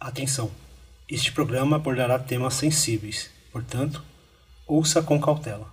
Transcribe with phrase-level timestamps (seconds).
[0.00, 0.50] Atenção!
[1.08, 4.02] Este programa abordará temas sensíveis, portanto,
[4.66, 5.72] ouça com cautela.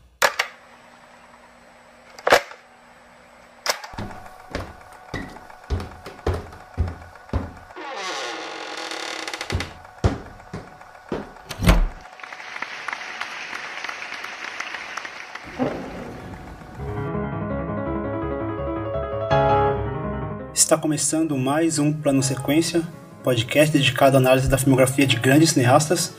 [20.54, 22.82] Está começando mais um Plano Sequência,
[23.24, 26.14] podcast dedicado à análise da filmografia de grandes cineastas.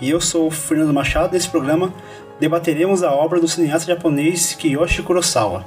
[0.00, 1.32] E eu sou o Fernando Machado.
[1.32, 1.92] Nesse programa
[2.38, 5.64] debateremos a obra do cineasta japonês Kiyoshi Kurosawa.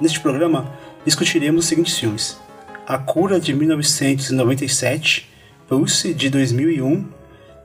[0.00, 0.72] Neste programa
[1.04, 2.38] discutiremos os seguintes filmes:
[2.86, 5.28] A Cura de 1997,
[5.68, 7.08] Pulse de 2001,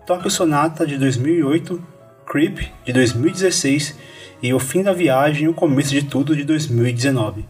[0.07, 1.81] Tokyo Sonata de 2008,
[2.25, 3.95] Creep de 2016
[4.41, 7.45] e O Fim da Viagem e o Começo de Tudo de 2019.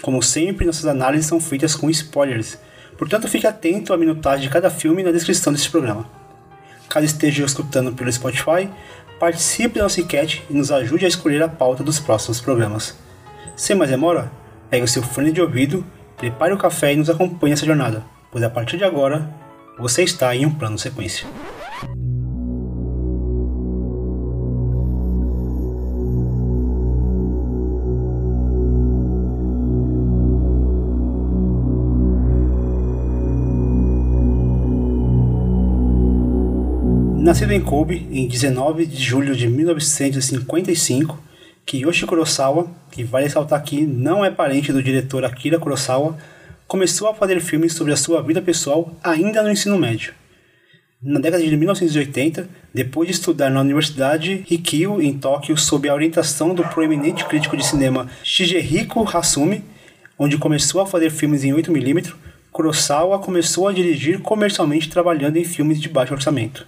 [0.00, 2.58] Como sempre, nossas análises são feitas com spoilers,
[3.02, 6.06] portanto fique atento à minutagem de cada filme na descrição deste programa.
[6.88, 8.70] Caso esteja escutando pelo Spotify,
[9.18, 12.96] participe da nossa enquete e nos ajude a escolher a pauta dos próximos programas.
[13.56, 14.30] Sem mais demora,
[14.70, 15.84] pegue o seu fone de ouvido,
[16.16, 19.28] prepare o café e nos acompanhe nessa jornada, pois a partir de agora,
[19.76, 21.26] você está em um plano sequência.
[37.22, 41.22] Nascido em Kobe em 19 de julho de 1955,
[41.64, 46.18] Kiyoshi Kurosawa, que vale ressaltar aqui não é parente do diretor Akira Kurosawa,
[46.66, 50.12] começou a fazer filmes sobre a sua vida pessoal ainda no ensino médio.
[51.00, 56.52] Na década de 1980, depois de estudar na Universidade Rikyu em Tóquio sob a orientação
[56.52, 59.62] do proeminente crítico de cinema Shigeriko Hasumi,
[60.18, 62.14] onde começou a fazer filmes em 8mm,
[62.50, 66.66] Kurosawa começou a dirigir comercialmente trabalhando em filmes de baixo orçamento.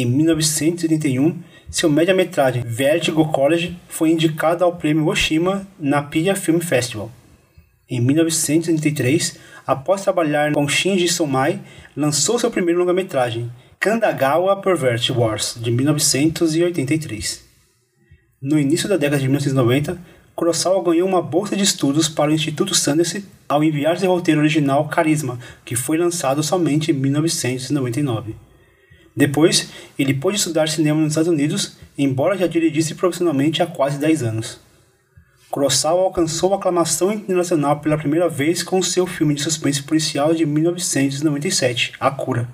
[0.00, 7.10] Em 1981, seu média-metragem Vertigo College foi indicado ao prêmio Oshima na Pia Film Festival.
[7.90, 11.60] Em 1983, após trabalhar com Shinji Somai,
[11.96, 13.50] lançou seu primeiro longa-metragem,
[13.80, 17.44] Kandagawa Pervert Wars, de 1983.
[18.40, 20.00] No início da década de 1990,
[20.36, 24.86] Kurosawa ganhou uma bolsa de estudos para o Instituto Sundance ao enviar seu roteiro original
[24.86, 28.46] Carisma, que foi lançado somente em 1999.
[29.18, 34.22] Depois, ele pôde estudar cinema nos Estados Unidos, embora já dirigisse profissionalmente há quase 10
[34.22, 34.60] anos.
[35.50, 41.94] Kurosawa alcançou aclamação internacional pela primeira vez com seu filme de suspense policial de 1997,
[41.98, 42.48] A Cura.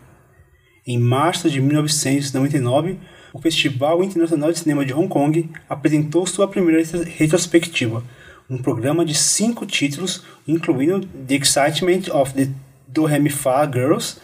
[0.86, 2.98] Em março de 1999,
[3.34, 6.82] o Festival Internacional de Cinema de Hong Kong apresentou sua primeira
[7.18, 8.02] retrospectiva,
[8.48, 12.48] um programa de cinco títulos, incluindo The Excitement of the
[12.88, 14.16] Do Re Mi Fa Girls,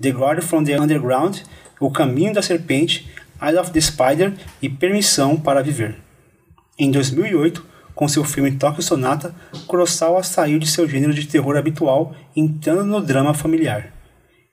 [0.00, 1.44] The Guard from the Underground
[1.80, 3.08] o Caminho da Serpente,
[3.40, 5.96] Eye of the Spider e Permissão para Viver.
[6.78, 7.64] Em 2008,
[7.94, 9.34] com seu filme Tokyo Sonata,
[9.66, 13.92] Kurosawa saiu de seu gênero de terror habitual, entrando no drama familiar.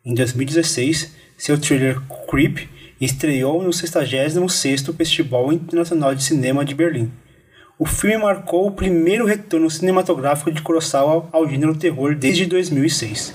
[0.06, 2.00] Em 2016, seu thriller
[2.30, 7.12] Creep estreou no 66º Festival Internacional de Cinema de Berlim.
[7.80, 13.34] O filme marcou o primeiro retorno cinematográfico de Kurosawa ao gênero terror desde 2006.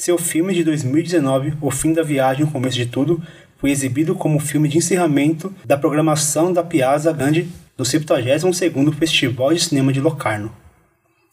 [0.00, 3.22] Seu filme de 2019, O Fim da Viagem, O Começo de Tudo,
[3.58, 9.60] foi exibido como filme de encerramento da programação da Piazza Grande do 72º Festival de
[9.60, 10.50] Cinema de Locarno.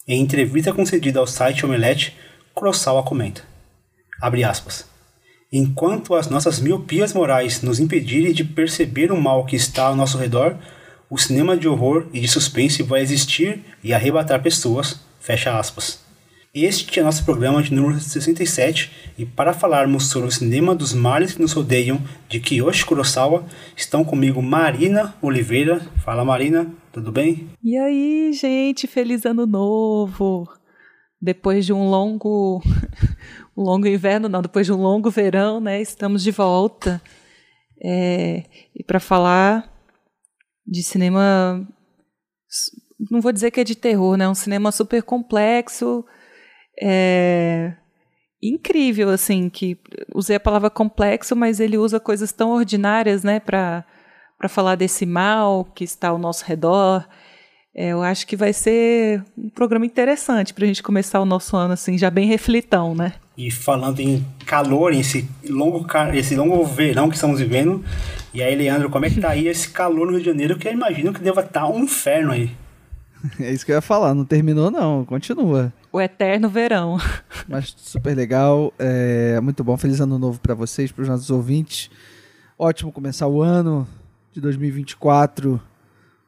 [0.05, 2.17] Em entrevista concedida ao site Omelete,
[2.53, 3.41] Kurosawa comenta,
[4.22, 4.85] abre aspas,
[5.49, 10.17] Enquanto as nossas miopias morais nos impedirem de perceber o mal que está ao nosso
[10.17, 10.57] redor,
[11.09, 16.05] o cinema de horror e de suspense vai existir e arrebatar pessoas, fecha aspas.
[16.59, 21.35] Este é nosso programa de número 67 e para falarmos sobre o cinema dos males
[21.35, 23.45] que nos rodeiam de Kiyoshi Kurosawa,
[23.75, 25.79] estão comigo Marina Oliveira.
[26.03, 27.47] Fala Marina, tudo bem?
[27.63, 30.50] E aí, gente, feliz ano novo!
[31.22, 32.59] Depois de um longo
[33.56, 36.99] um longo inverno, não, depois de um longo verão, né, estamos de volta.
[37.79, 38.46] É,
[38.76, 39.72] e para falar
[40.66, 41.64] de cinema
[43.11, 44.28] não vou dizer que é de terror, né?
[44.28, 46.03] Um cinema super complexo,
[46.82, 47.74] é
[48.41, 49.78] incrível, assim, que
[50.14, 53.84] usei a palavra complexo, mas ele usa coisas tão ordinárias, né, para
[54.47, 57.06] falar desse mal que está ao nosso redor.
[57.76, 61.56] É, eu acho que vai ser um programa interessante para a gente começar o nosso
[61.56, 63.14] ano assim, já bem reflitão, né?
[63.38, 67.85] E falando em calor, esse longo, esse longo verão que estamos vivendo,
[68.34, 70.68] e aí, Leandro, como é que tá aí esse calor no Rio de Janeiro, que
[70.68, 72.50] eu imagino que deva estar tá um inferno aí.
[73.40, 75.73] É isso que eu ia falar, não terminou não, continua.
[75.91, 76.97] O eterno verão.
[77.47, 79.78] Mas super legal, é muito bom.
[79.78, 81.90] Feliz ano novo para vocês, para os nossos ouvintes.
[82.58, 83.87] Ótimo começar o ano
[84.31, 85.61] de 2024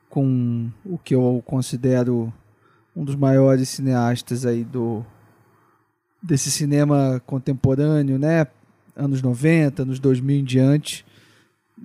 [0.10, 2.34] com o que eu considero
[2.96, 5.06] um dos maiores cineastas aí do
[6.22, 8.48] desse cinema contemporâneo, né?
[8.96, 11.06] Anos 90, anos 2000 em diante.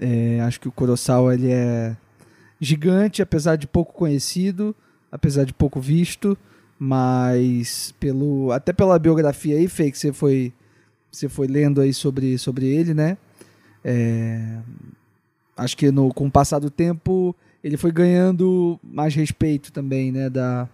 [0.01, 1.97] É, acho que o Kurosawa ele é
[2.61, 4.75] gigante, apesar de pouco conhecido,
[5.15, 6.37] apesar de pouco visto,
[6.77, 10.53] mas pelo até pela biografia aí, Fê, que você foi
[11.11, 13.17] você foi lendo aí sobre, sobre ele, né?
[13.85, 14.59] É,
[15.57, 20.29] acho que no, com o passar do tempo ele foi ganhando mais respeito também, né,
[20.29, 20.69] da,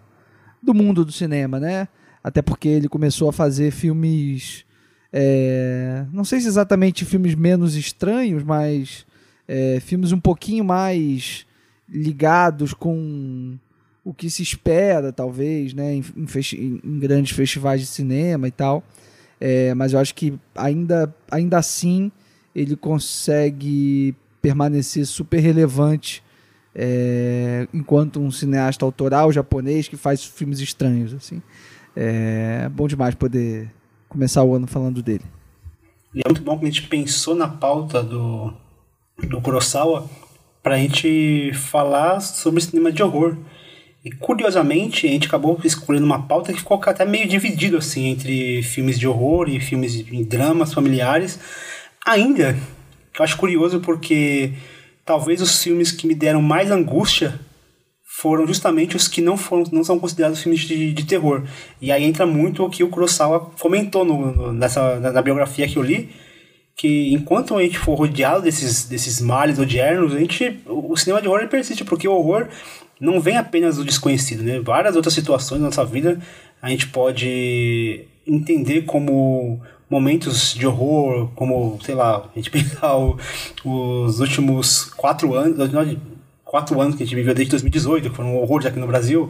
[0.61, 1.87] do mundo do cinema, né?
[2.23, 4.65] Até porque ele começou a fazer filmes,
[5.13, 9.05] é, não sei se exatamente filmes menos estranhos, mas
[9.47, 11.45] é, filmes um pouquinho mais
[11.87, 13.59] ligados com
[14.03, 18.83] o que se espera, talvez, né, em, em, em grandes festivais de cinema e tal.
[19.39, 22.11] É, mas eu acho que ainda, ainda assim
[22.53, 26.23] ele consegue permanecer super relevante
[26.75, 31.13] é, enquanto um cineasta autoral japonês que faz filmes estranhos.
[31.13, 31.41] assim
[31.95, 33.71] É bom demais poder
[34.07, 35.25] começar o ano falando dele.
[36.13, 38.53] E é muito bom que a gente pensou na pauta do,
[39.29, 40.09] do Kurosawa
[40.61, 43.37] para a gente falar sobre cinema de horror.
[44.03, 48.63] E curiosamente, a gente acabou escolhendo uma pauta que ficou até meio dividido assim entre
[48.63, 51.39] filmes de horror e filmes de dramas familiares.
[52.05, 52.57] Ainda,
[53.17, 54.53] eu acho curioso porque
[55.05, 57.39] talvez os filmes que me deram mais angústia
[58.03, 61.43] foram justamente os que não foram não são considerados filmes de, de terror.
[61.81, 65.77] E aí entra muito o que o Kurosawa comentou no, nessa na, na, biografia que
[65.77, 66.09] eu li,
[66.75, 71.27] que enquanto a gente for rodeado desses desses males odiernos, a gente o cinema de
[71.27, 72.47] horror persiste, porque o horror
[72.99, 74.59] não vem apenas do desconhecido, né?
[74.59, 76.19] Várias outras situações na nossa vida
[76.61, 79.59] a gente pode entender como
[79.89, 83.17] momentos de horror, como, sei lá, a gente pensar o,
[83.65, 85.57] os últimos quatro anos,
[86.45, 89.29] quatro anos que a gente viveu desde 2018, que foram horrores aqui no Brasil,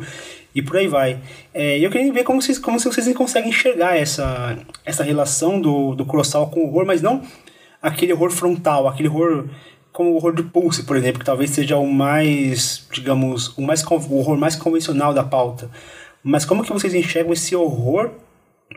[0.54, 1.20] e por aí vai.
[1.54, 6.06] É, eu queria ver como vocês, como vocês conseguem enxergar essa, essa relação do, do
[6.06, 7.22] Kurosawa com o horror, mas não
[7.82, 9.46] aquele horror frontal, aquele horror
[9.92, 13.84] como o horror de Pulse, por exemplo, que talvez seja o mais, digamos, o, mais,
[13.84, 15.70] o horror mais convencional da pauta.
[16.24, 18.12] Mas como que vocês enxergam esse horror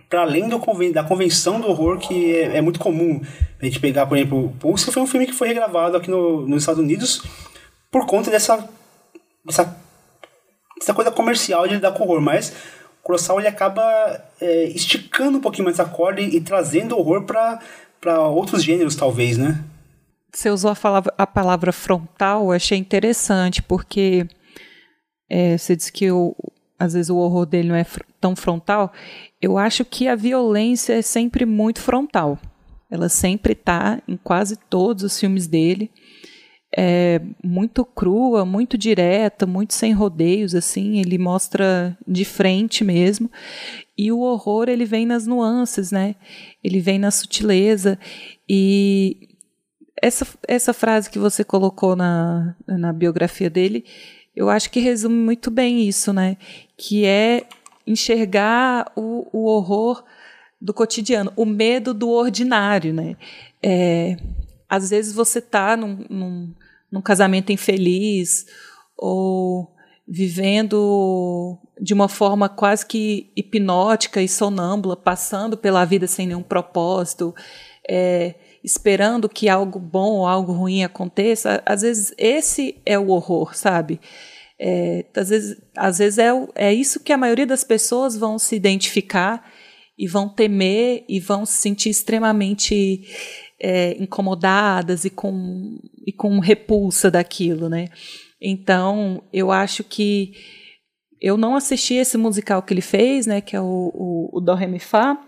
[0.09, 0.61] para além do
[0.93, 3.20] da convenção do horror que é, é, muito comum
[3.61, 6.62] a gente pegar, por exemplo, Pulse foi um filme que foi regravado aqui no, nos
[6.62, 7.23] Estados Unidos
[7.91, 8.69] por conta dessa,
[9.44, 9.77] dessa,
[10.79, 12.50] dessa coisa comercial de lidar com horror, mas
[13.00, 13.82] o Kurosawa ele acaba
[14.41, 19.38] é, esticando um pouquinho mais essa corda e, e trazendo horror para outros gêneros, talvez,
[19.38, 19.62] né?
[20.32, 24.26] Você usou a palavra, a palavra frontal, eu achei interessante, porque
[25.31, 26.35] é, você disse que o,
[26.79, 28.93] às vezes o horror dele não é fr tão frontal.
[29.41, 32.38] Eu acho que a violência é sempre muito frontal.
[32.91, 35.91] Ela sempre está em quase todos os filmes dele.
[36.76, 40.99] É muito crua, muito direta, muito sem rodeios, assim.
[40.99, 43.31] Ele mostra de frente mesmo.
[43.97, 46.17] E o horror ele vem nas nuances, né?
[46.62, 47.99] Ele vem na sutileza
[48.49, 49.29] e
[50.03, 53.85] essa, essa frase que você colocou na, na biografia dele,
[54.35, 56.37] eu acho que resume muito bem isso, né?
[56.77, 57.47] Que é
[57.87, 60.05] enxergar o, o horror
[60.61, 63.17] do cotidiano, o medo do ordinário, né?
[63.62, 64.17] É,
[64.69, 66.55] às vezes você está num, num,
[66.94, 68.46] num casamento infeliz
[68.96, 69.74] ou
[70.06, 77.34] vivendo de uma forma quase que hipnótica e sonâmbula, passando pela vida sem nenhum propósito,
[77.91, 83.56] é, esperando que algo bom ou algo ruim aconteça, às vezes esse é o horror,
[83.56, 84.01] sabe?
[84.56, 88.55] É, às vezes, às vezes é, é isso que a maioria das pessoas vão se
[88.55, 89.44] identificar
[89.98, 93.05] e vão temer e vão se sentir extremamente
[93.67, 97.89] é, incomodadas e com, e com repulsa daquilo, né?
[98.39, 100.35] Então, eu acho que
[101.19, 104.55] eu não assisti esse musical que ele fez, né, que é o, o, o Do
[104.55, 105.19] Re Mi Fá,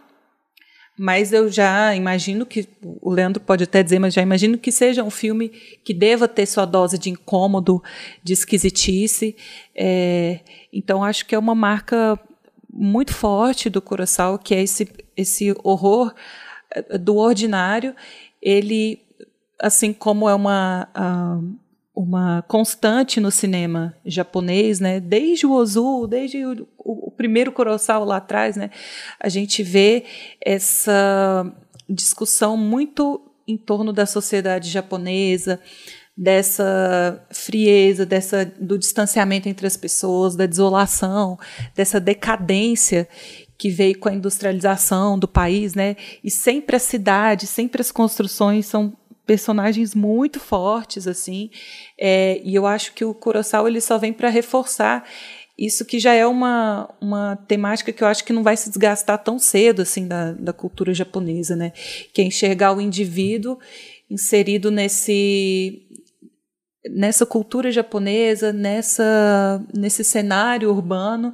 [0.99, 5.03] mas eu já imagino que o Leandro pode até dizer, mas já imagino que seja
[5.03, 5.49] um filme
[5.83, 7.83] que deva ter sua dose de incômodo,
[8.23, 9.35] de esquisitice.
[9.75, 10.41] É,
[10.71, 12.19] então acho que é uma marca
[12.71, 16.15] muito forte do Curaçao, que é esse esse horror
[16.71, 17.95] é, do ordinário.
[18.49, 19.01] Ele,
[19.61, 20.89] assim como é uma
[21.97, 25.01] uma constante no cinema japonês, né?
[25.01, 28.71] Desde o Ozu, desde o, o, o, primeiro Kurosawa lá atrás, né?
[29.19, 30.05] A gente vê
[30.39, 31.51] essa
[31.89, 35.59] discussão muito em torno da sociedade japonesa,
[36.15, 41.39] dessa frieza, dessa do distanciamento entre as pessoas, da desolação,
[41.75, 43.09] dessa decadência
[43.59, 45.97] que veio com a industrialização do país, né?
[46.23, 48.97] E sempre a cidade, sempre as construções são
[49.27, 51.51] personagens muito fortes assim.
[51.99, 55.05] É, e eu acho que o Kurosawa ele só vem para reforçar
[55.59, 59.23] isso que já é uma, uma temática que eu acho que não vai se desgastar
[59.23, 61.73] tão cedo assim da, da cultura japonesa, né?
[62.13, 63.59] Que é enxergar o indivíduo
[64.11, 65.83] inserido nesse
[66.89, 71.33] nessa cultura japonesa, nessa nesse cenário urbano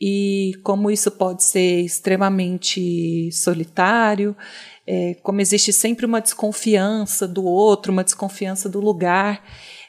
[0.00, 4.36] e como isso pode ser extremamente solitário,
[4.86, 9.42] é, como existe sempre uma desconfiança do outro, uma desconfiança do lugar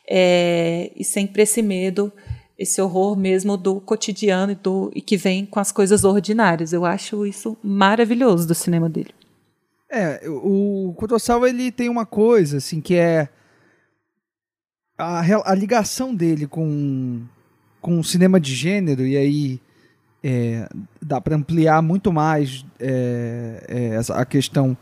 [0.10, 2.12] é, e sempre esse medo,
[2.58, 6.72] esse horror mesmo do cotidiano e, do, e que vem com as coisas ordinárias.
[6.72, 9.14] Eu acho isso maravilhoso do cinema dele.
[9.90, 13.30] É, o Kurosawa ele tem uma coisa assim que é
[14.98, 15.22] a,
[15.52, 17.22] a ligação dele com
[17.80, 19.62] com o cinema de gênero e aí
[20.24, 20.68] é,
[21.02, 24.78] dá para ampliar muito mais é, é, a questão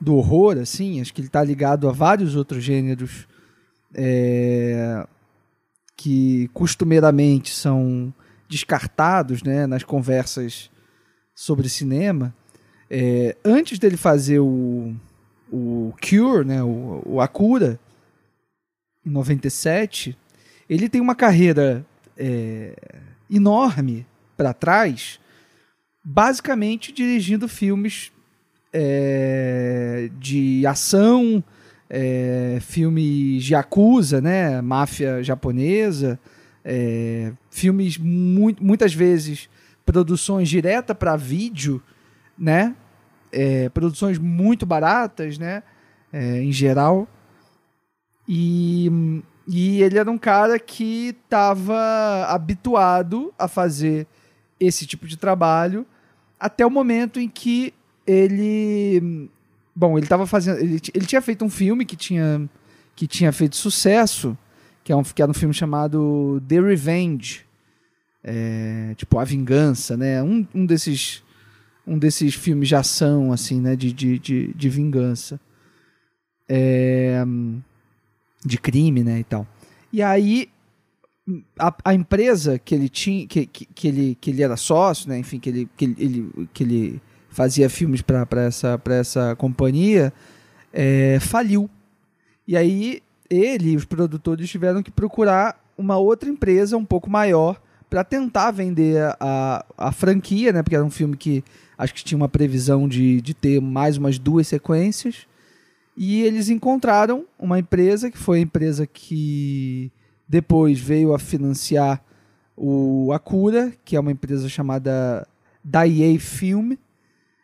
[0.00, 3.28] do horror, assim, acho que ele está ligado a vários outros gêneros
[3.94, 5.06] é,
[5.96, 8.12] que costumeiramente são
[8.48, 10.70] descartados né, nas conversas
[11.34, 12.34] sobre cinema.
[12.88, 14.94] É, antes dele fazer o,
[15.52, 17.78] o Cure, né, o, o A Cura,
[19.04, 20.16] em 97,
[20.68, 21.84] ele tem uma carreira
[22.16, 22.74] é,
[23.30, 24.06] enorme
[24.40, 25.20] para trás,
[26.02, 28.10] basicamente dirigindo filmes
[28.72, 31.44] é, de ação,
[31.90, 36.18] é, filmes de Yakuza, né, máfia japonesa,
[36.64, 39.50] é, filmes muito, muitas vezes
[39.84, 41.82] produções direta para vídeo,
[42.38, 42.74] né,
[43.30, 45.62] é, produções muito baratas, né,
[46.10, 47.06] é, em geral.
[48.26, 54.06] E, e ele era um cara que estava habituado a fazer
[54.60, 55.86] esse tipo de trabalho
[56.38, 57.74] até o momento em que
[58.06, 59.28] ele
[59.74, 62.48] bom ele estava fazendo ele, ele tinha feito um filme que tinha
[62.94, 64.36] que tinha feito sucesso
[64.84, 67.46] que é um que era um filme chamado The Revenge
[68.22, 70.22] é, tipo a vingança né?
[70.22, 71.22] Um, um desses
[71.86, 73.74] um desses filmes de ação assim né?
[73.74, 75.40] De, de, de, de vingança.
[76.48, 77.24] É,
[78.44, 79.20] de crime né?
[79.20, 79.46] E tal.
[79.92, 80.48] E aí
[81.58, 85.18] a, a, empresa que ele tinha, que, que, que, ele, que ele era sócio, né?
[85.18, 90.12] Enfim, que ele, que ele, que ele fazia filmes para essa, essa companhia,
[90.72, 91.68] é, faliu.
[92.46, 97.60] E aí ele e os produtores tiveram que procurar uma outra empresa um pouco maior
[97.88, 100.62] para tentar vender a, a franquia, né?
[100.62, 101.42] Porque era um filme que
[101.76, 105.26] acho que tinha uma previsão de, de ter mais umas duas sequências.
[105.96, 109.90] E eles encontraram uma empresa que foi a empresa que
[110.30, 112.00] depois veio a financiar
[112.56, 115.26] o Acura, que é uma empresa chamada
[115.64, 116.74] Daiei Film.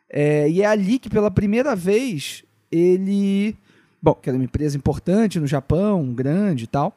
[0.09, 3.57] É, e é ali que pela primeira vez ele.
[4.01, 6.97] Bom, que era uma empresa importante no Japão, grande e tal.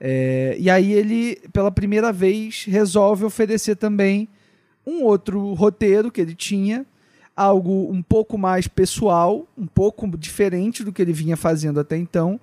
[0.00, 4.28] É, e aí ele, pela primeira vez, resolve oferecer também
[4.84, 6.84] um outro roteiro que ele tinha,
[7.36, 12.40] algo um pouco mais pessoal, um pouco diferente do que ele vinha fazendo até então,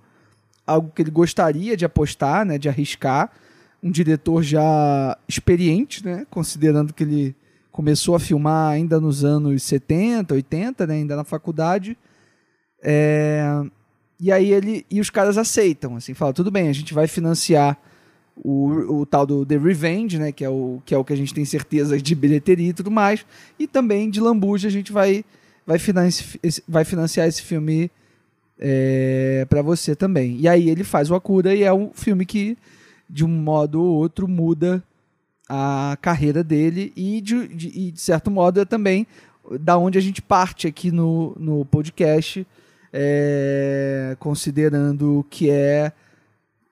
[0.65, 3.31] algo que ele gostaria de apostar, né, de arriscar.
[3.83, 7.35] Um diretor já experiente, né, considerando que ele
[7.71, 11.97] começou a filmar ainda nos anos 70, 80, né, ainda na faculdade.
[12.81, 13.43] É...
[14.19, 17.77] E aí ele e os caras aceitam, assim, falam, tudo bem, a gente vai financiar
[18.35, 21.17] o, o tal do The Revenge, né, que é, o, que é o que a
[21.17, 23.25] gente tem certeza de bilheteria e tudo mais,
[23.59, 25.23] e também de Lambuja a gente vai,
[25.65, 26.29] vai, financiar,
[26.67, 27.91] vai financiar esse filme
[28.59, 30.37] é, para você também.
[30.39, 32.57] E aí ele faz o Akura e é um filme que,
[33.09, 34.83] de um modo ou outro, muda
[35.47, 39.05] a carreira dele e de, de, e de certo modo é também
[39.59, 42.45] da onde a gente parte aqui no, no podcast,
[42.91, 45.91] é, considerando que é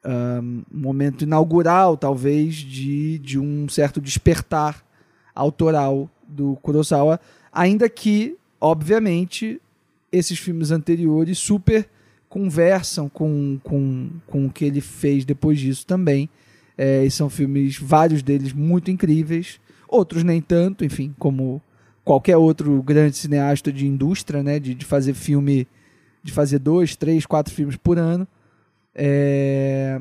[0.05, 4.83] um momento inaugural, talvez, de, de um certo despertar
[5.33, 7.19] autoral do Kurosawa,
[7.51, 9.61] ainda que, obviamente,
[10.13, 11.89] esses filmes anteriores super
[12.29, 16.29] conversam com, com, com o que ele fez depois disso também.
[16.77, 21.61] É, e são filmes, vários deles muito incríveis, outros nem tanto, enfim, como
[22.03, 25.67] qualquer outro grande cineasta de indústria, né, de, de fazer filme,
[26.23, 28.27] de fazer dois, três, quatro filmes por ano.
[28.95, 29.99] É...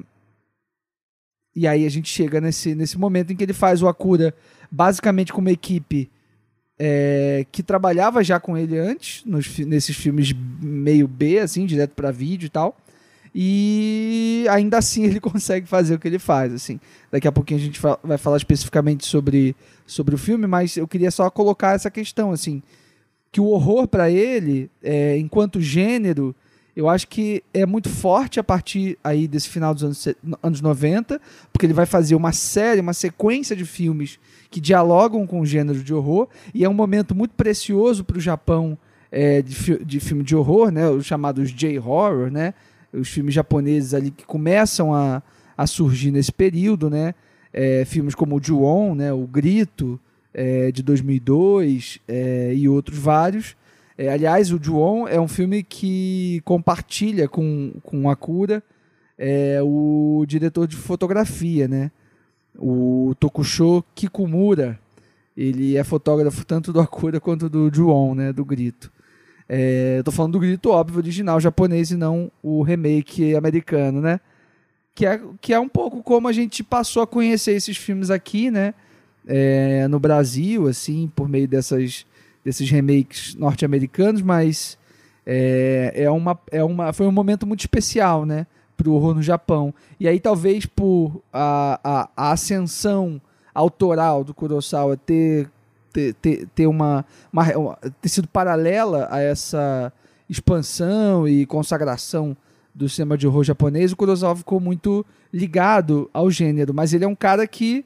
[1.54, 4.34] E aí a gente chega nesse, nesse momento em que ele faz o Akura
[4.70, 6.10] basicamente com uma equipe
[6.84, 12.10] é, que trabalhava já com ele antes, nos, nesses filmes meio B, assim, direto para
[12.10, 12.76] vídeo e tal.
[13.32, 16.80] e ainda assim ele consegue fazer o que ele faz, assim.
[17.08, 19.54] Daqui a pouquinho a gente vai falar especificamente sobre,
[19.86, 22.60] sobre o filme, mas eu queria só colocar essa questão, assim,
[23.30, 26.34] que o horror para ele, é, enquanto gênero,
[26.74, 30.08] eu acho que é muito forte a partir aí desse final dos anos,
[30.42, 31.20] anos 90,
[31.52, 34.18] porque ele vai fazer uma série, uma sequência de filmes
[34.50, 38.20] que dialogam com o gênero de horror, e é um momento muito precioso para o
[38.20, 38.78] Japão
[39.10, 42.54] é, de, de filme de horror, né, os chamados J-horror, né,
[42.92, 45.22] os filmes japoneses ali que começam a,
[45.56, 47.14] a surgir nesse período, né?
[47.52, 49.12] É, filmes como o Ju-On, né?
[49.12, 49.98] O Grito,
[50.34, 53.56] é, de 2002 é, e outros vários.
[54.02, 58.60] É, aliás, o Ju-On é um filme que compartilha com, com Akura
[59.16, 61.88] é, o diretor de fotografia, né?
[62.58, 64.76] O Tokusho Kikumura.
[65.36, 68.32] Ele é fotógrafo tanto do Akura quanto do Ju-On, né?
[68.32, 68.90] Do Grito.
[69.48, 74.18] É, eu tô falando do grito óbvio original japonês e não o remake americano, né?
[74.96, 78.50] Que é, que é um pouco como a gente passou a conhecer esses filmes aqui,
[78.50, 78.74] né?
[79.24, 82.04] É, no Brasil, assim, por meio dessas,
[82.44, 84.78] desses remakes norte-americanos, mas
[85.26, 88.46] é, é, uma, é uma, foi um momento muito especial, né?
[88.76, 89.72] Pro horror no Japão.
[90.00, 93.20] E aí, talvez por a, a, a ascensão
[93.54, 95.48] autoral do Kurosawa ter
[95.92, 99.92] ter, ter, ter uma, uma, ter sido paralela a essa
[100.28, 102.36] expansão e consagração
[102.74, 107.08] do cinema de horror japonês, o Kurosawa ficou muito ligado ao gênero, mas ele é
[107.08, 107.84] um cara que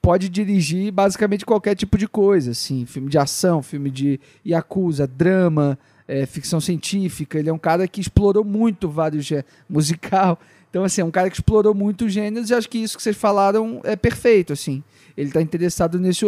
[0.00, 5.78] pode dirigir basicamente qualquer tipo de coisa, assim, filme de ação, filme de yakuza, drama,
[6.06, 7.38] é, ficção científica.
[7.38, 10.38] Ele é um cara que explorou muito vários gêneros, musical.
[10.68, 13.16] Então, assim, é um cara que explorou muito gêneros e acho que isso que vocês
[13.16, 14.84] falaram é perfeito, assim.
[15.16, 16.24] Ele está interessado nesse,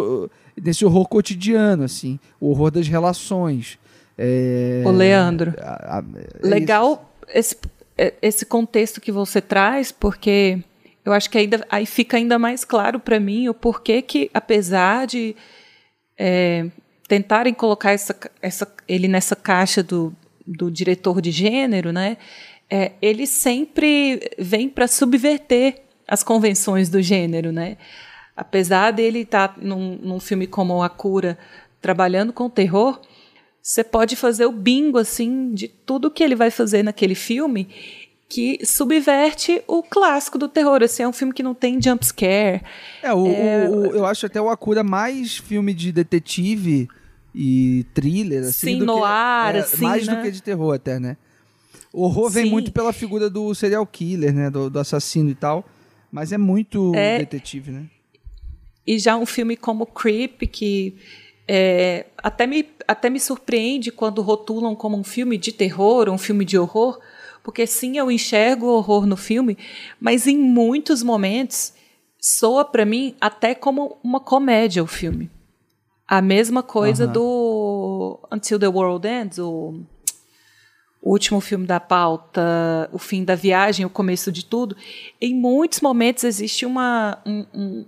[0.60, 3.78] nesse horror cotidiano, assim, o horror das relações.
[4.18, 6.04] É, Ô, Leandro, a, a,
[6.42, 7.56] é legal esse,
[7.96, 10.62] é, esse contexto que você traz, porque
[11.04, 15.06] eu acho que ainda, aí fica ainda mais claro para mim o porquê que, apesar
[15.06, 15.34] de
[16.16, 16.66] é,
[17.08, 20.14] tentarem colocar essa, essa, ele nessa caixa do,
[20.46, 22.16] do diretor de gênero, né,
[22.70, 27.76] é, ele sempre vem para subverter as convenções do gênero, né?
[28.36, 31.38] apesar dele estar tá num, num filme como A Cura,
[31.80, 33.00] trabalhando com terror,
[33.60, 37.68] você pode fazer o bingo assim de tudo que ele vai fazer naquele filme
[38.32, 40.82] que subverte o clássico do terror.
[40.82, 42.62] Assim, é um filme que não tem jump scare.
[43.02, 43.68] É, o, é...
[43.68, 46.88] o, o eu acho até o Akura mais filme de detetive
[47.34, 48.78] e thriller, assim.
[48.78, 50.16] Sim, no que, ar, é, assim, Mais né?
[50.16, 51.18] do que de terror até, né?
[51.92, 52.34] O horror Sim.
[52.34, 54.48] vem muito pela figura do serial killer, né?
[54.48, 55.62] Do, do assassino e tal.
[56.10, 57.18] Mas é muito é...
[57.18, 57.84] detetive, né?
[58.86, 60.96] E já um filme como Creep, que
[61.46, 66.46] é, até, me, até me surpreende quando rotulam como um filme de terror, um filme
[66.46, 66.98] de horror,
[67.42, 69.58] porque sim, eu enxergo o horror no filme,
[70.00, 71.74] mas em muitos momentos
[72.20, 75.30] soa para mim até como uma comédia o filme.
[76.06, 79.82] A mesma coisa do Until the World Ends, o,
[81.00, 84.76] o último filme da pauta, o fim da viagem, o começo de tudo.
[85.20, 87.86] Em muitos momentos existe uma, um, um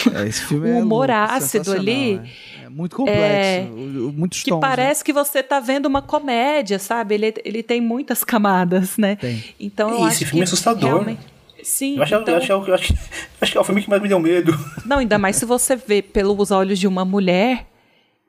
[0.14, 2.20] é, esse filme o é humor louco, ácido ali.
[2.60, 5.04] É, é muito complexo, é, muitos Que tons, parece né?
[5.04, 7.14] que você está vendo uma comédia, sabe?
[7.14, 9.16] Ele, ele tem muitas camadas, né?
[9.16, 9.44] Tem.
[9.58, 10.88] Então eu esse filme é assustador.
[10.88, 11.32] Realmente...
[11.62, 12.34] Sim, eu acho, então...
[12.34, 12.98] eu, acho, eu, acho, eu
[13.40, 14.52] acho que é o filme que mais me deu medo.
[14.84, 17.66] Não, ainda mais se você vê pelos olhos de uma mulher,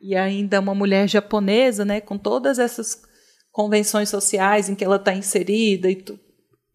[0.04, 3.02] e ainda uma mulher japonesa, né, com todas essas
[3.54, 6.20] convenções sociais em que ela está inserida e tu,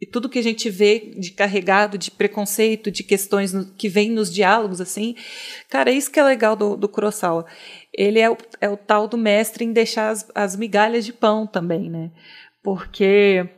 [0.00, 4.10] e tudo que a gente vê de carregado de preconceito, de questões no, que vem
[4.10, 5.16] nos diálogos, assim,
[5.68, 7.44] cara, isso que é legal do, do Kurosawa.
[7.92, 11.46] Ele é o, é o tal do mestre em deixar as, as migalhas de pão
[11.46, 12.12] também, né?
[12.62, 13.48] Porque,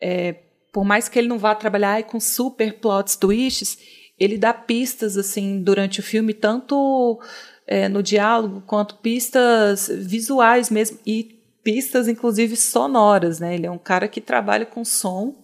[0.00, 0.36] é,
[0.72, 3.78] por mais que ele não vá trabalhar com super plots twists,
[4.18, 7.20] ele dá pistas, assim, durante o filme, tanto
[7.64, 13.54] é, no diálogo, quanto pistas visuais mesmo, e pistas, inclusive, sonoras, né?
[13.54, 15.39] Ele é um cara que trabalha com som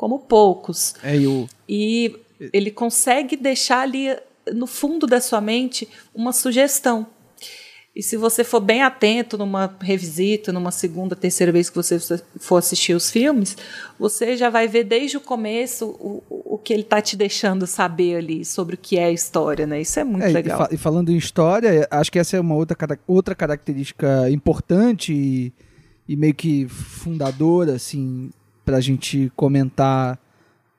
[0.00, 0.94] como poucos.
[1.02, 1.46] É, e, o...
[1.68, 2.16] e
[2.54, 4.16] ele consegue deixar ali
[4.50, 7.06] no fundo da sua mente uma sugestão.
[7.94, 11.98] E se você for bem atento numa revisita, numa segunda, terceira vez que você
[12.38, 13.58] for assistir os filmes,
[13.98, 18.16] você já vai ver desde o começo o, o que ele está te deixando saber
[18.16, 19.82] ali sobre o que é a história, né?
[19.82, 20.62] Isso é muito é, legal.
[20.62, 22.74] E, fa e, falando em história, acho que essa é uma outra,
[23.06, 25.52] outra característica importante e,
[26.08, 28.30] e meio que fundadora, assim,
[28.70, 30.16] para a gente comentar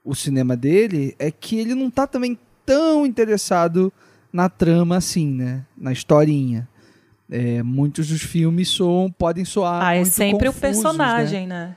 [0.02, 3.92] o cinema dele é que ele não tá também tão interessado
[4.32, 5.66] na trama assim, né?
[5.78, 6.70] Na historinha.
[7.30, 9.84] É, muitos dos filmes soam, podem soar.
[9.84, 11.76] Ah, é sempre confusos, o personagem, né?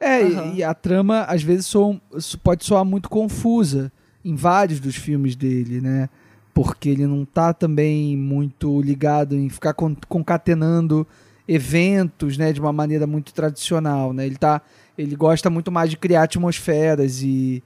[0.00, 0.08] né?
[0.18, 0.54] É, Aham.
[0.56, 2.00] e, a trama às vezes soa-
[2.42, 3.92] pode soar muito confusa
[4.24, 6.08] em vários dos filmes dele, né?
[6.52, 11.06] Porque ele não tá também muito ligado em ficar con- concatenando
[11.46, 14.26] eventos, né, de uma maneira muito tradicional, né?
[14.26, 14.60] Ele tá,
[14.96, 17.62] ele gosta muito mais de criar atmosferas e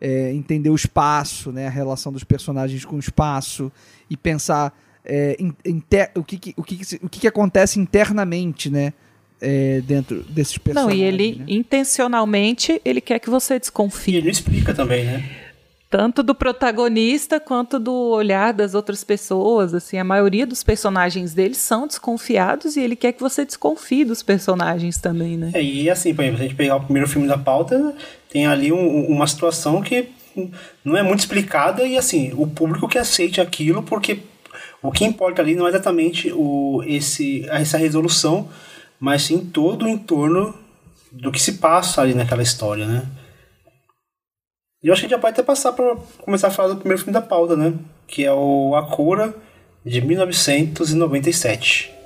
[0.00, 3.70] é, entender o espaço, né, a relação dos personagens com o espaço
[4.08, 4.72] e pensar
[5.04, 8.92] é, in- inter- o, que, que- o, que, o que, que acontece internamente, né,
[9.40, 11.00] é, dentro desses Não, personagens.
[11.00, 11.44] e ele né?
[11.48, 15.24] intencionalmente ele quer que você E desconfie ele explica também, né?
[15.90, 19.72] Tanto do protagonista quanto do olhar das outras pessoas.
[19.72, 24.22] Assim, a maioria dos personagens dele são desconfiados e ele quer que você desconfie dos
[24.22, 25.50] personagens também, né?
[25.54, 27.94] É, e assim, por exemplo, se a gente pegar o primeiro filme da pauta,
[28.30, 30.08] tem ali um- uma situação que
[30.84, 34.20] não é muito explicada e assim, o público que aceite aquilo, porque
[34.82, 38.48] o que importa ali não é exatamente o, esse, essa resolução,
[39.00, 40.54] mas sim todo o entorno
[41.10, 43.06] do que se passa ali naquela história, né?
[44.82, 46.76] E eu acho que a gente já pode até passar para começar a falar do
[46.76, 47.74] primeiro filme da pauta, né?
[48.06, 49.34] Que é o A Cura,
[49.84, 51.97] de 1997.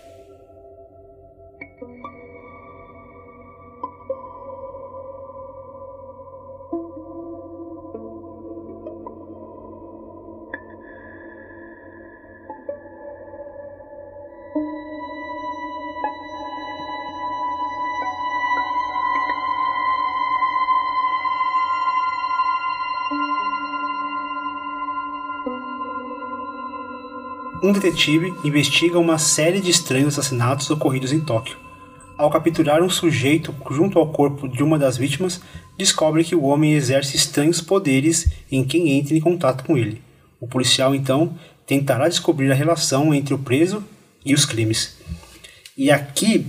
[27.72, 31.56] Um detetive investiga uma série de estranhos assassinatos ocorridos em Tóquio.
[32.18, 35.40] Ao capturar um sujeito junto ao corpo de uma das vítimas,
[35.78, 40.02] descobre que o homem exerce estranhos poderes em quem entra em contato com ele.
[40.38, 41.34] O policial então
[41.66, 43.82] tentará descobrir a relação entre o preso
[44.22, 44.98] e os crimes.
[45.74, 46.44] E aqui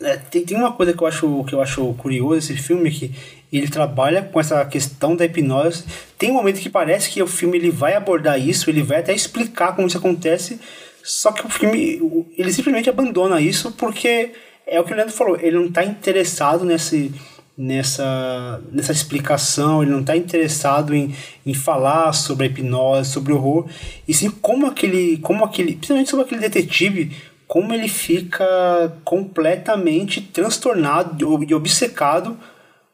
[0.00, 3.12] é, tem, tem uma coisa que eu acho que eu acho curioso esse filme que
[3.52, 5.84] ele trabalha com essa questão da hipnose.
[6.18, 9.14] Tem um momento que parece que o filme ele vai abordar isso, ele vai até
[9.14, 10.60] explicar como isso acontece,
[11.02, 14.32] só que o filme ele simplesmente abandona isso porque
[14.66, 17.12] é o que o Leandro falou, ele não está interessado nesse
[17.56, 21.14] nessa nessa explicação, ele não está interessado em,
[21.46, 23.66] em falar sobre a hipnose, sobre o horror,
[24.06, 27.12] e sim como aquele como aquele, principalmente sobre aquele detetive
[27.46, 32.36] como ele fica completamente transtornado e obcecado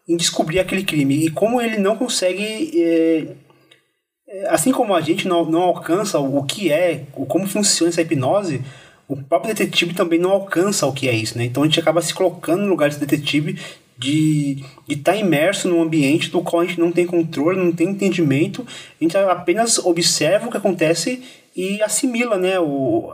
[0.09, 1.27] em descobrir aquele crime.
[1.27, 6.73] E como ele não consegue é, assim como a gente não, não alcança o, que
[6.73, 8.63] é o como funciona essa hipnose
[9.09, 11.45] o próprio detetive também não alcança o que é isso né?
[11.45, 13.59] Então a gente acaba se colocando no lugar desse detetive
[13.99, 18.67] de estar imerso num ambiente do qual a gente não tem controle, não tem entendimento,
[19.01, 21.23] a gente apenas observa o que acontece
[21.55, 23.13] e assimila, né, o,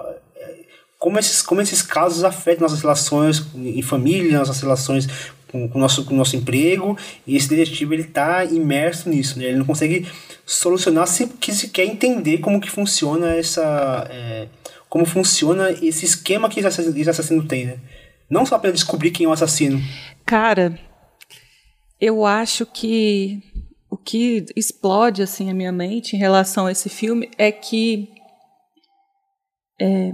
[0.99, 5.07] como esses, como esses casos afetam nossas relações em família, nossas relações
[5.51, 9.47] com, com nosso, com o nosso emprego, e esse detetive ele está imerso nisso, né?
[9.47, 10.07] ele não consegue
[10.45, 11.09] solucionar
[11.41, 14.07] que se quer entender como que funciona essa...
[14.11, 14.49] É,
[14.89, 17.79] como funciona esse esquema que esse assassino tem, né?
[18.31, 19.79] Não só para descobrir quem é o assassino.
[20.25, 20.79] Cara,
[22.01, 23.43] eu acho que
[23.91, 28.09] o que explode assim a minha mente em relação a esse filme é que
[29.81, 30.13] é,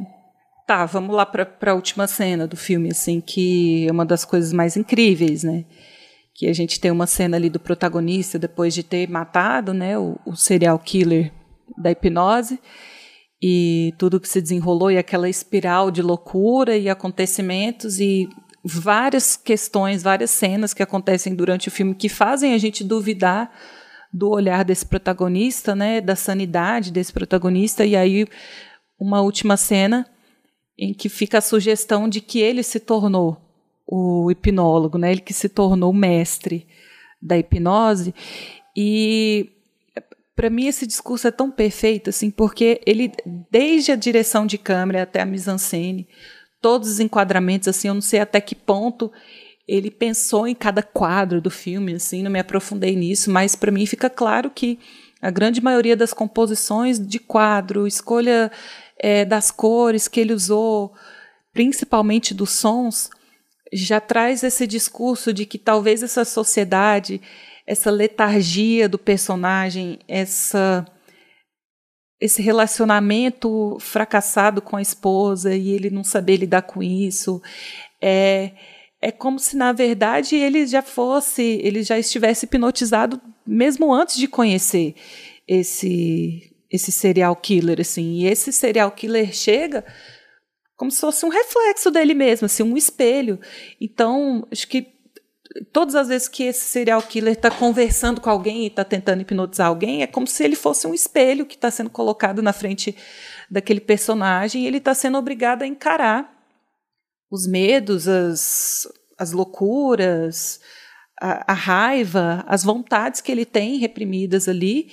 [0.67, 4.53] tá, vamos lá para a última cena do filme, assim, que é uma das coisas
[4.53, 5.65] mais incríveis, né?
[6.35, 10.19] Que a gente tem uma cena ali do protagonista depois de ter matado, né, o,
[10.27, 11.33] o serial killer
[11.79, 12.59] da hipnose
[13.41, 18.29] e tudo que se desenrolou e aquela espiral de loucura e acontecimentos e
[18.65, 23.53] várias questões, várias cenas que acontecem durante o filme que fazem a gente duvidar
[24.13, 28.27] do olhar desse protagonista, né, da sanidade desse protagonista e aí
[28.99, 30.07] uma última cena
[30.79, 33.41] em que fica a sugestão de que ele se tornou
[33.87, 36.67] o hipnólogo, né, ele que se tornou o mestre
[37.21, 38.15] da hipnose.
[38.77, 39.51] E
[40.35, 43.13] para mim esse discurso é tão perfeito assim, porque ele
[43.51, 46.09] desde a direção de câmera até a mise-en-scène,
[46.61, 49.13] todos os enquadramentos assim, eu não sei até que ponto
[49.67, 53.87] ele pensou em cada quadro do filme, assim, não me aprofundei nisso, mas para mim
[53.87, 54.79] fica claro que
[55.23, 58.53] a grande maioria das composições de quadro, escolha
[58.99, 60.93] é, das cores que ele usou,
[61.53, 63.11] principalmente dos sons,
[63.73, 67.21] já traz esse discurso de que talvez essa sociedade,
[67.67, 70.87] essa letargia do personagem, essa
[72.21, 77.43] esse relacionamento fracassado com a esposa e ele não saber lidar com isso,
[78.01, 78.53] é
[79.03, 84.27] é como se na verdade ele já fosse, ele já estivesse hipnotizado mesmo antes de
[84.27, 84.95] conhecer
[85.47, 88.19] esse esse serial killer assim.
[88.19, 89.85] E esse serial killer chega
[90.77, 93.39] como se fosse um reflexo dele mesmo, assim, um espelho.
[93.81, 94.93] Então, acho que
[95.73, 99.69] todas as vezes que esse serial killer está conversando com alguém e está tentando hipnotizar
[99.69, 102.97] alguém, é como se ele fosse um espelho que está sendo colocado na frente
[103.49, 106.29] daquele personagem e ele está sendo obrigado a encarar
[107.31, 110.61] os medos, as, as loucuras,
[111.21, 114.91] a, a raiva, as vontades que ele tem reprimidas ali,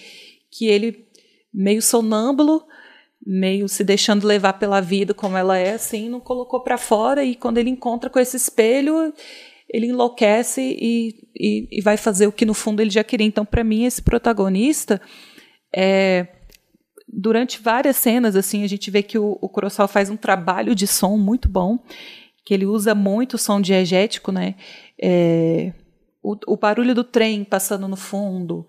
[0.52, 1.08] que ele,
[1.54, 2.64] meio sonâmbulo,
[3.26, 7.24] meio se deixando levar pela vida como ela é, assim, não colocou para fora.
[7.24, 9.14] E quando ele encontra com esse espelho,
[9.70, 13.28] ele enlouquece e, e, e, vai fazer o que no fundo ele já queria.
[13.28, 15.02] Então, para mim, esse protagonista
[15.74, 16.28] é
[17.12, 21.18] durante várias cenas assim a gente vê que o, o faz um trabalho de som
[21.18, 21.78] muito bom
[22.46, 24.56] que ele usa muito o som diegético né
[25.02, 25.74] é,
[26.24, 28.66] o, o, barulho do trem passando no fundo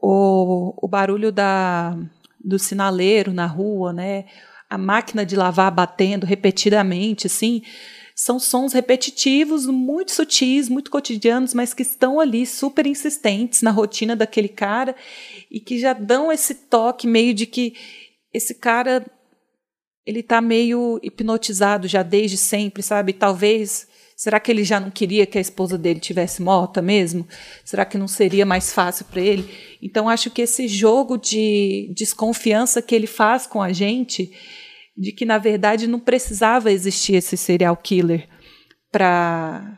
[0.00, 1.96] o, o barulho da
[2.42, 4.24] do sinaleiro na rua né
[4.70, 7.62] a máquina de lavar batendo repetidamente assim
[8.20, 14.16] são sons repetitivos, muito sutis, muito cotidianos, mas que estão ali super insistentes na rotina
[14.16, 14.96] daquele cara
[15.48, 17.76] e que já dão esse toque meio de que
[18.34, 19.06] esse cara
[20.04, 23.12] ele tá meio hipnotizado já desde sempre, sabe?
[23.12, 23.86] Talvez
[24.18, 27.24] será que ele já não queria que a esposa dele tivesse morta mesmo?
[27.64, 29.48] Será que não seria mais fácil para ele?
[29.80, 34.32] Então acho que esse jogo de desconfiança que ele faz com a gente
[34.96, 38.28] de que na verdade não precisava existir esse serial killer
[38.90, 39.76] para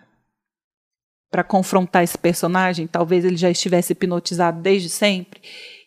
[1.31, 5.41] para confrontar esse personagem, talvez ele já estivesse hipnotizado desde sempre.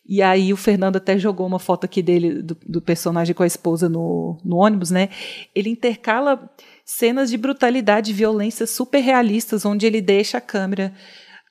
[0.08, 3.48] E aí o Fernando até jogou uma foto aqui dele do, do personagem com a
[3.48, 5.10] esposa no, no ônibus, né?
[5.54, 6.50] Ele intercala
[6.86, 10.94] cenas de brutalidade e violência super realistas, onde ele deixa a câmera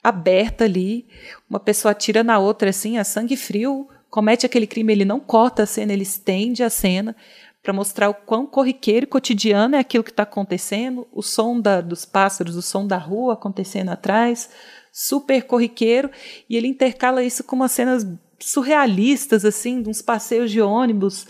[0.03, 1.07] aberta ali,
[1.49, 5.63] uma pessoa atira na outra assim, a sangue frio, comete aquele crime, ele não corta
[5.63, 7.17] a cena, ele estende a cena
[7.63, 11.81] para mostrar o quão corriqueiro e cotidiano é aquilo que está acontecendo, o som da,
[11.81, 14.51] dos pássaros, o som da rua acontecendo atrás,
[14.93, 16.11] super corriqueiro,
[16.51, 18.05] e ele intercala isso com umas cenas
[18.41, 21.27] surrealistas, assim, uns passeios de ônibus,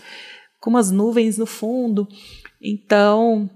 [0.59, 2.07] com umas nuvens no fundo.
[2.59, 3.49] Então,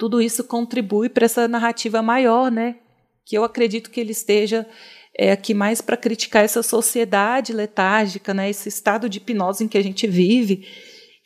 [0.00, 2.76] tudo isso contribui para essa narrativa maior, né?
[3.22, 4.66] Que eu acredito que ele esteja
[5.14, 8.48] é, aqui mais para criticar essa sociedade letárgica, né?
[8.48, 10.66] Esse estado de hipnose em que a gente vive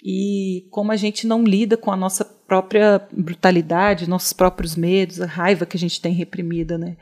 [0.05, 5.27] e como a gente não lida com a nossa própria brutalidade, nossos próprios medos, a
[5.27, 6.97] raiva que a gente tem reprimida, né?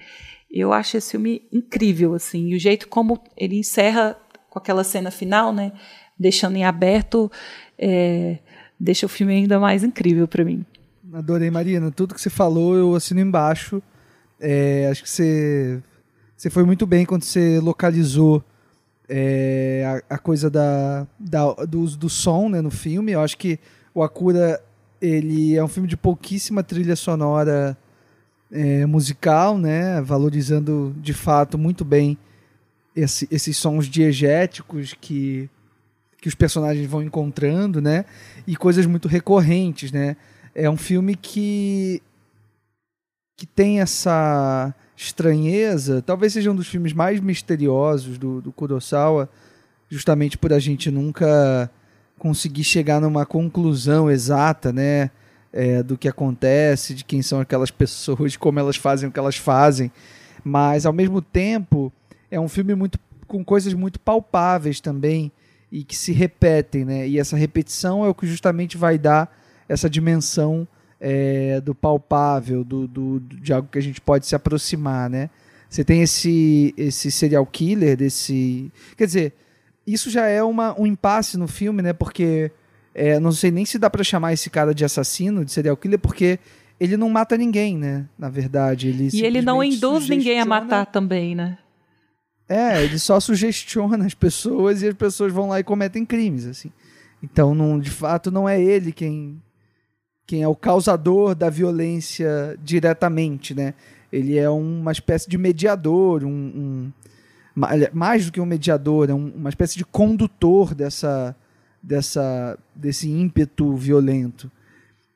[0.50, 4.14] Eu acho esse filme incrível, assim, e o jeito como ele encerra
[4.50, 5.72] com aquela cena final, né?
[6.18, 7.32] Deixando em aberto,
[7.78, 8.40] é,
[8.78, 10.66] deixa o filme ainda mais incrível para mim.
[11.12, 11.90] Adorei, Marina.
[11.90, 13.83] Tudo que você falou, eu assino embaixo.
[14.40, 15.83] É, acho que você,
[16.35, 18.42] você foi muito bem quando você localizou
[19.07, 23.12] é, a, a, coisa da, da, do uso do som né, no filme.
[23.12, 23.61] Eu acho que
[23.94, 24.59] o Akura
[25.03, 27.77] ele é um filme de pouquíssima trilha sonora
[28.51, 32.16] é, musical, né, valorizando de fato muito bem
[32.96, 35.51] esse, esses sons diegéticos que,
[36.20, 38.05] que os personagens vão encontrando, né,
[38.46, 40.16] e coisas muito recorrentes, né.
[40.54, 42.02] É um filme que
[43.36, 49.28] que tem essa estranheza, talvez seja um dos filmes mais misteriosos do, do Kurosawa,
[49.88, 51.68] justamente por a gente nunca
[52.18, 55.10] conseguir chegar numa conclusão exata, né?
[55.52, 59.36] É, do que acontece, de quem são aquelas pessoas, como elas fazem o que elas
[59.36, 59.90] fazem.
[60.44, 61.92] Mas, ao mesmo tempo,
[62.30, 65.32] é um filme muito com coisas muito palpáveis também
[65.70, 67.08] e que se repetem, né?
[67.08, 70.66] E essa repetição é o que justamente vai dar essa dimensão
[71.01, 75.31] é, do palpável, do, do, de algo que a gente pode se aproximar, né?
[75.68, 78.70] Você tem esse, esse serial killer, desse.
[78.96, 79.33] Quer dizer,
[79.87, 81.92] isso já é uma, um impasse no filme, né?
[81.92, 82.51] Porque
[82.94, 85.98] é, não sei nem se dá para chamar esse cara de assassino, de serial killer,
[85.98, 86.38] porque
[86.79, 88.07] ele não mata ninguém, né?
[88.18, 91.59] Na verdade, ele E ele não induz ninguém a matar também, né?
[92.48, 96.70] É, ele só sugestiona as pessoas e as pessoas vão lá e cometem crimes, assim.
[97.22, 99.40] Então, não, de fato, não é ele quem
[100.26, 103.74] quem é o causador da violência diretamente, né?
[104.12, 106.92] Ele é uma espécie de mediador, um, um
[107.92, 111.35] mais do que um mediador, é um, uma espécie de condutor dessa,
[111.82, 114.50] dessa, desse ímpeto violento.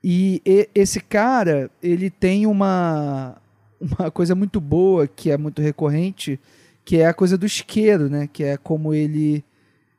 [0.03, 3.37] E, e esse cara, ele tem uma,
[3.81, 6.39] uma coisa muito boa, que é muito recorrente,
[6.85, 8.29] que é a coisa do isqueiro, né?
[8.33, 9.45] Que é como ele...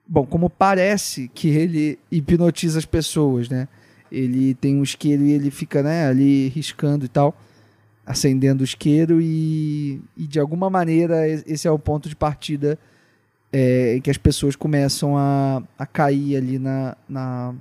[0.08, 3.68] Bom, como parece que ele hipnotiza as pessoas, né?
[4.12, 7.36] Ele tem um isqueiro e ele fica né, ali riscando e tal,
[8.06, 12.78] acendendo o isqueiro e, e de alguma maneira esse é o ponto de partida
[13.52, 17.54] é, que as pessoas começam a, a cair ali na, na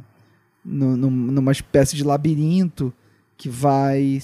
[0.65, 2.93] no, numa espécie de labirinto
[3.37, 4.19] que vai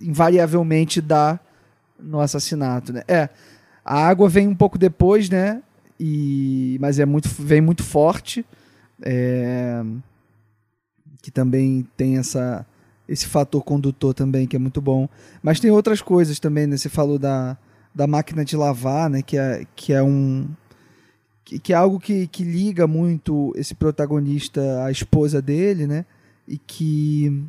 [0.00, 1.44] invariavelmente dar
[1.98, 3.02] no assassinato, né?
[3.08, 3.28] É,
[3.84, 5.62] a água vem um pouco depois, né?
[5.98, 8.44] E, mas é muito, vem muito forte.
[9.02, 9.82] É,
[11.22, 12.66] que também tem essa,
[13.08, 15.08] esse fator condutor também, que é muito bom.
[15.40, 16.76] Mas tem outras coisas também, né?
[16.76, 17.56] Você falou da,
[17.94, 19.22] da máquina de lavar, né?
[19.22, 20.48] Que é, que é um...
[21.44, 26.04] Que, que é algo que, que liga muito esse protagonista à esposa dele, né?
[26.46, 27.44] E que,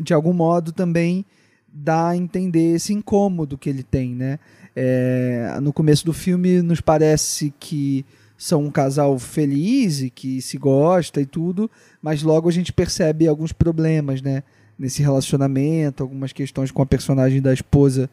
[0.00, 1.24] de algum modo, também
[1.72, 4.38] dá a entender esse incômodo que ele tem, né?
[4.74, 10.56] É, no começo do filme nos parece que são um casal feliz e que se
[10.56, 11.68] gosta e tudo,
[12.08, 14.42] mas logo a gente percebe alguns problemas, né?
[14.78, 18.08] Nesse relacionamento, algumas questões com a personagem da esposa,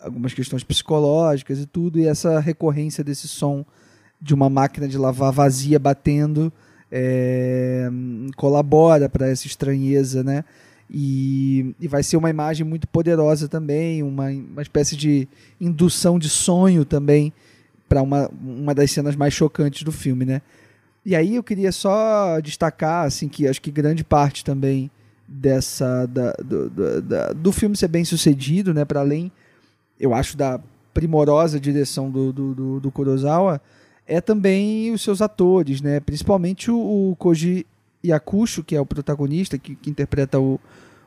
[0.00, 3.66] algumas questões psicológicas e tudo, e essa recorrência desse som
[4.18, 6.50] de uma máquina de lavar vazia batendo
[6.90, 7.90] é,
[8.34, 10.42] colabora para essa estranheza, né?
[10.90, 15.28] E, e, vai ser uma imagem muito poderosa também, uma, uma espécie de
[15.60, 17.30] indução de sonho também
[17.86, 20.40] para uma, uma das cenas mais chocantes do filme, né?
[21.08, 24.90] E aí eu queria só destacar, assim, que acho que grande parte também
[25.26, 28.84] dessa da, do, do, da, do filme ser bem sucedido, né?
[28.84, 29.32] Para além,
[29.98, 30.60] eu acho, da
[30.92, 33.58] primorosa direção do, do, do, do Kurosawa,
[34.06, 35.98] é também os seus atores, né?
[35.98, 37.64] Principalmente o, o Koji
[38.04, 40.60] Yakusho, que é o protagonista, que, que interpreta o,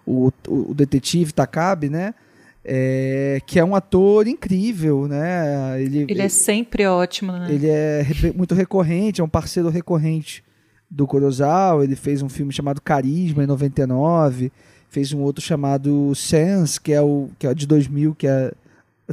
[0.03, 2.15] o, o detetive Takabe, né?
[2.63, 5.81] É, que é um ator incrível, né?
[5.81, 7.47] Ele, ele é sempre ótimo, né?
[7.51, 10.43] Ele é muito recorrente, é um parceiro recorrente
[10.89, 11.83] do Kurosawa.
[11.83, 14.51] Ele fez um filme chamado Carisma em 99,
[14.89, 18.51] fez um outro chamado Sense, que é o que é de 2000, que é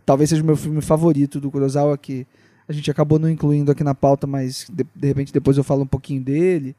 [0.05, 2.27] talvez seja o meu filme favorito do Kurosawa, que
[2.69, 5.83] a gente acabou não incluindo aqui na pauta, mas de, de repente depois eu falo
[5.83, 6.77] um pouquinho dele.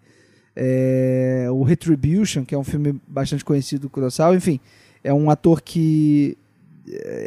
[0.55, 4.60] É, o Retribution, que é um filme bastante conhecido do Kurosawa, enfim,
[5.03, 6.38] é um ator que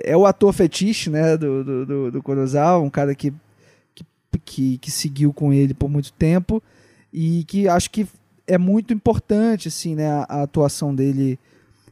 [0.05, 3.33] é o ator fetiche, né, do, do, do, do Kurosawa, um cara que,
[4.45, 6.63] que, que, seguiu com ele por muito tempo
[7.13, 8.07] e que acho que
[8.47, 11.39] é muito importante, assim, né, a, atuação dele,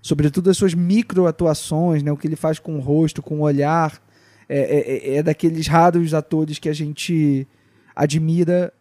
[0.03, 3.43] sobretudo as suas micro atuações, né, o que ele faz com o rosto, com o
[3.43, 4.01] olhar,
[4.49, 7.47] é, é, é daqueles raros atores que a gente
[7.95, 8.73] admira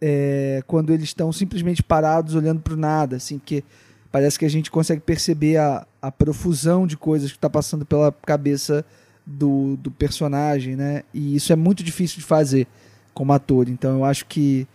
[0.00, 3.62] é, quando eles estão simplesmente parados olhando para o nada, assim, que
[4.10, 8.12] parece que a gente consegue perceber a, a profusão de coisas que está passando pela
[8.12, 8.84] cabeça
[9.26, 11.02] do, do personagem, né?
[11.12, 12.66] E isso é muito difícil de fazer
[13.12, 13.68] como ator.
[13.68, 14.66] Então eu acho que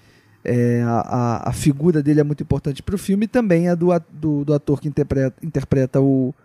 [0.43, 3.87] é, a, a figura dele é muito importante para o filme e também a do,
[4.11, 6.35] do, do, ator que interpreta, interpreta o,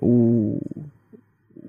[0.00, 0.60] o,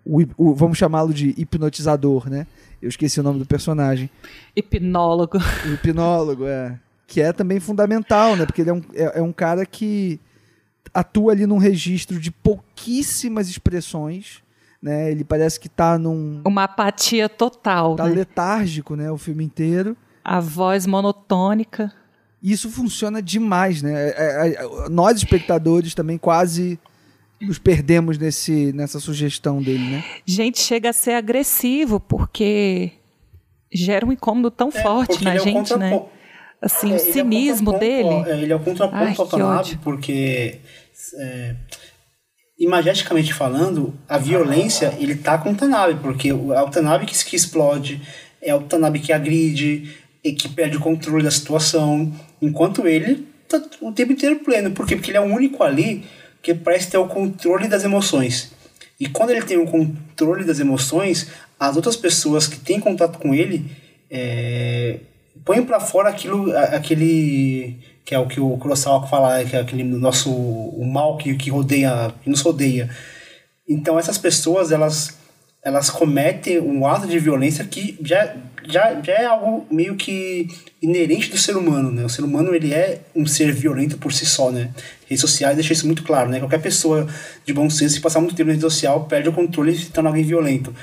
[0.04, 2.48] o, o vamos chamá-lo de hipnotizador, né?
[2.82, 4.10] Eu esqueci o nome do personagem.
[4.56, 5.38] Hipnólogo.
[5.38, 6.80] O hipnólogo, é.
[7.06, 8.46] Que é também fundamental, né?
[8.46, 10.20] Porque ele é um, é, é um cara que
[10.94, 14.42] atua ali num registro de pouquíssimas expressões.
[14.82, 15.12] Né?
[15.12, 16.42] Ele parece que está num.
[16.46, 17.96] Uma apatia total.
[17.96, 18.16] Tá né?
[18.16, 19.12] letárgico, né?
[19.12, 19.96] O filme inteiro.
[20.24, 21.94] A voz monotônica.
[22.42, 23.94] Isso funciona demais, né?
[23.94, 26.80] É, é, é, nós, espectadores, também quase
[27.40, 30.04] nos perdemos nesse, nessa sugestão dele, né?
[30.26, 32.92] Gente, chega a ser agressivo, porque
[33.72, 36.04] gera um incômodo tão é, forte na gente, né?
[36.62, 38.30] Assim, é, o cinismo é dele.
[38.44, 40.60] ele é o contraponto ao Tanabe, porque
[41.18, 41.56] é,
[42.60, 47.36] imageticamente falando, a violência ele tá com o Tanabe, porque é o Tanabe que, que
[47.36, 48.00] explode,
[48.40, 53.60] é o Tanabe que agride e que perde o controle da situação, enquanto ele tá
[53.82, 54.70] o tempo inteiro pleno.
[54.70, 54.96] Por quê?
[54.96, 56.04] Porque ele é o único ali
[56.44, 58.52] que parece ter o controle das emoções.
[59.00, 61.28] E quando ele tem o controle das emoções,
[61.60, 63.66] as outras pessoas que têm contato com ele
[64.10, 65.00] é,
[65.46, 69.84] põem para fora aquilo, aquele que é o que o Kurosawa fala, que é aquele
[69.84, 72.90] nosso o mal que, que rodeia, que nos rodeia.
[73.68, 75.22] Então essas pessoas elas
[75.64, 78.36] elas cometem um ato de violência que já,
[78.68, 80.48] já, já é algo meio que
[80.82, 82.04] inerente do ser humano, né?
[82.04, 84.72] O ser humano ele é um ser violento por si só, né?
[85.08, 86.40] Redes sociais deixam isso muito claro, né?
[86.40, 87.08] Qualquer pessoa
[87.46, 89.92] de bom senso, se passar muito tempo na rede social, perde o controle e se
[89.92, 90.74] torna alguém violento.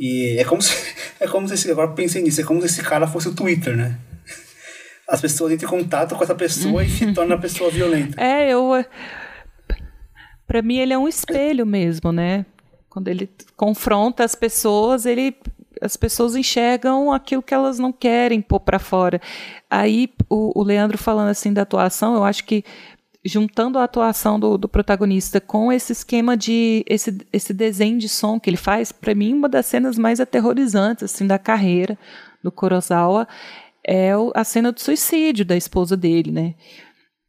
[0.00, 0.74] E é como se,
[1.20, 3.98] é como se agora pensei nisso, é como se esse cara fosse o Twitter, né?
[5.10, 8.22] as pessoas entram em contato com essa pessoa e se torna a pessoa violenta.
[8.22, 8.84] É, eu.
[10.46, 12.46] Para mim, ele é um espelho mesmo, né?
[12.88, 15.36] Quando ele confronta as pessoas, ele
[15.80, 19.20] as pessoas enxergam aquilo que elas não querem pôr para fora.
[19.68, 22.64] Aí o, o, Leandro falando assim da atuação, eu acho que
[23.24, 28.40] juntando a atuação do, do protagonista com esse esquema de esse, esse desenho de som
[28.40, 31.98] que ele faz, para mim uma das cenas mais aterrorizantes assim da carreira
[32.42, 33.28] do Kurosawa
[33.86, 36.54] é a cena do suicídio da esposa dele, né?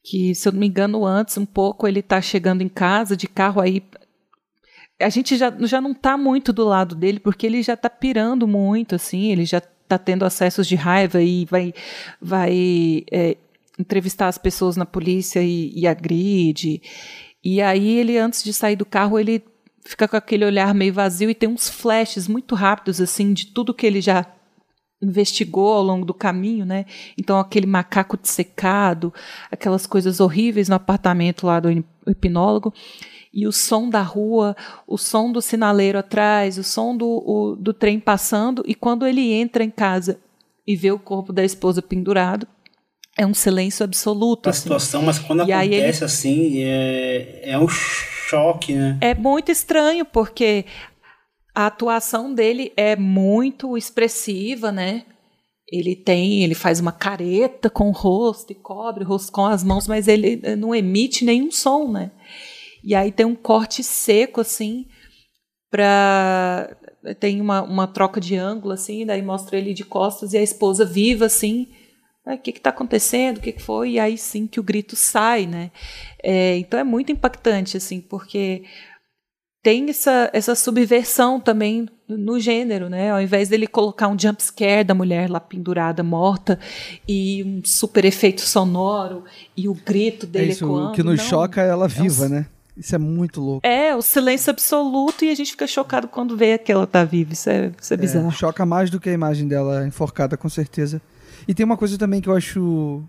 [0.03, 3.27] Que, se eu não me engano, antes um pouco ele está chegando em casa de
[3.27, 3.83] carro aí.
[4.99, 8.47] a gente já, já não está muito do lado dele, porque ele já está pirando
[8.47, 11.73] muito, assim, ele já está tendo acessos de raiva e vai,
[12.21, 13.37] vai é,
[13.79, 16.81] entrevistar as pessoas na polícia e, e agride.
[17.43, 19.43] E aí ele, antes de sair do carro, ele
[19.85, 23.73] fica com aquele olhar meio vazio e tem uns flashes muito rápidos, assim, de tudo
[23.73, 24.25] que ele já
[25.01, 26.85] investigou ao longo do caminho, né?
[27.17, 29.11] Então aquele macaco dissecado,
[29.51, 31.71] aquelas coisas horríveis no apartamento lá do
[32.07, 32.71] hipnólogo
[33.33, 34.55] e o som da rua,
[34.85, 39.31] o som do sinaleiro atrás, o som do, o, do trem passando e quando ele
[39.31, 40.19] entra em casa
[40.67, 42.47] e vê o corpo da esposa pendurado,
[43.21, 44.47] é um silêncio absoluto.
[44.47, 44.63] A assim.
[44.63, 46.05] situação, mas quando e acontece ele...
[46.05, 48.97] assim, é, é um choque, né?
[48.99, 50.65] É muito estranho, porque
[51.53, 55.05] a atuação dele é muito expressiva, né?
[55.71, 59.63] Ele tem, ele faz uma careta com o rosto e cobre o rosto com as
[59.63, 62.11] mãos, mas ele não emite nenhum som, né?
[62.83, 64.87] E aí tem um corte seco assim
[65.69, 66.75] para
[67.19, 70.83] tem uma, uma troca de ângulo assim, daí mostra ele de costas e a esposa
[70.83, 71.67] viva assim.
[72.25, 73.37] O que está acontecendo?
[73.37, 73.91] O que, que, foi?
[73.91, 75.71] E aí sim que o grito sai, né?
[76.21, 78.63] É, então é muito impactante, assim, porque
[79.63, 83.11] tem essa, essa subversão também no gênero, né?
[83.11, 86.59] Ao invés dele colocar um jump scare da mulher lá pendurada, morta,
[87.07, 89.23] e um super efeito sonoro,
[89.55, 90.89] e o grito dele é isso, ecoando.
[90.89, 92.45] O que nos não, choca é ela viva, é um, né?
[92.75, 93.67] Isso é muito louco.
[93.67, 97.33] É, o silêncio absoluto e a gente fica chocado quando vê que ela tá viva.
[97.33, 98.31] Isso é, isso é, é bizarro.
[98.31, 101.01] Choca mais do que a imagem dela enforcada, com certeza.
[101.47, 103.03] E tem uma coisa também que eu acho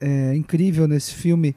[0.00, 1.54] é, incrível nesse filme,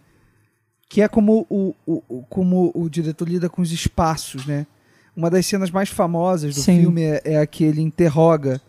[0.89, 4.67] que é como o, o, como o diretor lida com os espaços, né?
[5.15, 6.81] Uma das cenas mais famosas do Sim.
[6.81, 8.61] filme é, é a que ele interroga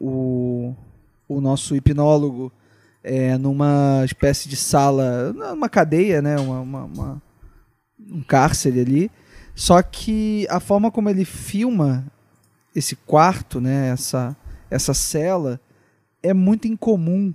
[0.00, 0.74] o,
[1.28, 2.52] o nosso hipnólogo
[3.02, 6.36] é, numa espécie de sala, numa cadeia, né?
[6.38, 7.22] Uma, uma, uma,
[7.98, 9.10] um cárcere ali.
[9.54, 12.06] Só que a forma como ele filma
[12.74, 13.90] esse quarto, né?
[13.90, 14.36] Essa,
[14.70, 15.60] essa cela
[16.22, 17.32] é muito incomum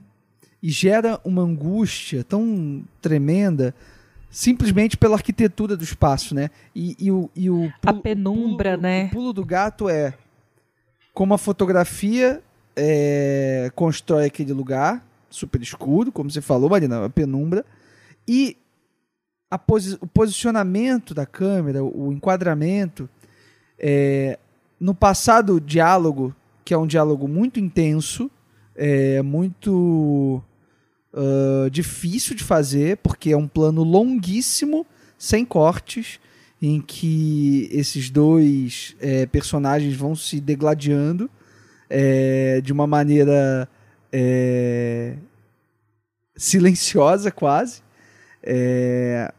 [0.61, 3.73] e gera uma angústia tão tremenda
[4.29, 6.49] simplesmente pela arquitetura do espaço, né?
[6.75, 9.05] E, e o, e o pulo, a penumbra, pulo, né?
[9.05, 10.13] O pulo do gato é
[11.13, 12.41] como a fotografia
[12.75, 17.65] é, constrói aquele lugar super escuro, como você falou, Marina, a penumbra,
[18.27, 18.57] e
[19.49, 23.09] a posi o posicionamento da câmera, o, enquadramento,
[23.77, 24.39] é,
[24.79, 28.29] no passado diálogo, que é um diálogo muito intenso,
[28.76, 30.41] é muito
[31.13, 34.86] uh, difícil de fazer, porque é um plano longuíssimo,
[35.17, 36.19] sem cortes,
[36.61, 41.30] em que esses dois é, personagens vão se degladiando
[41.89, 43.69] é, de uma maneira
[44.11, 45.15] é,
[46.36, 47.82] silenciosa quase.
[48.41, 49.32] É,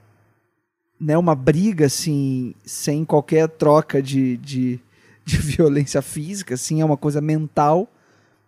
[1.01, 4.81] né, uma briga assim, sem qualquer troca de, de,
[5.25, 7.91] de violência física, assim, é uma coisa mental.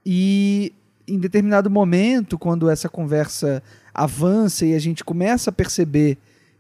[0.05, 0.72] E
[1.09, 3.63] em determinado momento, quando essa conversa
[3.95, 6.19] avança e a gente começa a perceber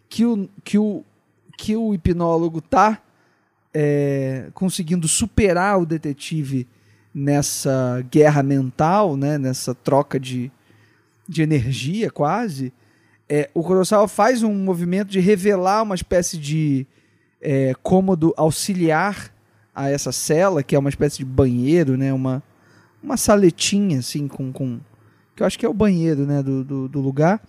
[0.08, 1.04] que o, que o,
[1.56, 3.00] que o hipnólogo está
[3.72, 6.66] é, conseguindo superar o detetive
[7.14, 10.50] nessa guerra mental, né, nessa troca de,
[11.28, 12.72] de energia quase,
[13.28, 16.86] é, o Kurosawa faz um movimento de revelar uma espécie de
[17.40, 19.32] é, cômodo auxiliar
[19.74, 22.42] a essa cela, que é uma espécie de banheiro, né, uma,
[23.02, 24.80] uma saletinha, assim, com, com.
[25.34, 27.42] que eu acho que é o banheiro, né, do, do, do lugar.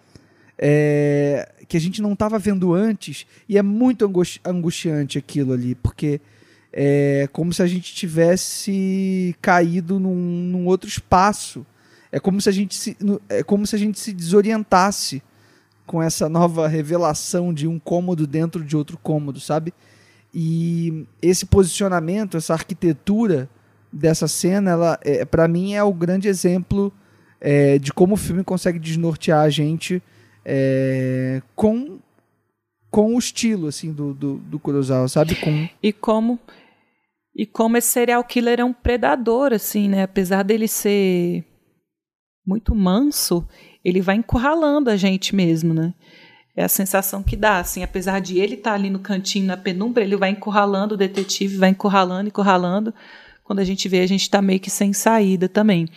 [0.58, 3.26] É, que a gente não estava vendo antes.
[3.48, 6.20] E é muito angusti angustiante aquilo ali, porque
[6.72, 11.66] é como se a gente tivesse caído num, num outro espaço.
[12.12, 12.98] É como se a gente se,
[13.30, 15.22] é como se a gente se desorientasse
[15.86, 19.74] com essa nova revelação de um cômodo dentro de outro cômodo, sabe?
[20.34, 23.50] E esse posicionamento, essa arquitetura
[23.92, 26.94] dessa cena, ela, é, para mim, é o grande exemplo
[27.42, 30.02] é, de como o filme consegue desnortear a gente
[30.46, 32.00] é, com
[32.92, 35.36] com o estilo assim do, do, do Kurosawa, sabe?
[35.36, 35.70] Com...
[35.82, 36.40] E como
[37.36, 40.04] e como esse serial killer é um predador, assim, né?
[40.04, 41.46] Apesar dele ser
[42.46, 43.48] muito manso,
[43.86, 45.94] ele vai encurralando a gente mesmo, né?
[46.56, 49.56] É a sensação que dá, assim, apesar de ele estar tá ali no cantinho, na
[49.56, 52.94] penumbra, ele vai encurralando o detetive, vai encurralando, encurralando,
[53.50, 55.88] quando a gente vê, a gente está meio que sem saída também.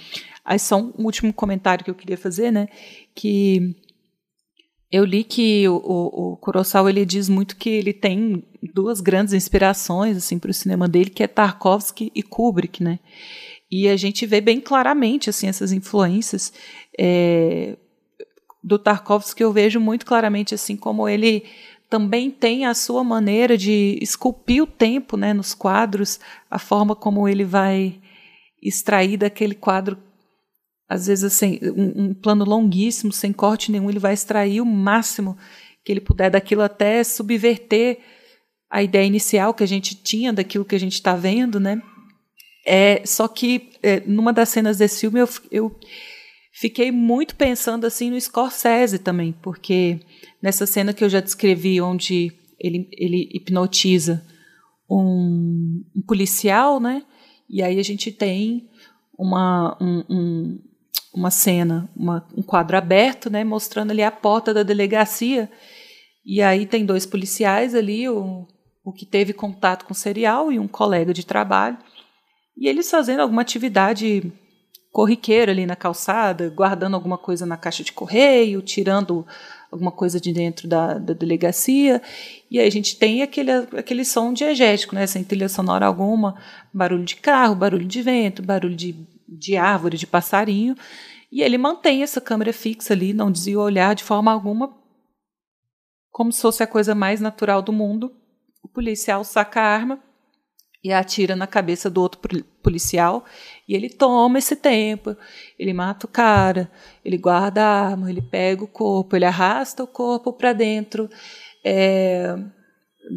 [0.42, 2.66] Aí só um último comentário que eu queria fazer, né?
[3.14, 3.76] Que
[4.90, 8.42] eu li que o, o, o Kurosawa ele diz muito que ele tem
[8.72, 12.98] duas grandes inspirações assim para o cinema dele, que é Tarkovsky e Kubrick, né?
[13.70, 16.54] E a gente vê bem claramente assim essas influências
[16.98, 17.76] é,
[18.64, 19.42] do Tarkovsky.
[19.42, 21.44] Eu vejo muito claramente assim como ele
[21.92, 26.18] também tem a sua maneira de esculpir o tempo né, nos quadros,
[26.50, 28.00] a forma como ele vai
[28.62, 29.98] extrair daquele quadro,
[30.88, 35.36] às vezes assim, um, um plano longuíssimo, sem corte nenhum, ele vai extrair o máximo
[35.84, 37.98] que ele puder daquilo até subverter
[38.70, 41.78] a ideia inicial que a gente tinha daquilo que a gente está vendo, né?
[42.64, 45.78] É, só que é, numa das cenas desse filme eu, eu
[46.62, 49.98] fiquei muito pensando assim no Scorsese também, porque
[50.40, 54.24] nessa cena que eu já descrevi, onde ele, ele hipnotiza
[54.88, 57.02] um, um policial, né?
[57.50, 58.70] E aí a gente tem
[59.18, 60.62] uma, um, um,
[61.12, 63.42] uma cena, uma, um quadro aberto, né?
[63.42, 65.50] Mostrando ali a porta da delegacia.
[66.24, 68.46] E aí tem dois policiais ali, o,
[68.84, 71.76] o que teve contato com o serial e um colega de trabalho.
[72.56, 74.32] E eles fazendo alguma atividade
[74.92, 79.26] corriqueira ali na calçada, guardando alguma coisa na caixa de correio, tirando
[79.70, 82.02] alguma coisa de dentro da, da delegacia.
[82.50, 85.06] E aí a gente tem aquele, aquele som diegético, né?
[85.06, 86.36] sem trilha sonora alguma,
[86.72, 88.94] barulho de carro, barulho de vento, barulho de,
[89.26, 90.76] de árvore, de passarinho.
[91.32, 94.76] E ele mantém essa câmera fixa ali, não desvia o olhar de forma alguma,
[96.10, 98.12] como se fosse a coisa mais natural do mundo.
[98.62, 99.98] O policial saca a arma
[100.84, 102.20] e atira na cabeça do outro
[102.62, 103.24] policial
[103.68, 105.16] e ele toma esse tempo,
[105.58, 106.70] ele mata o cara,
[107.04, 111.08] ele guarda a arma, ele pega o corpo, ele arrasta o corpo para dentro
[111.64, 112.36] é,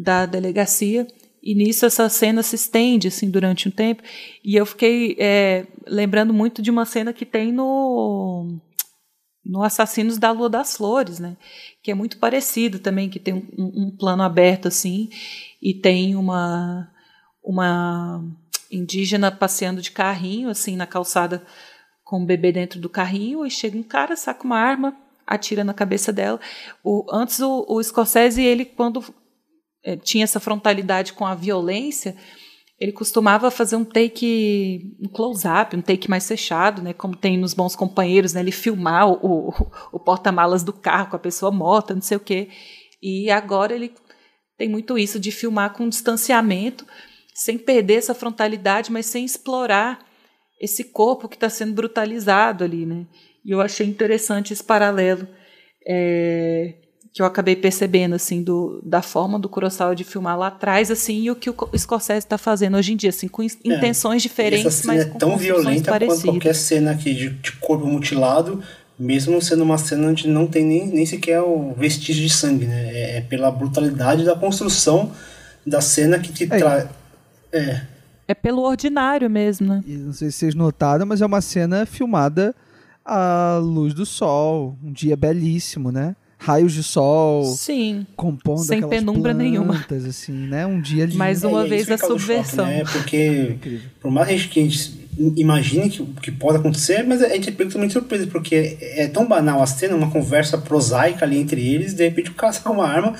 [0.02, 1.06] da delegacia
[1.42, 4.02] e nisso essa cena se estende assim durante um tempo
[4.44, 8.58] e eu fiquei é, lembrando muito de uma cena que tem no
[9.44, 11.36] no Assassinos da Lua das Flores, né?
[11.80, 15.08] Que é muito parecido também, que tem um, um plano aberto assim
[15.62, 16.90] e tem uma
[17.44, 18.24] uma
[18.70, 21.44] indígena passeando de carrinho, assim, na calçada
[22.04, 24.96] com o bebê dentro do carrinho, e chega um cara, saca uma arma,
[25.26, 26.40] atira na cabeça dela.
[26.84, 29.04] O, antes, o, o Scorsese, ele, quando
[29.84, 32.16] é, tinha essa frontalidade com a violência,
[32.78, 37.54] ele costumava fazer um take, um close-up, um take mais fechado, né, como tem nos
[37.54, 39.52] Bons Companheiros, né, ele filmar o, o,
[39.92, 42.50] o porta-malas do carro com a pessoa morta, não sei o quê.
[43.02, 43.92] E agora ele
[44.58, 46.86] tem muito isso de filmar com distanciamento,
[47.36, 49.98] sem perder essa frontalidade, mas sem explorar
[50.58, 53.04] esse corpo que está sendo brutalizado ali, né?
[53.44, 55.28] E eu achei interessante esse paralelo
[55.86, 56.72] é,
[57.12, 61.24] que eu acabei percebendo, assim, do, da forma do Kurosawa de filmar lá atrás, assim,
[61.24, 64.64] e o que o Scorsese está fazendo hoje em dia, assim, com é, intenções diferentes,
[64.64, 66.22] essa cena mas é tão violenta parecidas.
[66.22, 68.62] quanto qualquer cena aqui de, de corpo mutilado,
[68.98, 72.90] mesmo sendo uma cena onde não tem nem, nem sequer o vestígio de sangue, né?
[72.94, 75.12] É, é pela brutalidade da construção
[75.66, 76.46] da cena que te é.
[76.46, 76.88] traz
[77.52, 77.82] é.
[78.28, 79.84] É pelo ordinário mesmo, né?
[79.86, 82.54] E não sei se vocês notaram, mas é uma cena filmada
[83.04, 86.16] à luz do sol, um dia belíssimo, né?
[86.38, 87.44] Raios de sol.
[87.44, 88.06] Sim.
[88.16, 89.86] Compondo Sem penumbra plantas, nenhuma.
[90.08, 90.66] assim, né?
[90.66, 91.16] Um dia lindo.
[91.16, 92.66] Mais uma é, vez a subversão.
[92.66, 92.84] Choque, né?
[92.84, 97.78] Porque, por mais que a gente imagine que, que pode acontecer, mas a gente fica
[97.78, 102.04] muito surpreso, porque é tão banal a cena, uma conversa prosaica ali entre eles, de
[102.04, 103.14] repente o cara saca uma arma,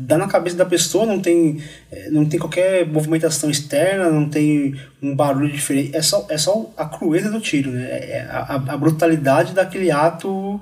[0.00, 4.74] dá na cabeça da pessoa, não tem, é, não tem qualquer movimentação externa, não tem
[5.02, 7.84] um barulho diferente, é só, é só a crueza do tiro, né?
[7.84, 10.60] É, é a, a brutalidade daquele ato,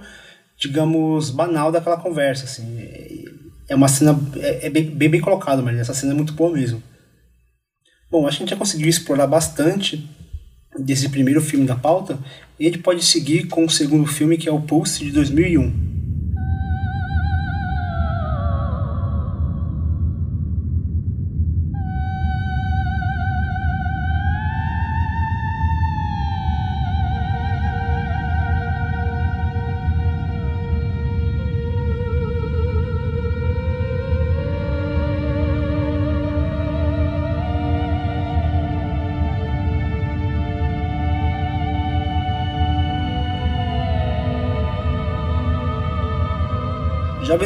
[0.56, 3.24] digamos, banal daquela conversa, assim.
[3.68, 6.52] É uma cena, é, é bem, bem, bem colocado, mas essa cena é muito boa
[6.52, 6.82] mesmo.
[8.10, 10.08] Bom, acho que a gente já conseguiu explorar bastante
[10.78, 12.18] desse primeiro filme da pauta,
[12.58, 15.97] e a gente pode seguir com o segundo filme, que é o Pulse, de 2001.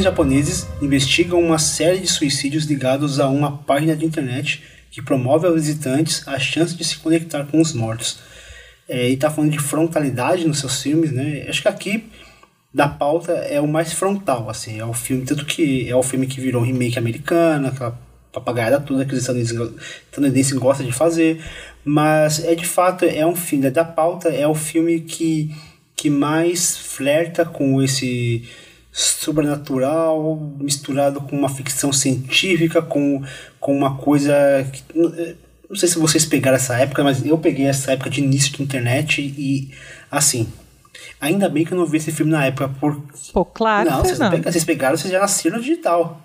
[0.03, 5.47] Jovens japoneses investigam uma série de suicídios ligados a uma página de internet que promove
[5.47, 8.19] aos visitantes a chance de se conectar com os mortos.
[8.89, 11.47] É, e está falando de frontalidade nos seus filmes, né?
[11.49, 12.11] Acho que aqui
[12.75, 16.27] da pauta é o mais frontal, assim, é o filme, tanto que é o filme
[16.27, 17.99] que virou um remake americano, aquela
[18.33, 21.41] papagaiada toda que os estadunidenses gostam de fazer,
[21.85, 25.55] mas é de fato, é um filme, da pauta é o filme que,
[25.95, 28.43] que mais flerta com esse
[28.93, 33.25] sobrenatural misturado com uma ficção científica, com,
[33.59, 34.35] com uma coisa.
[34.71, 34.83] Que,
[35.69, 38.63] não sei se vocês pegaram essa época, mas eu peguei essa época de início de
[38.63, 39.71] internet e,
[40.11, 40.47] assim.
[41.19, 42.69] Ainda bem que eu não vi esse filme na época.
[42.69, 43.03] Por...
[43.33, 43.89] Pô, claro.
[43.89, 44.31] Não, vocês, não.
[44.31, 46.21] Pegaram, vocês pegaram, vocês já nasceram no digital.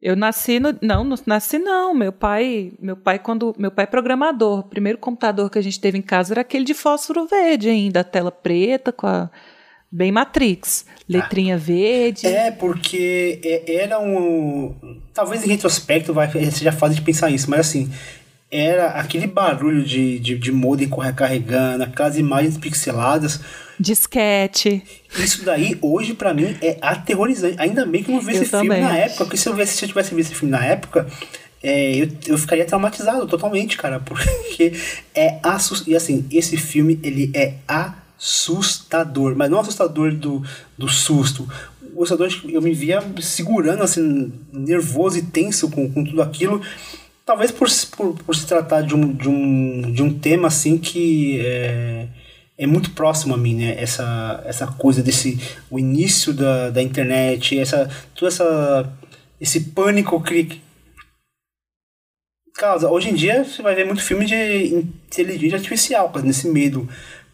[0.00, 1.94] Eu nasci no, não, não nasci não.
[1.94, 4.60] Meu pai, meu pai quando meu pai é programador.
[4.60, 8.02] O primeiro computador que a gente teve em casa era aquele de fósforo verde ainda,
[8.02, 9.30] tela preta com a
[9.90, 11.58] bem Matrix, letrinha ah.
[11.58, 12.26] verde.
[12.26, 14.74] É porque é, era um,
[15.12, 17.90] talvez em retrospecto vai seja fácil de pensar isso, mas assim
[18.50, 23.40] era aquele barulho de, de, de modem carregando, aquelas imagens pixeladas.
[23.78, 24.82] Disquete.
[25.18, 27.56] Isso daí, hoje, para mim, é aterrorizante.
[27.58, 29.84] Ainda bem que eu não vi eu esse filme na época, porque se eu, se
[29.84, 31.06] eu tivesse visto esse filme na época,
[31.62, 34.72] é, eu, eu ficaria traumatizado totalmente, cara, porque
[35.14, 35.92] é assustador.
[35.92, 38.07] E assim, esse filme, ele é assustador,
[39.36, 40.42] mas não assustador do,
[40.76, 41.48] do susto.
[41.94, 46.60] O assustador, eu me via segurando, assim, nervoso e tenso com, com tudo aquilo
[47.28, 51.38] talvez por, por, por, se tratar de um, de, um, de um tema assim que
[51.44, 52.08] é,
[52.56, 53.76] é muito próximo a mim, né?
[53.78, 55.38] Essa, essa coisa desse
[55.70, 58.90] o início da, da internet, essa toda essa
[59.38, 60.62] esse pânico que
[62.54, 62.88] causa.
[62.88, 66.88] Hoje em dia você vai ver muito filme de inteligência artificial, nesse medo.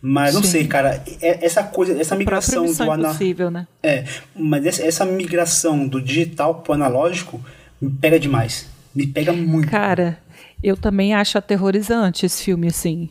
[0.07, 0.49] Mas não Sim.
[0.49, 3.51] sei, cara, é, essa coisa, essa migração do analógico.
[3.51, 3.67] Né?
[3.83, 4.05] É,
[4.37, 7.41] mas essa, essa migração do digital pro analógico
[7.81, 8.69] me pega demais.
[8.95, 9.71] Me pega muito.
[9.71, 10.19] Cara,
[10.63, 13.09] eu também acho aterrorizante esse filme, assim.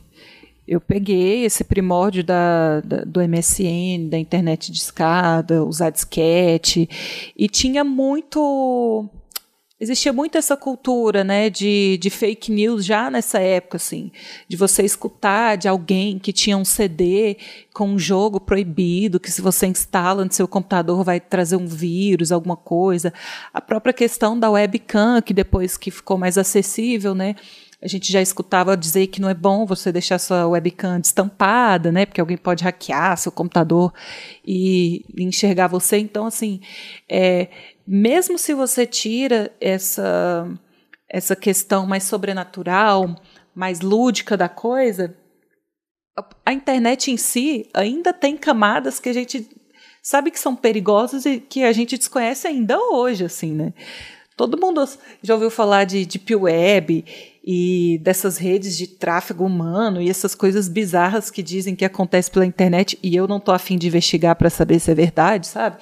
[0.68, 6.88] Eu peguei esse primórdio da, da, do MSN, da internet de escada, usar disquete,
[7.36, 9.10] e tinha muito
[9.84, 14.12] existia muito essa cultura, né, de, de fake news já nessa época, assim,
[14.48, 17.38] de você escutar de alguém que tinha um CD
[17.74, 22.32] com um jogo proibido, que se você instala no seu computador vai trazer um vírus,
[22.32, 23.14] alguma coisa.
[23.54, 27.36] A própria questão da webcam, que depois que ficou mais acessível, né,
[27.84, 32.06] a gente já escutava dizer que não é bom você deixar sua webcam destampada, né?
[32.06, 33.94] Porque alguém pode hackear seu computador
[34.46, 35.98] e enxergar você.
[35.98, 36.62] Então, assim,
[37.10, 37.50] é,
[37.86, 40.48] mesmo se você tira essa,
[41.10, 43.16] essa questão mais sobrenatural,
[43.54, 45.16] mais lúdica da coisa,
[46.46, 49.50] a, internet em si ainda tem camadas que a gente
[50.02, 53.74] sabe que são perigosas e que a gente desconhece ainda hoje, assim, né?
[54.36, 54.84] Todo mundo
[55.22, 57.06] já ouviu falar de Deep Web
[57.44, 62.46] e dessas redes de tráfego humano e essas coisas bizarras que dizem que acontece pela
[62.46, 65.78] internet e eu não estou afim de investigar para saber se é verdade, sabe?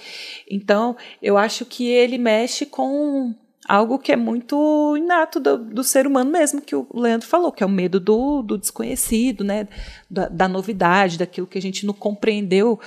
[0.50, 3.36] Então, eu acho que ele mexe com
[3.68, 7.64] algo que é muito inato do, do, ser humano mesmo, que o Leandro falou, que
[7.64, 9.68] é o medo do, do desconhecido, né?
[10.10, 12.80] Da, da, novidade, daquilo que a gente não compreendeu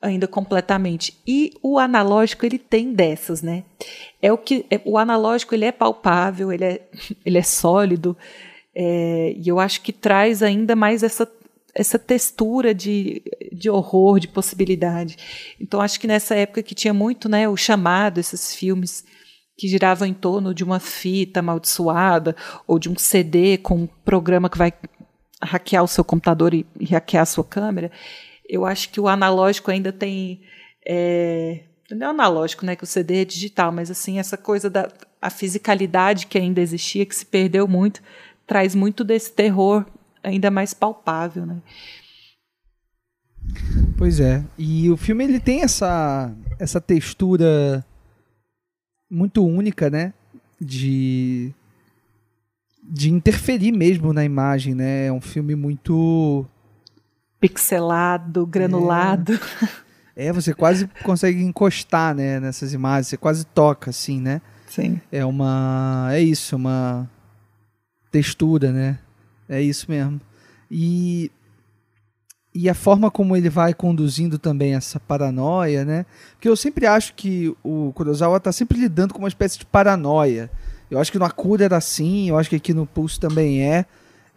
[0.00, 1.16] ainda completamente.
[1.26, 3.64] E o analógico ele tem dessas, né?
[4.20, 6.88] É o que é, o analógico ele é palpável, ele é,
[7.24, 8.16] ele é sólido
[8.74, 11.26] é, e eu acho que traz ainda mais essa
[11.78, 13.22] essa textura de,
[13.52, 15.54] de horror, de possibilidade.
[15.60, 19.04] Então acho que nessa época que tinha muito, né, o chamado, esses filmes
[19.58, 22.34] que giravam em torno de uma fita amaldiçoada
[22.66, 24.72] ou de um CD com um programa que vai
[25.42, 27.90] hackear o seu computador e, e hackear a sua câmera,
[28.48, 30.42] eu acho que o analógico ainda tem.
[30.86, 32.76] É, não é analógico, né?
[32.76, 34.88] Que o CD é digital, mas assim, essa coisa da
[35.20, 38.02] a fisicalidade que ainda existia, que se perdeu muito,
[38.46, 39.84] traz muito desse terror
[40.22, 41.60] ainda mais palpável, né?
[43.96, 44.44] Pois é.
[44.58, 47.84] E o filme ele tem essa essa textura
[49.10, 50.12] muito única, né?
[50.60, 51.52] De
[52.82, 55.06] de interferir mesmo na imagem, né?
[55.06, 56.46] É um filme muito
[57.40, 59.38] pixelado, granulado.
[60.16, 60.26] É.
[60.26, 64.40] é, você quase consegue encostar, né, nessas imagens, você quase toca assim, né?
[64.66, 65.00] Sim.
[65.10, 67.08] É uma é isso, uma
[68.10, 68.98] textura, né?
[69.48, 70.20] É isso mesmo.
[70.70, 71.30] E
[72.58, 76.06] e a forma como ele vai conduzindo também essa paranoia, né?
[76.32, 80.50] Porque eu sempre acho que o Kurosawa está sempre lidando com uma espécie de paranoia.
[80.90, 83.84] Eu acho que no Akira era assim, eu acho que aqui no Pulse também é.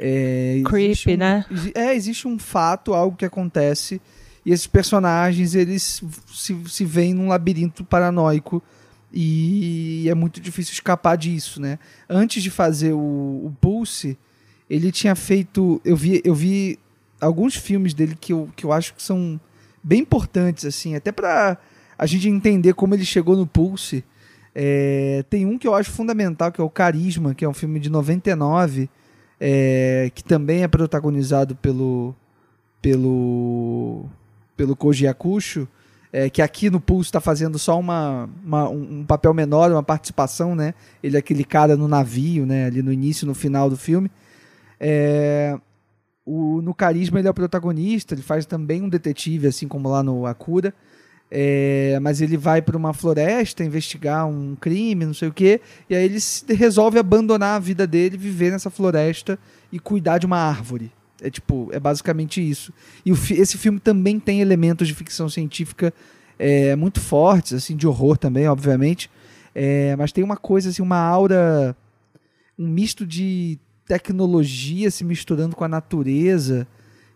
[0.01, 1.45] É, Creepy, um, né?
[1.75, 4.01] É, existe um fato, algo que acontece,
[4.45, 6.01] e esses personagens, eles
[6.33, 8.63] se, se veem num labirinto paranoico
[9.11, 11.77] e é muito difícil escapar disso, né?
[12.09, 14.17] Antes de fazer o, o Pulse,
[14.69, 15.81] ele tinha feito...
[15.83, 16.79] Eu vi, eu vi
[17.19, 19.39] alguns filmes dele que eu, que eu acho que são
[19.83, 21.57] bem importantes, assim, até para
[21.97, 24.05] a gente entender como ele chegou no Pulse.
[24.55, 27.79] É, tem um que eu acho fundamental, que é o Carisma, que é um filme
[27.79, 28.89] de 99,
[29.39, 32.13] é, que também é protagonizado pelo
[32.81, 34.05] pelo
[34.55, 35.67] pelo Koji Yakusho,
[36.11, 40.55] é, que aqui no Pulse está fazendo só uma, uma, um papel menor, uma participação,
[40.55, 40.73] né?
[41.01, 42.65] Ele é aquele cara no navio, né?
[42.65, 44.11] Ali no início, no final do filme.
[44.79, 45.57] É,
[46.25, 50.03] o, no Carisma ele é o protagonista, ele faz também um detetive, assim como lá
[50.03, 50.73] no Akura.
[51.31, 55.95] É, mas ele vai para uma floresta investigar um crime, não sei o quê, e
[55.95, 56.17] aí ele
[56.55, 59.37] resolve abandonar a vida dele, viver nessa floresta
[59.71, 60.91] e cuidar de uma árvore.
[61.21, 62.73] É tipo, é basicamente isso.
[63.05, 65.93] E fi esse filme também tem elementos de ficção científica
[66.37, 69.09] é, muito fortes, assim, de horror também, obviamente.
[69.53, 71.75] É, mas tem uma coisa, assim, uma aura,
[72.57, 76.67] um misto de tecnologia se misturando com a natureza,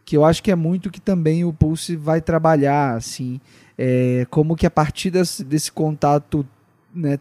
[0.03, 3.39] que eu acho que é muito que também o Pulse vai trabalhar, assim,
[3.77, 6.45] é, como que a partir desse, desse contato
[6.93, 7.19] né,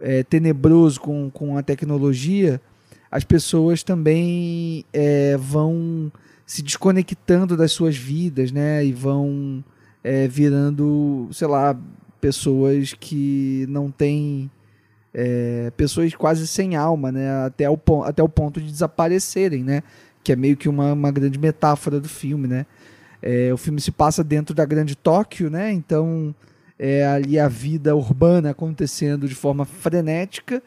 [0.00, 2.60] é, tenebroso com, com a tecnologia,
[3.10, 6.12] as pessoas também é, vão
[6.46, 8.84] se desconectando das suas vidas, né?
[8.84, 9.62] E vão
[10.02, 11.78] é, virando, sei lá,
[12.20, 14.50] pessoas que não têm.
[15.12, 17.44] É, pessoas quase sem alma, né?
[17.44, 19.82] Até o, até o ponto de desaparecerem, né?
[20.22, 22.66] Que é meio que uma, uma grande metáfora do filme, né?
[23.22, 25.72] É, o filme se passa dentro da grande Tóquio, né?
[25.72, 26.34] Então
[26.78, 30.62] é ali a vida urbana acontecendo de forma frenética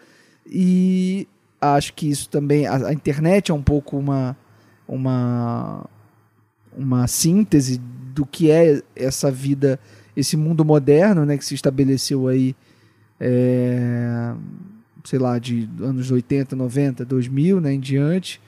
[0.45, 1.27] e
[1.59, 4.37] acho que isso também a, a, internet é um pouco uma
[4.87, 5.89] uma
[6.77, 7.81] uma síntese
[8.13, 9.79] do que é essa vida
[10.15, 12.55] esse mundo moderno né que se estabeleceu aí
[13.19, 14.35] é,
[15.03, 18.39] sei lá de anos 80 90 2000 né em diante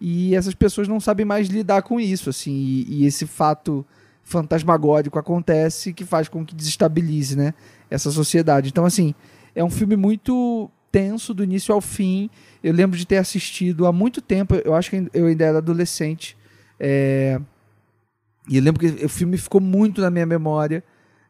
[0.00, 3.84] e essas pessoas não sabem mais lidar com isso assim e, e esse fato
[4.22, 7.52] fantasmagórico acontece que faz com que desestabilize né
[7.90, 9.14] essa sociedade então assim
[9.54, 12.28] é um filme muito tenso do início ao fim.
[12.62, 16.36] Eu lembro de ter assistido há muito tempo, eu acho que eu ainda era adolescente.
[16.78, 17.40] É...
[18.48, 20.82] E eu lembro que o filme ficou muito na minha memória.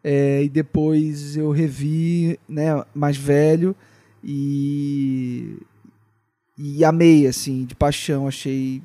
[0.03, 0.43] É...
[0.43, 3.75] E depois eu revi, né, mais velho.
[4.23, 5.57] E.
[6.63, 8.29] E amei, assim, de paixão.
[8.29, 8.83] Achei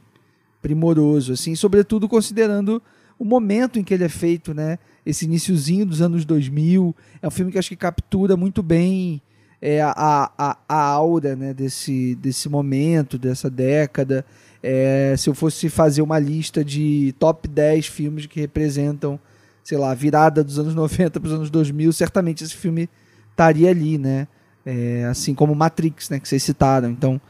[0.61, 2.81] primoroso, assim, sobretudo considerando
[3.19, 4.79] o momento em que ele é feito, né?
[5.05, 6.95] Esse iníciozinho dos anos 2000.
[7.21, 9.21] É um filme que acho que captura muito bem
[9.61, 9.93] é, a,
[10.37, 14.25] a, a aura né, desse, desse momento, dessa década.
[14.63, 19.19] É, se eu fosse fazer uma lista de top 10 filmes que representam,
[19.63, 22.89] sei lá, a virada dos anos 90 para os anos 2000, certamente esse filme
[23.31, 24.27] estaria ali, né?
[24.65, 26.89] É, assim como Matrix, né, que vocês citaram.
[26.89, 27.21] Então,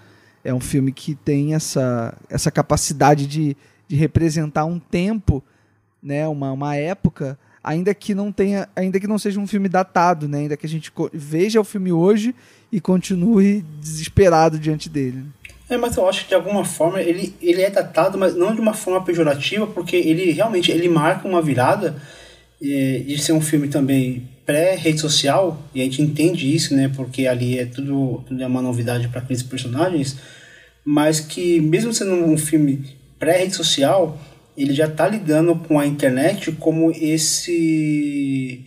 [0.46, 5.44] é um filme que tem essa, essa capacidade de, de representar um tempo,
[6.02, 10.28] né, uma, uma época ainda que não tenha, ainda que não seja um filme datado,
[10.28, 10.42] né?
[10.42, 12.36] Ainda que a gente veja o filme hoje
[12.72, 15.26] e continue desesperado diante dele.
[15.68, 18.62] É, mas eu acho que de alguma forma ele, ele é datado, mas não de
[18.62, 22.00] uma forma pejorativa, porque ele realmente ele marca uma virada
[22.62, 26.92] é, de ser um filme também pré-rede social, e a gente entende isso, né?
[26.96, 30.18] Porque ali é tudo, tudo é uma novidade para aqueles personagens,
[30.86, 32.86] mas que mesmo sendo um filme
[33.18, 34.20] pré-rede social,
[34.56, 38.66] ele já está lidando com a internet como esse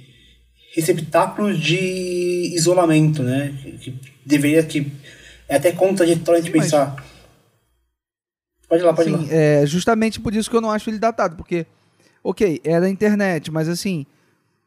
[0.74, 3.54] receptáculo de isolamento, né?
[3.80, 3.94] Que
[4.26, 4.90] deveria que
[5.48, 7.04] é até contraditório a gente pensar.
[8.68, 9.34] Pode ir lá, pode Sim, ir lá.
[9.34, 11.66] É justamente por isso que eu não acho ele datado, porque
[12.22, 14.04] ok, era a internet, mas assim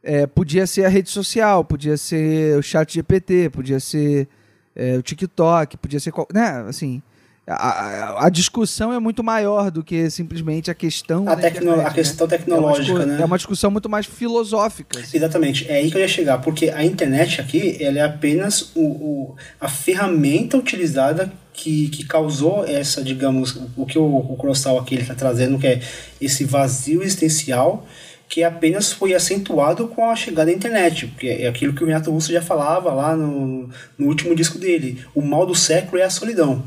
[0.03, 4.27] é, podia ser a rede social, podia ser o chat GPT, podia ser
[4.75, 7.01] é, o TikTok, podia ser né, assim
[7.47, 11.91] a, a, discussão é muito maior do que simplesmente a questão a, tecno, internet, a
[11.91, 12.37] questão né?
[12.37, 13.21] tecnológica, é né?
[13.21, 14.99] É uma discussão muito mais filosófica.
[14.99, 15.17] Assim.
[15.17, 18.81] Exatamente, é aí que eu ia chegar, porque a internet aqui ela é apenas o,
[18.81, 24.95] o a ferramenta utilizada que, que causou essa, digamos, o que o, o Kurosawa aqui
[24.95, 25.81] está trazendo, que é
[26.19, 27.85] esse vazio existencial
[28.31, 32.09] que apenas foi acentuado com a chegada da internet, porque é aquilo que o Renato
[32.09, 36.09] Russo já falava lá no, no último disco dele, o mal do século é a
[36.09, 36.63] solidão.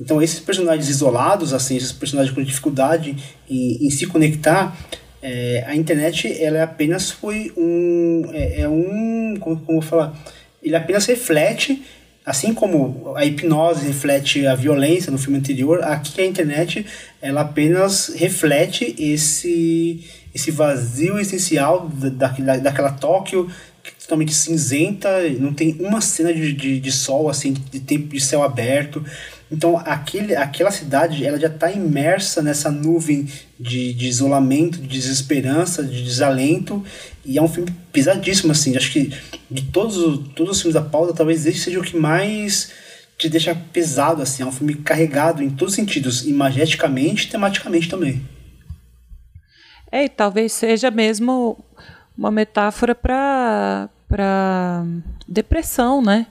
[0.00, 3.14] Então esses personagens isolados, assim, esses personagens com dificuldade
[3.48, 4.74] em, em se conectar,
[5.20, 10.18] é, a internet ela apenas foi um é, é um como, como eu falar,
[10.62, 11.84] ele apenas reflete
[12.24, 16.86] assim como a hipnose reflete a violência no filme anterior, aqui a internet
[17.20, 23.50] ela apenas reflete esse esse vazio essencial da, da, daquela Tóquio
[24.00, 25.08] totalmente cinzenta,
[25.38, 29.04] não tem uma cena de, de, de sol assim, de tempo de céu aberto.
[29.50, 33.28] Então, aquele, aquela cidade ela já está imersa nessa nuvem
[33.60, 36.82] de, de isolamento, de desesperança, de desalento.
[37.24, 38.76] E é um filme pesadíssimo, assim.
[38.76, 39.12] Acho que
[39.50, 42.70] de todos, todos os filmes da pauta, talvez esse seja o que mais
[43.18, 44.42] te deixa pesado, assim.
[44.42, 48.22] É um filme carregado em todos os sentidos, imageticamente e tematicamente também.
[49.92, 51.62] É, e talvez seja mesmo
[52.16, 53.86] uma metáfora para
[55.28, 56.26] depressão, né?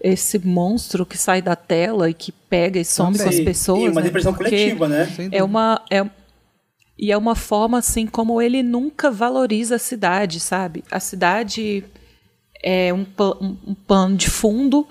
[0.00, 3.84] esse monstro que sai da tela e que pega e some com as pessoas.
[3.84, 4.06] E uma né?
[4.06, 5.08] depressão Porque coletiva, né?
[5.32, 5.82] É uma.
[5.90, 6.04] É,
[6.98, 10.84] E é uma forma assim como ele nunca valoriza a cidade, sabe?
[10.90, 11.84] A cidade
[12.62, 13.06] é um,
[13.40, 14.86] um, um pano de fundo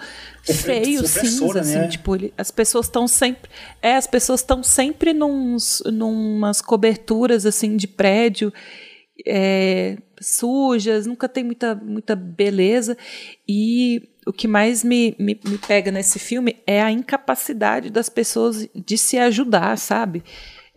[0.54, 1.88] feio, cinza, assim, né?
[1.88, 3.50] tipo, ele, as pessoas estão sempre,
[3.82, 8.54] é, as pessoas estão sempre nos, numas coberturas assim de prédio
[9.26, 12.98] é, sujas, nunca tem muita, muita beleza
[13.48, 18.68] e o que mais me, me, me pega nesse filme é a incapacidade das pessoas
[18.74, 20.24] de se ajudar, sabe?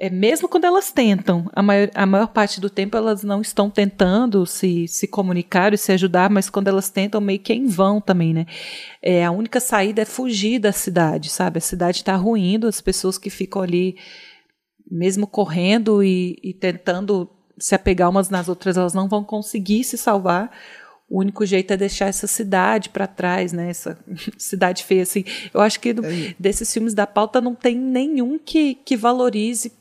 [0.01, 3.69] É, mesmo quando elas tentam, a maior, a maior parte do tempo elas não estão
[3.69, 8.01] tentando se, se comunicar e se ajudar, mas quando elas tentam, meio que em vão
[8.01, 8.47] também, né?
[9.03, 11.59] É, a única saída é fugir da cidade, sabe?
[11.59, 13.97] A cidade está ruindo, as pessoas que ficam ali,
[14.89, 17.29] mesmo correndo e, e tentando
[17.59, 20.53] se apegar umas nas outras, elas não vão conseguir se salvar.
[21.11, 23.71] O único jeito é deixar essa cidade para trás, né?
[23.71, 23.99] Essa
[24.39, 25.25] cidade feia, assim.
[25.53, 26.35] Eu acho que é.
[26.39, 29.73] desses filmes da pauta não tem nenhum que, que valorize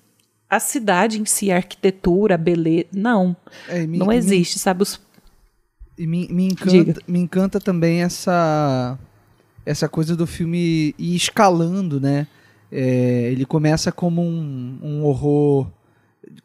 [0.50, 2.88] a cidade em si, a arquitetura, a beleza.
[2.94, 3.36] Não.
[3.68, 4.84] É, me, não existe, me, sabe?
[4.84, 5.00] Os...
[5.98, 8.98] E me, me, encanta, me encanta também essa,
[9.66, 12.28] essa coisa do filme ir escalando, né?
[12.72, 15.68] É, ele começa como um, um horror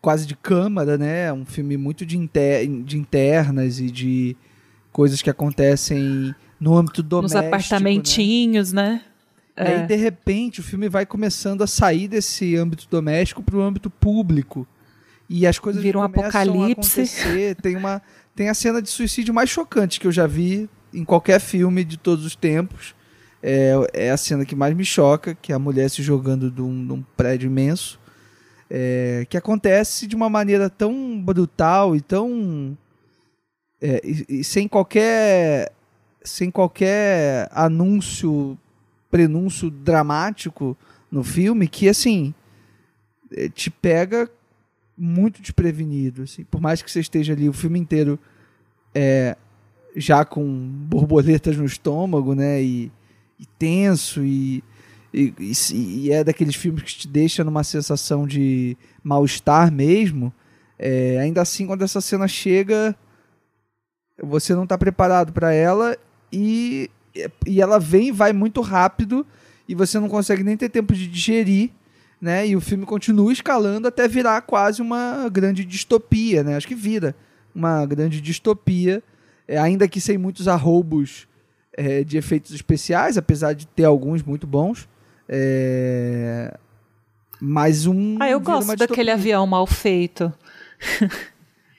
[0.00, 1.32] quase de câmara, né?
[1.32, 4.36] Um filme muito de, inter, de internas e de
[4.92, 7.40] coisas que acontecem no âmbito doméstico.
[7.40, 8.92] Nos apartamentinhos, né?
[8.92, 9.00] né?
[9.56, 9.64] É.
[9.64, 13.62] E aí, de repente, o filme vai começando a sair desse âmbito doméstico para o
[13.62, 14.66] âmbito público.
[15.28, 17.54] E as coisas Vira um apocalipse.
[17.62, 18.02] Tem, uma,
[18.34, 21.96] tem a cena de suicídio mais chocante que eu já vi em qualquer filme de
[21.96, 22.94] todos os tempos.
[23.42, 26.62] É, é a cena que mais me choca, que é a mulher se jogando de
[26.62, 27.98] um, de um prédio imenso.
[28.70, 32.76] É, que acontece de uma maneira tão brutal e tão.
[33.80, 35.72] É, e, e sem qualquer
[36.24, 38.56] sem qualquer anúncio
[39.12, 40.76] prenúncio dramático
[41.10, 42.34] no filme que, assim,
[43.30, 44.28] eh, te pega
[44.96, 46.22] muito desprevenido.
[46.22, 46.44] Assim.
[46.44, 48.18] Por mais que você esteja ali o filme inteiro
[48.94, 49.36] é,
[49.94, 50.44] já com
[50.88, 52.62] borboletas no estômago, né?
[52.62, 52.90] E,
[53.38, 54.64] e tenso e,
[55.12, 55.34] e,
[55.74, 60.32] e, é daqueles filmes que te deixa numa sensação de mal-estar mesmo.
[60.78, 62.96] É, ainda assim, quando essa cena chega,
[64.22, 65.98] você não está preparado para ela
[66.32, 66.90] e
[67.46, 69.26] e ela vem e vai muito rápido
[69.68, 71.70] e você não consegue nem ter tempo de digerir,
[72.20, 72.46] né?
[72.46, 76.56] E o filme continua escalando até virar quase uma grande distopia, né?
[76.56, 77.14] Acho que vira
[77.54, 79.02] uma grande distopia,
[79.46, 81.26] é, ainda que sem muitos arroubos
[81.74, 84.88] é, de efeitos especiais, apesar de ter alguns muito bons.
[85.28, 86.56] É...
[87.40, 88.18] Mais um.
[88.20, 90.32] Ah, eu gosto daquele avião mal feito.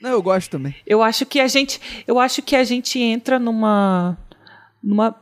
[0.00, 0.74] Não, eu gosto também.
[0.86, 4.18] Eu acho que a gente, eu acho que a gente entra numa
[4.84, 5.16] numa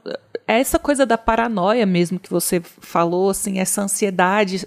[0.46, 4.66] essa coisa da paranoia mesmo que você falou, assim, essa ansiedade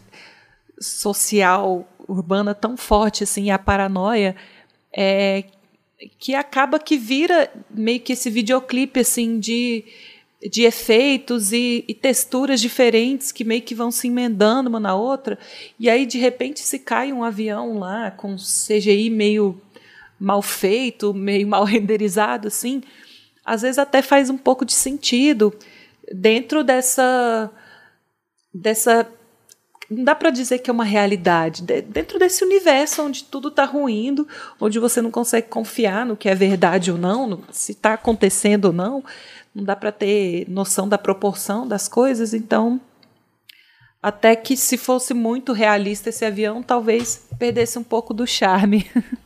[0.80, 4.36] social urbana tão forte, assim, a paranoia
[4.96, 5.44] é
[6.20, 9.84] que acaba que vira meio que esse videoclipe assim de
[10.52, 15.40] de efeitos e, e, texturas diferentes que meio que vão se emendando uma na outra.
[15.80, 19.60] E aí, de repente, se cai um avião lá com CGI meio
[20.20, 22.84] mal feito, meio mal renderizado, assim
[23.46, 25.54] às vezes até faz um pouco de sentido
[26.12, 27.50] dentro dessa
[28.54, 29.08] dessa
[29.90, 34.28] não dá para dizer que é uma realidade dentro desse universo onde tudo está ruindo,
[34.60, 38.74] onde você não consegue confiar no que é verdade ou não, se está acontecendo ou
[38.74, 39.04] não,
[39.54, 42.34] não dá para ter noção da proporção das coisas.
[42.34, 42.82] Então,
[44.02, 48.90] até que se fosse muito realista esse avião, talvez perdesse um pouco do charme.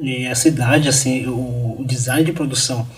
[0.00, 2.88] E a cidade, assim, o, o design de produção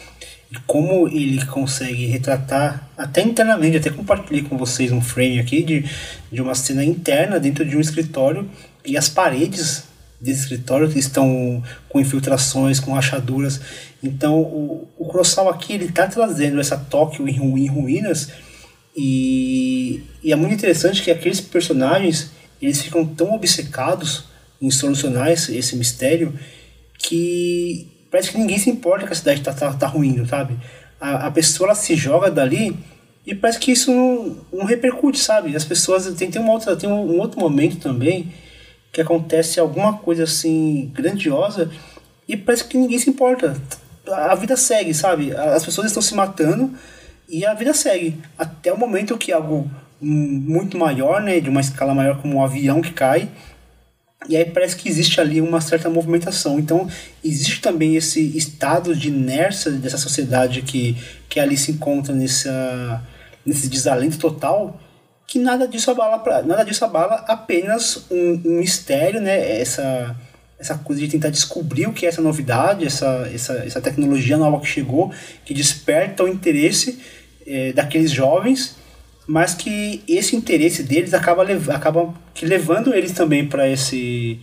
[0.50, 5.84] e como ele consegue retratar, até internamente, até compartilhei com vocês um frame aqui de,
[6.30, 8.50] de uma cena interna dentro de um escritório
[8.84, 9.84] e as paredes
[10.20, 13.60] desse escritório estão com infiltrações, com rachaduras.
[14.02, 18.28] Então o, o Kurosawa aqui ele está trazendo essa Tóquio em, em ruínas
[18.96, 24.24] e, e é muito interessante que aqueles personagens eles ficam tão obcecados
[24.60, 26.34] em solucionar esse, esse mistério
[26.98, 30.56] que parece que ninguém se importa que a cidade tá, tá, tá ruindo, sabe?
[31.00, 32.76] A, a pessoa ela se joga dali
[33.26, 35.54] e parece que isso não, não repercute, sabe?
[35.54, 38.32] As pessoas tem, tem, uma outra, tem um, um outro momento também
[38.92, 41.70] que acontece alguma coisa assim grandiosa
[42.26, 43.56] e parece que ninguém se importa.
[44.06, 45.34] A vida segue, sabe?
[45.34, 46.72] As pessoas estão se matando
[47.28, 48.16] e a vida segue.
[48.36, 52.80] Até o momento que algo muito maior, né, de uma escala maior como um avião
[52.80, 53.28] que cai,
[54.28, 56.58] e aí parece que existe ali uma certa movimentação.
[56.58, 56.88] Então,
[57.24, 60.96] existe também esse estado de inércia dessa sociedade que,
[61.28, 63.02] que ali se encontra nessa,
[63.44, 64.78] nesse desalento total,
[65.26, 69.60] que nada disso abala, nada disso abala apenas um, um mistério, né?
[69.60, 70.16] Essa,
[70.58, 74.60] essa coisa de tentar descobrir o que é essa novidade, essa, essa, essa tecnologia nova
[74.60, 75.12] que chegou,
[75.44, 77.00] que desperta o interesse
[77.46, 78.76] é, daqueles jovens,
[79.30, 84.40] mas que esse interesse deles acaba, acaba que levando eles também para esse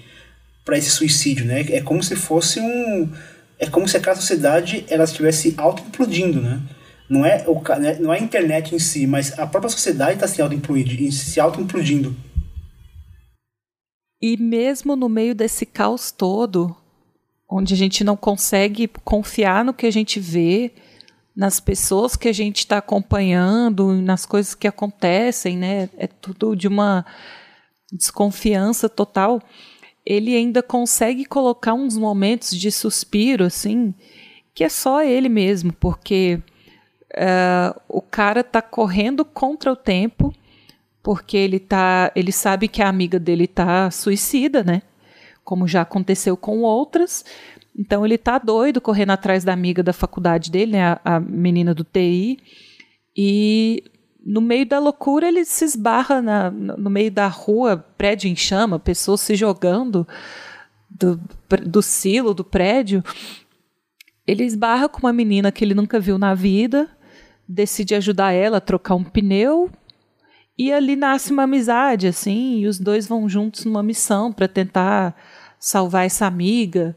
[0.64, 1.66] para esse suicídio, né?
[1.72, 3.12] É como se fosse um
[3.60, 6.62] é como se aquela sociedade ela estivesse auto-implodindo, né?
[7.10, 10.28] Não é, o, né, não é a internet em si, mas a própria sociedade está
[10.28, 11.12] se auto-implodindo.
[11.12, 12.16] Se auto -implodindo.
[14.22, 16.74] E mesmo no meio desse caos todo,
[17.50, 20.72] onde a gente não consegue confiar no que a gente vê,
[21.38, 25.88] nas pessoas que a gente está acompanhando, nas coisas que acontecem, né?
[25.96, 27.06] É tudo de uma
[27.94, 29.40] desconfiança total.
[30.04, 33.94] Ele ainda consegue colocar uns momentos de suspiro, assim,
[34.52, 36.42] que é só ele mesmo, porque
[37.14, 40.34] uh, o cara está correndo contra o tempo,
[41.04, 44.82] porque ele tá, ele sabe que a amiga dele está suicida, né?
[45.44, 47.24] Como já aconteceu com outras,
[47.78, 51.74] então ele tá doido correndo atrás da amiga da faculdade dele, né, a, a menina
[51.76, 52.40] do TI,
[53.16, 53.84] e
[54.26, 58.80] no meio da loucura ele se esbarra na, no meio da rua, prédio em chama,
[58.80, 60.08] pessoas se jogando
[60.90, 61.20] do,
[61.66, 63.04] do silo do prédio.
[64.26, 66.90] Ele esbarra com uma menina que ele nunca viu na vida,
[67.48, 69.72] decide ajudar ela a trocar um pneu
[70.58, 75.16] e ali nasce uma amizade assim, e os dois vão juntos numa missão para tentar
[75.60, 76.96] salvar essa amiga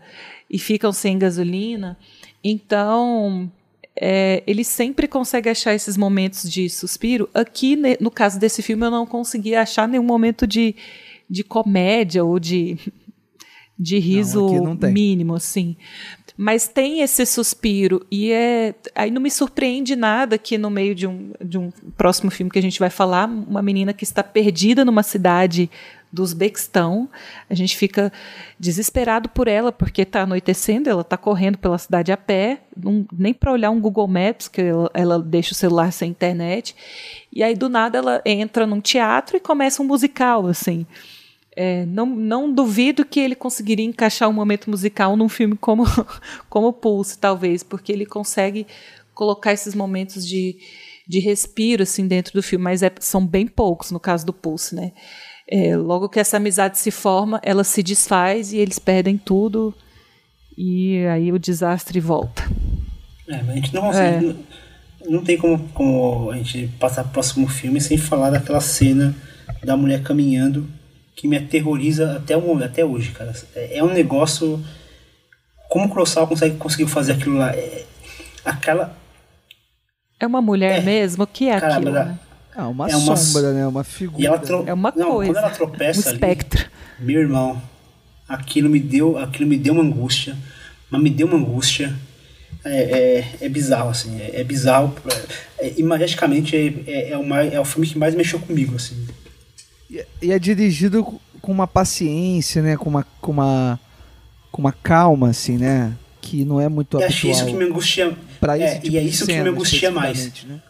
[0.50, 1.96] e ficam sem gasolina.
[2.42, 3.50] Então,
[3.94, 7.28] é, ele sempre consegue achar esses momentos de suspiro.
[7.32, 10.74] Aqui, no caso desse filme, eu não consegui achar nenhum momento de,
[11.28, 12.76] de comédia ou de,
[13.78, 15.76] de riso não, não mínimo, assim.
[16.36, 18.74] Mas tem esse suspiro, e é.
[18.94, 22.58] Aí não me surpreende nada que no meio de um, de um próximo filme que
[22.58, 25.70] a gente vai falar, uma menina que está perdida numa cidade
[26.12, 27.08] do Uzbequistão.
[27.48, 28.12] A gente fica
[28.58, 33.32] desesperado por ela, porque está anoitecendo, ela está correndo pela cidade a pé, não, nem
[33.32, 36.74] para olhar um Google Maps, que ela, ela, deixa o celular sem internet.
[37.32, 40.86] E aí, do nada, ela entra num teatro e começa um musical, assim.
[41.56, 45.84] É, não, não duvido que ele conseguiria encaixar um momento musical num filme como,
[46.48, 48.66] como Pulse, talvez, porque ele consegue
[49.12, 50.56] colocar esses momentos de,
[51.06, 54.74] de respiro assim dentro do filme, mas é, são bem poucos no caso do Pulse,
[54.74, 54.92] né?
[55.50, 59.74] É, logo que essa amizade se forma, ela se desfaz e eles perdem tudo
[60.56, 62.42] e aí o desastre volta.
[63.26, 64.28] É, mas a gente não consegue, é.
[64.28, 64.36] não,
[65.08, 69.14] não tem como, como a gente passar pro próximo filme sem falar daquela cena
[69.64, 70.68] da mulher caminhando
[71.20, 73.34] que me aterroriza até, o, até hoje, cara.
[73.54, 74.64] É, é um negócio.
[75.68, 77.54] Como o Kurosawa consegue conseguiu fazer aquilo lá?
[77.54, 77.84] É,
[78.44, 78.96] aquela.
[80.18, 81.24] É uma mulher é, mesmo?
[81.24, 81.92] O que é cara, aquilo?
[81.92, 82.18] Né?
[82.56, 83.66] É uma é sombra, né?
[83.66, 84.36] Uma figura.
[84.36, 84.64] E tro...
[84.66, 85.32] É uma não, coisa.
[85.32, 86.60] Quando ela tropeça um espectro.
[86.60, 87.62] Ali, meu irmão,
[88.28, 90.36] aquilo me deu, aquilo me deu uma angústia,
[90.90, 91.94] mas me deu uma angústia.
[92.62, 94.94] É, é, é bizarro, assim, é, é bizarro.
[95.58, 99.06] É, imageticamente é, é, é, o mais, é o filme que mais mexeu comigo, assim.
[99.90, 101.02] E, e é dirigido
[101.40, 102.76] com uma paciência, né?
[102.76, 103.80] Com uma, com uma,
[104.52, 105.92] com uma calma, assim, né?
[106.20, 107.32] Que não é muito e habitual.
[107.32, 108.14] isso que me angustia.
[108.38, 110.44] Pra esse é, tipo e é isso que me angustia mais.
[110.44, 110.60] Né?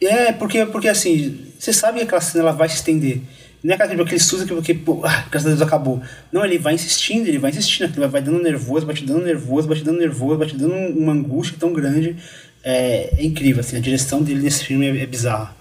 [0.00, 3.20] É, porque, porque assim, você sabe que aquela cena ela vai se estender.
[3.62, 6.00] Não é aquela, tipo, aquele susto que, porque, pô, ah, graças a Deus acabou.
[6.30, 9.66] Não, ele vai insistindo, ele vai insistindo, ele vai, dando nervoso, vai te dando nervoso,
[9.66, 12.16] vai te dando nervoso, vai te dando uma angústia tão grande.
[12.62, 15.56] É, é incrível, assim, a direção dele nesse filme é, é bizarra.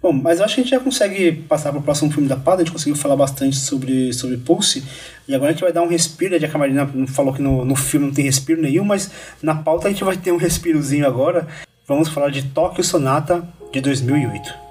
[0.00, 2.36] Bom, mas eu acho que a gente já consegue passar para o próximo filme da
[2.36, 4.84] Pada, a gente conseguiu falar bastante sobre, sobre Pulse,
[5.26, 8.06] e agora a gente vai dar um respiro, a Camarina falou que no, no filme
[8.06, 9.10] não tem respiro nenhum, mas
[9.42, 11.48] na pauta a gente vai ter um respirozinho agora,
[11.86, 14.65] vamos falar de Tóquio Sonata de 2008.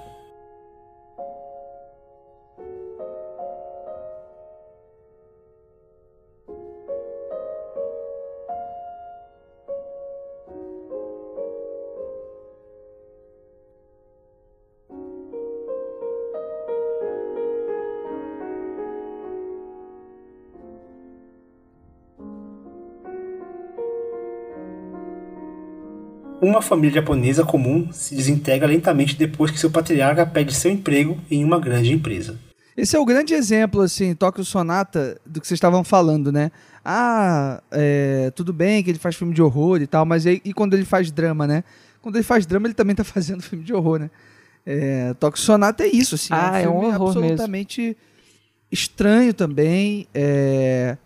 [26.46, 31.42] Uma família japonesa comum se desintegra lentamente depois que seu patriarca perde seu emprego em
[31.42, 32.38] uma grande empresa.
[32.76, 36.52] Esse é o grande exemplo, assim, Tóquio Sonata, do que vocês estavam falando, né?
[36.84, 40.52] Ah, é, tudo bem que ele faz filme de horror e tal, mas e, e,
[40.52, 41.64] quando ele faz drama, né?
[42.00, 44.10] Quando ele faz drama, ele também tá fazendo filme de horror, né?
[44.64, 46.28] É, Tóquio Sonata é isso, assim.
[46.30, 47.96] Ah, é um, filme é um horror absolutamente mesmo.
[48.70, 50.96] estranho também, é,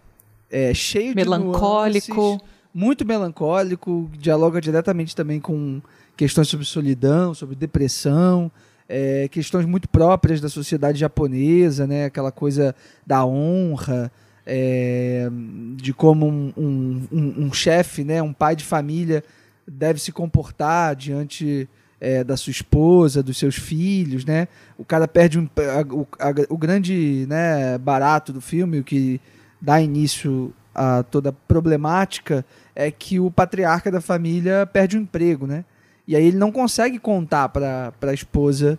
[0.50, 2.08] é cheio Melancólico.
[2.08, 5.80] de Melancólico muito melancólico, dialoga diretamente também com
[6.16, 8.50] questões sobre solidão, sobre depressão.
[8.92, 12.06] é, questões muito próprias da sociedade japonesa, né?
[12.06, 12.74] Aquela coisa
[13.06, 14.10] da honra,
[14.44, 15.28] é,
[15.76, 18.20] de como um, um, um, um chefe, né?
[18.20, 19.22] Um pai de família
[19.64, 21.68] deve se comportar diante
[22.00, 24.48] é, da sua esposa, dos seus filhos, né?
[24.76, 29.20] O cara perde um, a, o, a, o grande né, barato do filme, o que
[29.60, 32.44] dá início a toda a problemática,
[32.80, 35.64] é que o patriarca da família perde o emprego, né?
[36.08, 38.78] E aí ele não consegue contar para a esposa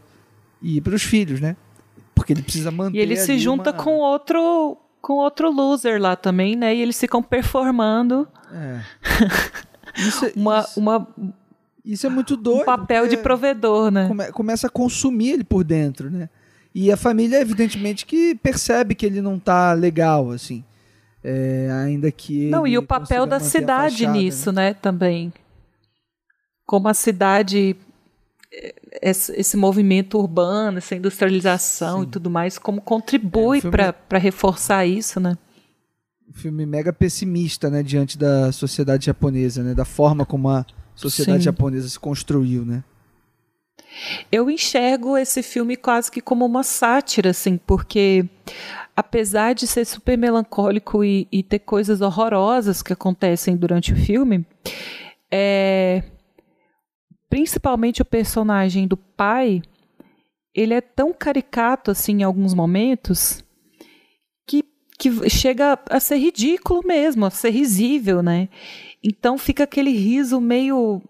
[0.61, 1.55] e para os filhos, né?
[2.15, 2.97] Porque ele precisa manter.
[2.97, 3.83] E ele se junta uma...
[3.83, 6.75] com outro com outro loser lá também, né?
[6.75, 8.27] E eles ficam performando.
[8.51, 8.81] É.
[9.97, 10.79] Isso, é, uma, isso...
[10.79, 11.07] uma
[11.85, 12.61] isso é muito doido.
[12.61, 14.07] Um papel de provedor, né?
[14.07, 16.29] Come, começa a consumir ele por dentro, né?
[16.73, 20.63] E a família, evidentemente, que percebe que ele não tá legal, assim.
[21.23, 22.49] É, ainda que.
[22.49, 24.69] Não, e o papel da cidade fachada, nisso, né?
[24.69, 24.73] né?
[24.73, 25.33] Também.
[26.65, 27.75] Como a cidade.
[28.53, 32.03] É, esse movimento urbano, essa industrialização Sim.
[32.03, 33.77] e tudo mais, como contribui é, filme...
[34.09, 35.37] para reforçar isso, né?
[36.29, 40.65] Um filme mega pessimista, né, diante da sociedade japonesa, né, da forma como a,
[40.95, 41.45] sociedade Sim.
[41.45, 42.83] japonesa se construiu, né?
[44.31, 48.25] Eu enxergo esse filme quase que como uma sátira, assim, porque
[48.95, 54.45] apesar de ser super melancólico e, e ter coisas horrorosas que acontecem durante o filme,
[55.31, 56.03] é,
[57.29, 59.61] principalmente o personagem do pai,
[60.53, 63.43] ele é tão caricato assim em alguns momentos
[64.45, 64.63] que,
[64.99, 68.49] que chega a ser ridículo mesmo, a ser risível, né?
[69.01, 71.01] Então fica aquele riso meio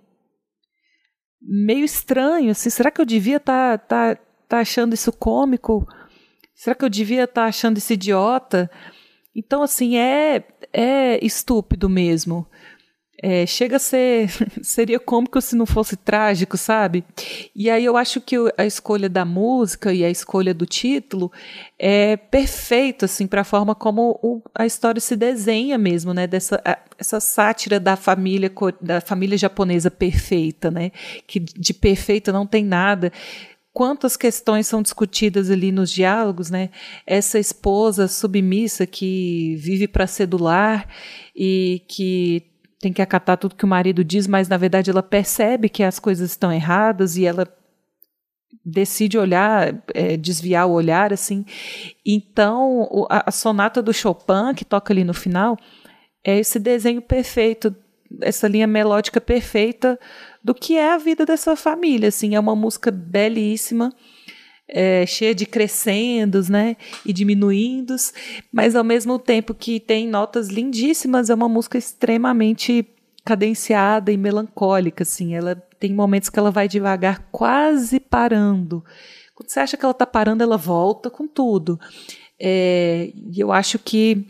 [1.42, 5.88] meio estranho, assim, será que eu devia estar tá, tá, tá achando isso cômico?
[6.62, 8.70] Será que eu devia estar tá achando isso idiota?
[9.36, 12.46] Então, assim, é, é estúpido mesmo.
[13.20, 14.30] É, chega a ser.
[14.62, 17.04] seria cômico se não fosse trágico, sabe?
[17.56, 21.32] E aí eu acho que a escolha da música e a escolha do título
[21.80, 26.28] é perfeito, assim, para a forma como o, a história se desenha mesmo, né?
[26.28, 30.92] Dessa a, essa sátira da família, da família japonesa perfeita, né?
[31.26, 33.12] Que de perfeita não tem nada
[33.74, 36.70] quantas questões são discutidas ali nos diálogos, né?
[37.06, 40.88] Essa esposa submissa que vive para sedular
[41.36, 42.44] e que
[42.80, 46.00] tem que acatar tudo que o marido diz, mas na verdade ela percebe que as
[46.00, 47.48] coisas estão erradas e ela
[48.66, 51.46] decide olhar, é, desviar o olhar, assim.
[52.06, 55.58] Então, a, a, sonata do Chopin, que toca ali no final,
[56.24, 57.76] é esse desenho perfeito,
[58.22, 60.00] essa linha melódica perfeita
[60.44, 62.36] do que é a vida dessa família, assim.
[62.36, 63.94] É uma música belíssima,
[64.68, 68.14] é, cheia de crescendos, né, e diminuindos,
[68.52, 72.88] mas ao mesmo tempo que tem notas lindíssimas, é uma música extremamente
[73.24, 75.36] cadenciada e melancólica, assim.
[75.36, 78.84] Ela tem momentos que ela vai devagar, quase parando.
[79.36, 81.80] Quando você acha que ela está parando, ela volta com tudo.
[82.40, 84.26] É, e eu acho que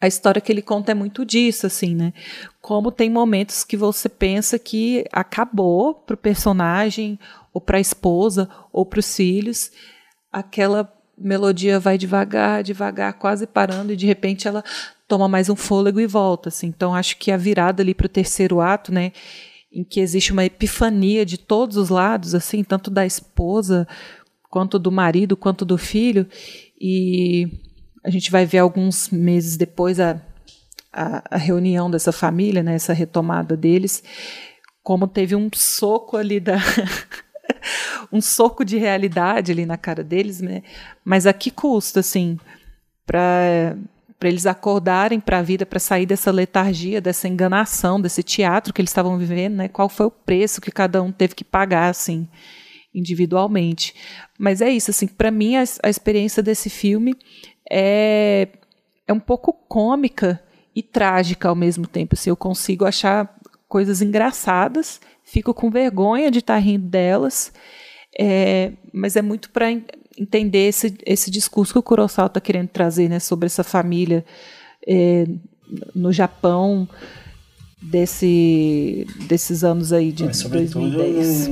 [0.00, 2.12] a história que ele conta é muito disso, assim, né?
[2.60, 7.18] Como tem momentos que você pensa que acabou pro personagem,
[7.52, 9.72] ou para a esposa, ou para os filhos,
[10.30, 14.62] aquela melodia vai devagar, devagar, quase parando, e de repente ela
[15.08, 16.48] toma mais um fôlego e volta.
[16.48, 16.68] Assim.
[16.68, 19.10] Então, acho que a virada ali para o terceiro ato, né,
[19.72, 23.88] em que existe uma epifania de todos os lados, assim, tanto da esposa,
[24.48, 26.26] quanto do marido, quanto do filho,
[26.80, 27.48] e
[28.08, 30.18] a gente vai ver alguns meses depois a,
[30.90, 34.02] a, a reunião dessa família, né, essa retomada deles,
[34.82, 36.56] como teve um soco ali da
[38.10, 40.62] um soco de realidade ali na cara deles, né?
[41.04, 42.38] Mas a que custa, assim,
[43.04, 43.76] para
[44.18, 48.80] para eles acordarem para a vida, para sair dessa letargia, dessa enganação, desse teatro que
[48.80, 49.68] eles estavam vivendo, né?
[49.68, 52.26] Qual foi o preço que cada um teve que pagar, assim,
[52.92, 53.94] individualmente?
[54.36, 57.14] Mas é isso, assim, para mim a, a experiência desse filme
[57.70, 58.48] é
[59.08, 60.40] é um pouco cômica
[60.76, 62.14] e trágica ao mesmo tempo.
[62.14, 63.34] Assim, eu consigo achar
[63.66, 67.50] coisas engraçadas, fico com vergonha de estar tá rindo delas,
[68.18, 69.70] é, mas é muito para
[70.18, 74.24] entender esse, esse discurso que o Kurosawa está querendo trazer né, sobre essa família
[74.86, 75.26] é,
[75.94, 76.88] no Japão
[77.80, 81.48] desse, desses anos aí de Mas, 2010.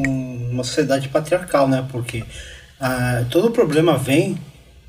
[0.51, 1.87] uma sociedade patriarcal, né?
[1.91, 2.25] Porque
[2.81, 4.37] ah, todo o problema vem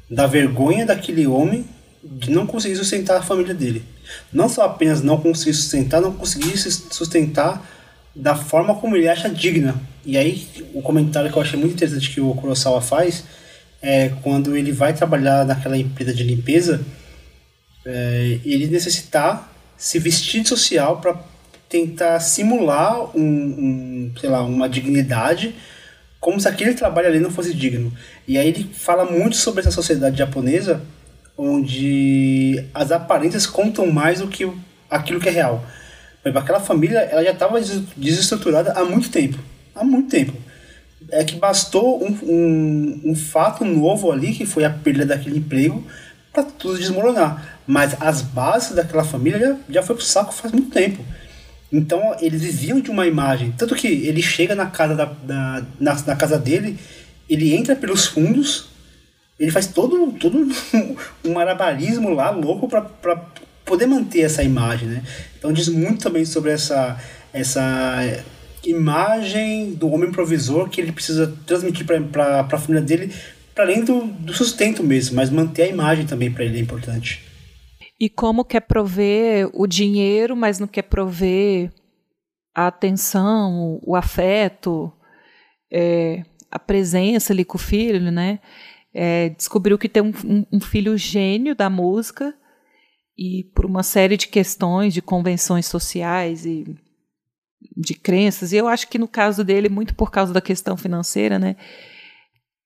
[0.10, 1.66] da vergonha daquele homem
[2.04, 3.84] de não conseguir sustentar a família dele.
[4.32, 7.66] Não só apenas não conseguir sustentar, não conseguir sustentar
[8.16, 9.76] da forma como ele acha digna.
[10.06, 13.24] E aí, o comentário que eu achei muito interessante que o Kurosawa faz
[13.82, 16.82] é quando ele vai trabalhar naquela empresa de limpeza,
[17.86, 21.20] é, ele necessitar se vestir de social para
[21.70, 25.54] tentar simular um, um, sei lá, uma dignidade
[26.20, 27.92] como se aquele trabalho ali não fosse digno.
[28.28, 30.82] E aí ele fala muito sobre essa sociedade japonesa,
[31.38, 34.50] onde as aparências contam mais do que
[34.90, 35.64] aquilo que é real.
[36.26, 37.60] Aquela família ela já estava
[37.96, 39.38] desestruturada há muito tempo.
[39.74, 40.34] Há muito tempo.
[41.12, 45.86] É que bastou um, um, um fato novo ali, que foi a perda daquele emprego,
[46.34, 47.60] para tudo desmoronar.
[47.66, 51.04] Mas as bases daquela família já, já foi pro saco faz muito tempo.
[51.72, 53.54] Então eles viviam de uma imagem.
[53.58, 56.78] Tanto que ele chega na casa, da, da na, na, casa dele,
[57.30, 58.70] ele entra pelos fundos,
[59.40, 60.48] ele faz todo, todo
[61.26, 62.82] um marabarismo lá louco para
[63.66, 64.88] poder manter essa imagem.
[64.88, 65.04] Né?
[65.38, 66.98] Então diz muito também sobre essa,
[67.34, 68.24] essa
[68.66, 73.14] imagem do homem provisor que ele precisa transmitir para a família dele,
[73.54, 77.27] para além do, do sustento mesmo, mas manter a imagem também para ele é importante
[78.00, 81.72] e como quer prover o dinheiro, mas não quer prover
[82.54, 84.92] a atenção, o afeto,
[85.72, 88.40] é, a presença ali com o filho, né?
[88.94, 92.34] É, descobriu que tem um, um, um, filho gênio da música
[93.18, 96.66] e por uma série de questões, de convenções sociais e
[97.76, 101.38] de crenças, e eu acho que no caso dele, muito por causa da questão financeira,
[101.38, 101.56] né?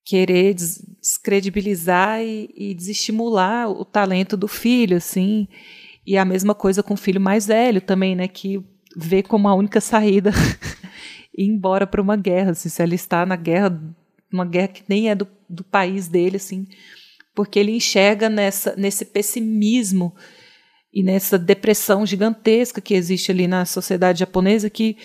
[0.04, 5.48] Querer descredibilizar e, e desestimular o talento do filho, assim.
[6.06, 8.28] E a mesma coisa com o filho mais velho também, né?
[8.28, 8.64] Que
[8.96, 10.32] vê como a única saída
[11.38, 13.80] ir embora para uma guerra, assim, se alistar na guerra,
[14.32, 16.68] uma guerra que nem é do, do país dele, assim,
[17.34, 20.14] porque ele enxerga nessa, nesse pessimismo
[20.94, 24.98] e nessa depressão gigantesca que existe ali na sociedade japonesa que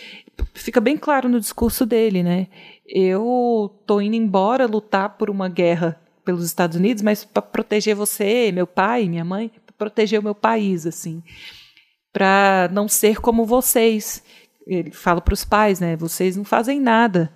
[0.53, 2.49] fica bem claro no discurso dele, né?
[2.89, 8.51] Eu tô indo embora lutar por uma guerra pelos Estados Unidos, mas para proteger você,
[8.53, 11.23] meu pai, minha mãe, para proteger o meu país, assim,
[12.13, 14.23] para não ser como vocês.
[14.67, 15.97] Ele fala para os pais, né?
[15.97, 17.33] Vocês não fazem nada,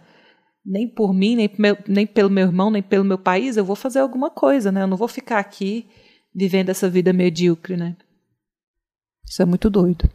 [0.67, 3.57] nem por mim, nem, meu, nem pelo meu irmão, nem pelo meu país.
[3.57, 4.83] Eu vou fazer alguma coisa, né?
[4.83, 5.87] Eu não vou ficar aqui
[6.35, 7.97] vivendo essa vida medíocre, né?
[9.25, 10.11] Isso é muito doido.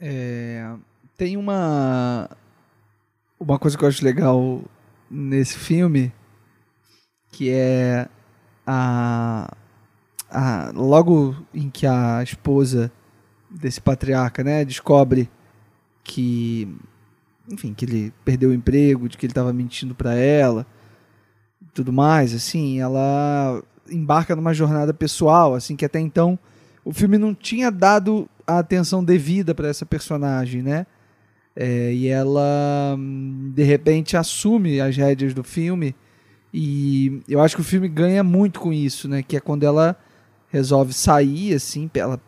[0.00, 0.74] É,
[1.16, 2.28] tem uma
[3.40, 4.62] uma coisa que eu acho legal
[5.10, 6.12] nesse filme,
[7.32, 8.06] que é
[8.66, 9.52] a,
[10.30, 12.92] a logo em que a esposa
[13.50, 15.28] desse patriarca, né, descobre
[16.04, 16.68] que
[17.50, 20.64] enfim, que ele perdeu o emprego, de que ele estava mentindo para ela,
[21.74, 26.38] tudo mais, assim, ela embarca numa jornada pessoal, assim, que até então
[26.84, 30.86] o filme não tinha dado a atenção devida para essa personagem, né?
[31.62, 32.96] É, e ela,
[33.52, 35.94] de repente, assume as rédeas do filme.
[36.54, 39.22] E eu acho que o filme ganha muito com isso, né?
[39.22, 39.94] Que é quando ela
[40.48, 42.18] resolve sair, assim, ela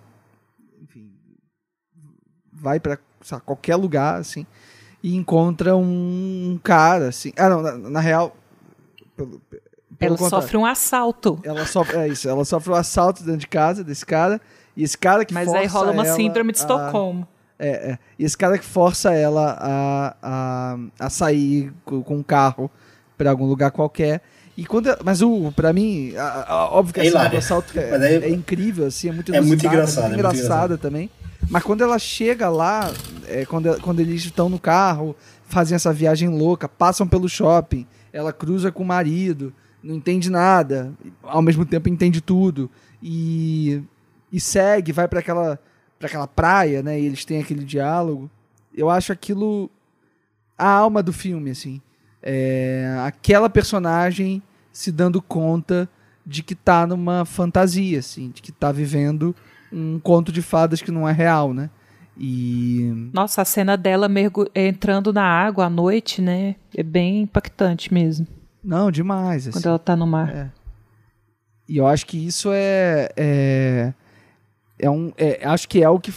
[0.83, 1.11] enfim,
[2.53, 2.99] vai para
[3.47, 4.47] qualquer lugar, assim,
[5.03, 7.33] e encontra um, um cara, assim.
[7.39, 8.37] Ah, não, na, na real.
[9.17, 9.63] Pelo, pelo
[9.99, 10.43] ela contrário.
[10.43, 11.41] sofre um assalto.
[11.43, 14.39] Ela sofre, é isso, ela sofre um assalto dentro de casa desse cara.
[14.77, 17.27] E esse cara que Mas aí rola uma síndrome de Estocolmo.
[17.59, 17.99] É, é.
[18.19, 22.71] E esse cara que força ela a, a, a sair com, um carro
[23.17, 24.21] para algum lugar qualquer.
[24.57, 28.15] E quando, mas o para mim, a, a, óbvio que é a assalto é, é,
[28.25, 31.11] é, incrível, assim, é muito, é muito engraçada, é muito engraçada também.
[31.49, 32.93] Mas quando ela chega lá,
[33.29, 38.33] é, quando, quando eles estão no carro, fazem essa viagem louca, passam pelo shopping, ela
[38.33, 39.53] cruza com o marido,
[39.83, 40.93] não entende nada,
[41.23, 42.71] ao mesmo tempo entende tudo
[43.03, 43.83] e,
[44.33, 45.59] e segue, vai para aquela
[46.03, 47.01] para aquela praia, né?
[47.01, 48.29] E eles têm aquele diálogo.
[48.75, 49.71] Eu acho aquilo
[50.59, 51.81] a alma do filme, assim.
[52.21, 54.43] É aquela personagem
[54.73, 55.89] se dando conta
[56.27, 59.35] de que tá numa fantasia, assim, de que tá vivendo
[59.73, 61.71] um conto de fadas que não é real, né?
[62.17, 64.47] E nossa, a cena dela mergu...
[64.55, 66.57] entrando na água à noite, né?
[66.77, 68.27] É bem impactante mesmo.
[68.63, 69.47] Não, demais.
[69.47, 69.59] Assim.
[69.59, 70.29] Quando ela tá no mar.
[70.29, 70.51] É.
[71.69, 73.95] E eu acho que isso é, é
[74.83, 76.13] é um, é, acho que é o que,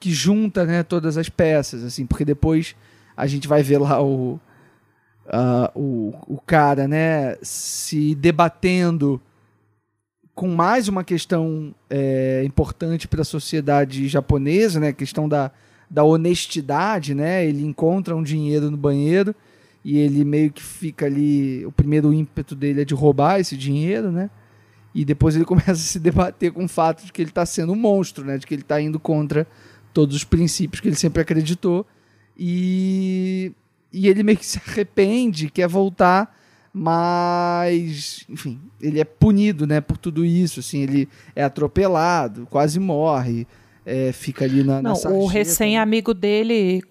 [0.00, 2.74] que junta né, todas as peças, assim, porque depois
[3.16, 4.34] a gente vai ver lá o,
[5.26, 9.22] uh, o, o cara né, se debatendo
[10.34, 15.52] com mais uma questão é, importante para a sociedade japonesa, né, a questão da,
[15.88, 17.46] da honestidade, né?
[17.46, 19.32] Ele encontra um dinheiro no banheiro
[19.84, 24.10] e ele meio que fica ali, o primeiro ímpeto dele é de roubar esse dinheiro,
[24.10, 24.28] né?
[24.94, 27.72] E depois ele começa a se debater com o fato de que ele está sendo
[27.72, 28.38] um monstro, né?
[28.38, 29.46] De que ele está indo contra
[29.92, 31.86] todos os princípios que ele sempre acreditou.
[32.36, 33.52] E,
[33.92, 36.36] e ele meio que se arrepende, quer voltar,
[36.72, 39.80] mas, enfim, ele é punido, né?
[39.80, 43.46] Por tudo isso, assim, ele é atropelado, quase morre,
[43.86, 46.82] é, fica ali na, Não, na O recém-amigo dele,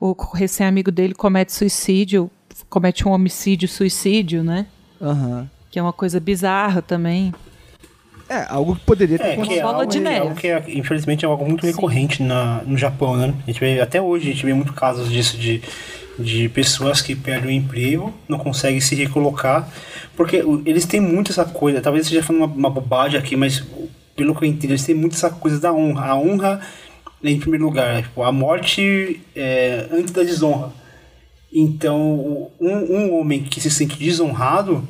[0.00, 2.30] o recém-amigo dele comete suicídio
[2.68, 4.66] comete um homicídio, suicídio, né?
[5.00, 5.50] Aham.
[5.70, 7.34] Que é uma coisa bizarra também.
[8.28, 10.18] É, algo que poderia ter É, que é Uma bola algo, de é neve.
[10.20, 13.32] algo que, é, infelizmente, é algo muito recorrente na, no Japão, né?
[13.46, 15.62] A gente vê, até hoje a gente vê muitos casos disso, de,
[16.18, 19.68] de pessoas que perdem o emprego, não conseguem se recolocar,
[20.16, 23.62] porque eles têm muito essa coisa, talvez eu esteja falando uma, uma bobagem aqui, mas
[24.16, 26.06] pelo que eu entendo, eles têm muito essa coisa da honra.
[26.06, 26.60] A honra
[27.22, 30.72] é em primeiro lugar, tipo, a morte é antes da desonra.
[31.52, 34.86] Então, um, um homem que se sente desonrado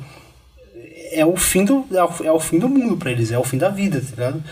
[1.11, 3.57] é o fim do, é o, é fim do mundo pra eles, é o fim
[3.57, 4.43] da vida, tá ligado?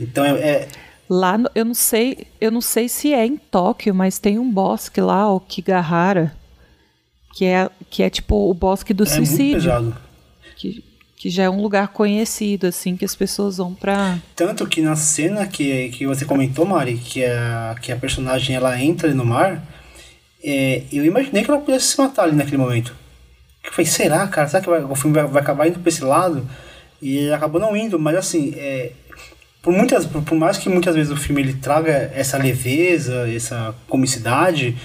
[0.00, 0.68] Então, é, é-
[1.08, 4.50] Lá, no- eu não sei, eu não sei se é em Tóquio, mas tem um
[4.50, 6.34] bosque lá, o Kigahara,
[7.34, 9.94] que é, que é tipo o bosque do é suicídio,
[10.56, 10.82] que,
[11.16, 14.18] que já é um lugar conhecido, assim, que as pessoas vão pra.
[14.34, 18.80] Tanto que na cena que, que você comentou, Mari, que a, que a personagem ela
[18.80, 19.62] entra no mar,
[20.42, 22.94] é, eu imaginei que ela pudesse se matar ali naquele momento.
[23.64, 24.48] Eu falei, será, cara?
[24.48, 26.46] Será que vai- o filme vai, vai acabar indo pra esse lado?
[27.00, 28.92] E acabou não indo, mas assim, é,
[29.62, 33.74] por, muitas, por, por mais que muitas vezes o filme ele traga essa leveza, essa
[33.88, 34.76] comicidade,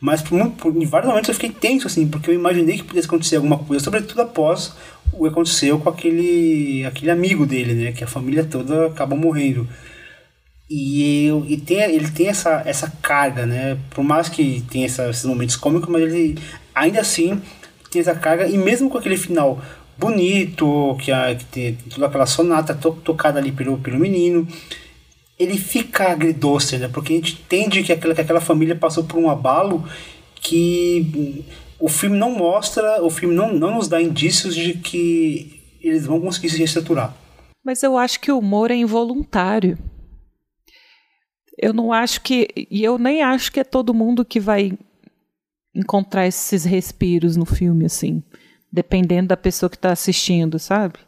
[0.00, 3.06] mas por, por- em vários momentos eu fiquei tenso, assim, porque eu imaginei que pudesse
[3.06, 4.72] acontecer alguma coisa, sobretudo após
[5.12, 7.92] o que aconteceu com aquele, aquele amigo dele, né?
[7.92, 9.66] Que a família toda acabou morrendo.
[10.68, 13.78] E, eu- e tem, ele tem essa, essa carga, né?
[13.90, 16.36] Por mais que tenha essa- esses momentos cômicos, mas ele
[16.74, 17.40] ainda assim
[18.00, 19.60] essa carga, e mesmo com aquele final
[19.98, 24.46] bonito, que, a, que tem toda aquela sonata to, tocada ali pelo, pelo menino,
[25.38, 26.88] ele fica agridoce, né?
[26.88, 29.84] Porque a gente entende que aquela, que aquela família passou por um abalo
[30.40, 31.44] que
[31.78, 36.20] o filme não mostra, o filme não, não nos dá indícios de que eles vão
[36.20, 37.14] conseguir se reestruturar.
[37.64, 39.78] Mas eu acho que o humor é involuntário.
[41.58, 42.48] Eu não acho que.
[42.70, 44.72] E eu nem acho que é todo mundo que vai
[45.76, 48.22] encontrar esses respiros no filme, assim.
[48.72, 50.98] Dependendo da pessoa que está assistindo, sabe?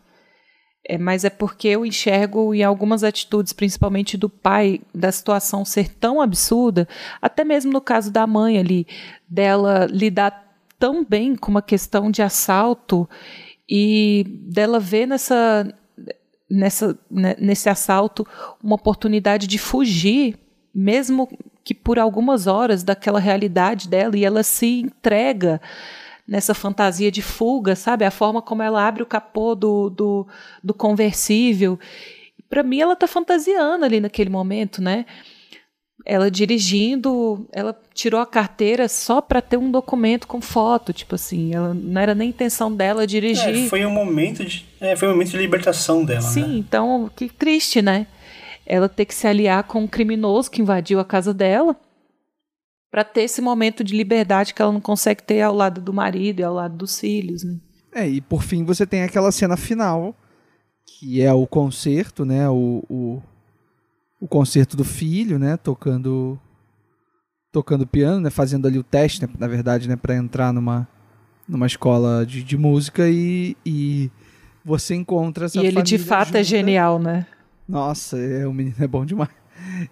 [0.87, 5.89] É, mas é porque eu enxergo em algumas atitudes, principalmente do pai, da situação ser
[5.95, 6.89] tão absurda,
[7.21, 8.87] até mesmo no caso da mãe ali,
[9.29, 10.47] dela lidar
[10.79, 13.09] tão bem com uma questão de assalto
[13.69, 15.75] e dela ver nessa,
[16.51, 18.27] nessa, né, nesse assalto
[18.63, 20.39] uma oportunidade de fugir,
[20.75, 21.29] mesmo
[21.69, 25.61] que por algumas horas daquela realidade dela, e ela se entrega
[26.27, 28.07] nessa fantasia de fuga, sabe?
[28.07, 30.27] A forma como ela abre o capô do, do,
[30.65, 31.79] do conversível.
[32.49, 35.05] Para mim, ela está fantasiando ali naquele momento, né?
[36.07, 41.55] Ela dirigindo, ela tirou a carteira só para ter um documento com foto, tipo assim,
[41.55, 43.67] ela não era nem intenção dela dirigir.
[43.67, 46.57] É, foi um momento de, é, foi um momento de libertação dela, Sim, né?
[46.57, 48.07] então, que triste, né?
[48.71, 51.75] Ela ter que se aliar com um criminoso que invadiu a casa dela
[52.91, 56.41] para ter esse momento de liberdade que ela não consegue ter ao lado do marido
[56.41, 57.59] e ao lado dos filhos, né?
[57.95, 60.15] É, e por fim você tem aquela cena final,
[60.87, 62.49] que é o concerto, né?
[62.49, 63.23] O, o,
[64.21, 65.57] o concerto do filho, né?
[65.57, 66.39] Tocando
[67.51, 68.31] tocando piano, né?
[68.31, 69.29] Fazendo ali o teste, né?
[69.39, 69.97] na verdade, né?
[69.97, 70.87] Para entrar numa,
[71.49, 74.11] numa escola de, de música e, e
[74.65, 76.45] você encontra essa e ele de fato é junta.
[76.45, 77.27] genial, né?
[77.69, 79.31] Nossa, é, o menino é bom demais.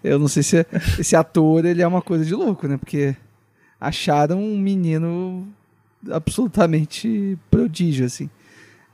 [0.03, 0.66] Eu não sei se
[0.98, 2.77] esse ator ele é uma coisa de louco, né?
[2.77, 3.16] Porque
[3.81, 5.47] acharam um menino
[6.11, 8.31] absolutamente prodígio, assim.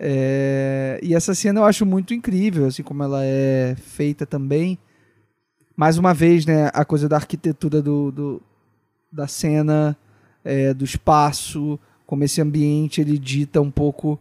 [0.01, 4.79] É, e essa cena eu acho muito incrível, assim como ela é feita também.
[5.77, 8.43] Mais uma vez, né, a coisa da arquitetura do, do-
[9.13, 9.97] da cena,
[10.45, 14.19] é, do espaço, como esse ambiente ele dita um pouco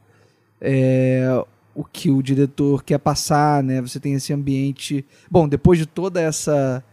[0.62, 1.44] é,
[1.74, 3.82] o que o diretor quer passar, né?
[3.82, 5.06] Você tem esse ambiente.
[5.30, 6.84] Bom, depois de toda essa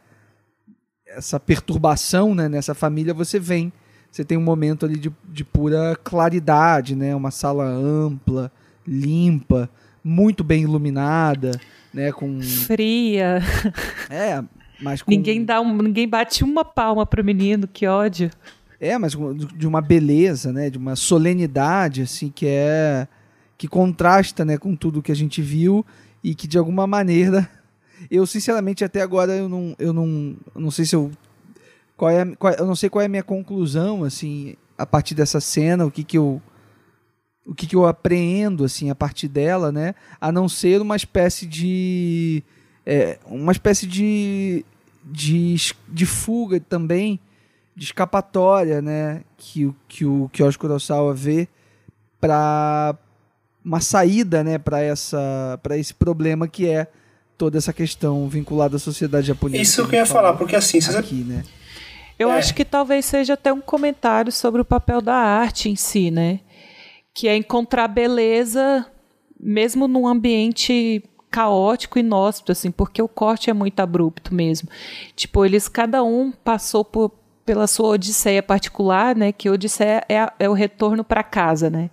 [1.07, 3.73] essa perturbação, né, nessa família, você vem,
[4.11, 7.15] você tem um momento ali de, de pura claridade, né?
[7.15, 8.53] Uma sala ampla,
[8.87, 9.71] limpa,
[10.05, 11.53] muito bem iluminada,
[11.93, 12.13] né?
[12.13, 13.41] Com Fria.
[14.11, 14.43] é,
[14.81, 18.31] mas com, Ninguém dá um, ninguém bate uma palma pro menino, que ódio.
[18.81, 19.17] É, mas
[19.57, 20.71] de uma beleza, né?
[20.71, 23.09] De uma solenidade, assim, que é.
[23.59, 25.85] Que contrasta, né, com tudo que a gente viu
[26.23, 27.51] e que de alguma maneira.
[28.09, 29.75] Eu, sinceramente, até agora eu não.
[29.77, 31.11] Eu não, não sei se eu.
[31.97, 35.41] Qual é, qual- eu não sei qual é a minha conclusão, assim, a partir dessa
[35.41, 36.41] cena, o que que eu.
[37.45, 39.97] O que, que eu apreendo, assim, a partir dela, né?
[40.21, 42.45] A não ser uma espécie de.
[42.87, 44.65] é, uma espécie de.
[45.05, 45.57] de,
[45.89, 47.19] de fuga também
[47.75, 51.49] de escapatória, né, que, que o Kyoshi Kurosawa vê
[52.21, 52.97] para
[53.69, 56.87] uma saída, né, para essa para esse problema que é
[57.37, 59.63] toda essa questão vinculada à sociedade japonesa.
[59.63, 61.45] Isso que eu ia falar, porque assim, você aqui, né?
[62.19, 62.39] Eu é.
[62.39, 66.41] acho que talvez seja até um comentário sobre o papel da arte em si, né?
[67.15, 68.87] Que é encontrar beleza
[69.39, 74.69] mesmo num ambiente caótico e inóspito, assim, porque o corte é muito abrupto mesmo.
[75.15, 77.13] Tipo, eles cada um passou por,
[77.49, 79.33] pela sua odisseia particular, né?
[79.33, 81.89] Que odisseia é, a, é o retorno para casa, né?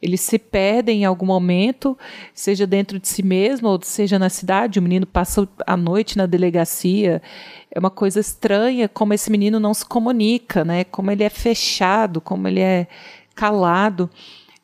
[0.00, 1.94] Eles se perdem em algum momento,
[2.32, 4.78] seja dentro de si mesmo ou seja na cidade.
[4.78, 7.20] O menino passa a noite na delegacia.
[7.70, 10.84] É uma coisa estranha como esse menino não se comunica, né?
[10.84, 12.86] Como ele é fechado, como ele é
[13.34, 14.08] calado.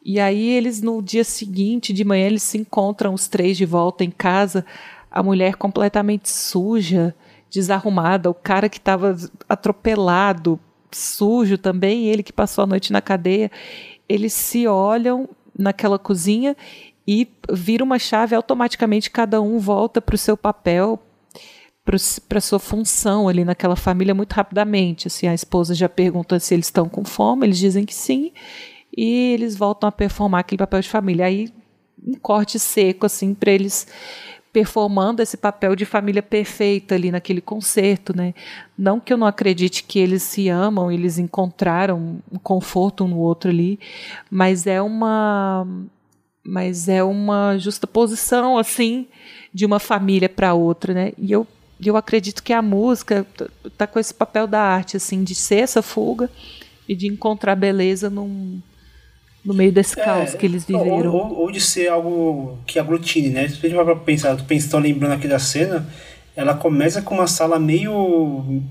[0.02, 4.04] E aí eles no dia seguinte, de manhã, eles se encontram os três de volta
[4.04, 4.64] em casa,
[5.10, 7.14] a mulher completamente suja,
[7.50, 9.16] desarrumada, o cara que estava
[9.48, 10.58] atropelado,
[10.92, 13.50] sujo também, ele que passou a noite na cadeia.
[14.08, 15.28] Eles se olham
[15.58, 16.56] naquela cozinha
[17.06, 20.98] e vira uma chave automaticamente cada um volta para o seu papel,
[22.28, 25.08] para sua função ali naquela família muito rapidamente.
[25.08, 28.32] Assim, a esposa já pergunta se eles estão com fome, eles dizem que sim,
[28.96, 31.26] e eles voltam a performar aquele papel de família.
[31.26, 31.52] Aí
[32.06, 33.86] um corte seco assim para eles
[34.52, 38.34] performando esse papel de família perfeita ali naquele concerto, né?
[38.76, 43.18] Não que eu não acredite que eles se amam, eles encontraram um conforto um no
[43.18, 43.78] outro ali,
[44.30, 45.66] mas é uma
[46.42, 49.06] mas é uma justa posição assim
[49.52, 51.12] de uma família para outra, né?
[51.18, 51.46] E eu
[51.82, 53.26] eu acredito que a música
[53.78, 56.28] tá com esse papel da arte assim de ser essa fuga
[56.88, 58.60] e de encontrar beleza num
[59.44, 61.12] no meio desse é, caos que eles viveram.
[61.12, 63.48] Ou, ou, ou, de ser algo que aglutine, né?
[63.48, 65.86] Se a gente vai pensar, tô pensando, lembrando aqui da cena,
[66.36, 68.62] ela começa com uma sala meio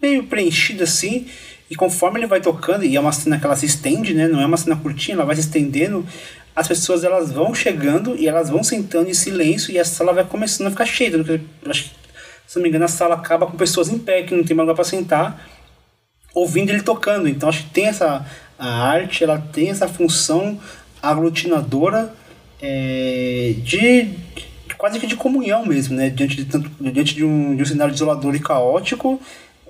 [0.00, 1.26] meio preenchida assim,
[1.70, 4.28] e conforme ele vai tocando, e é uma cena que ela se estende, né?
[4.28, 6.06] Não é uma cena curtinha, ela vai se estendendo,
[6.54, 10.24] as pessoas elas vão chegando e elas vão sentando em silêncio e a sala vai
[10.24, 11.10] começando a ficar cheia.
[11.66, 11.90] Acho que,
[12.46, 14.68] se não me engano, a sala acaba com pessoas em pé, que não tem mais
[14.68, 15.48] lugar para sentar,
[16.34, 17.28] ouvindo ele tocando.
[17.28, 18.26] Então acho que tem essa
[18.58, 20.58] a arte ela tem essa função
[21.02, 22.14] aglutinadora
[22.60, 24.04] é, de,
[24.66, 26.08] de, quase que de comunhão mesmo, né?
[26.10, 29.20] Diante de, tanto, diante de um, de um cenário desolador e caótico,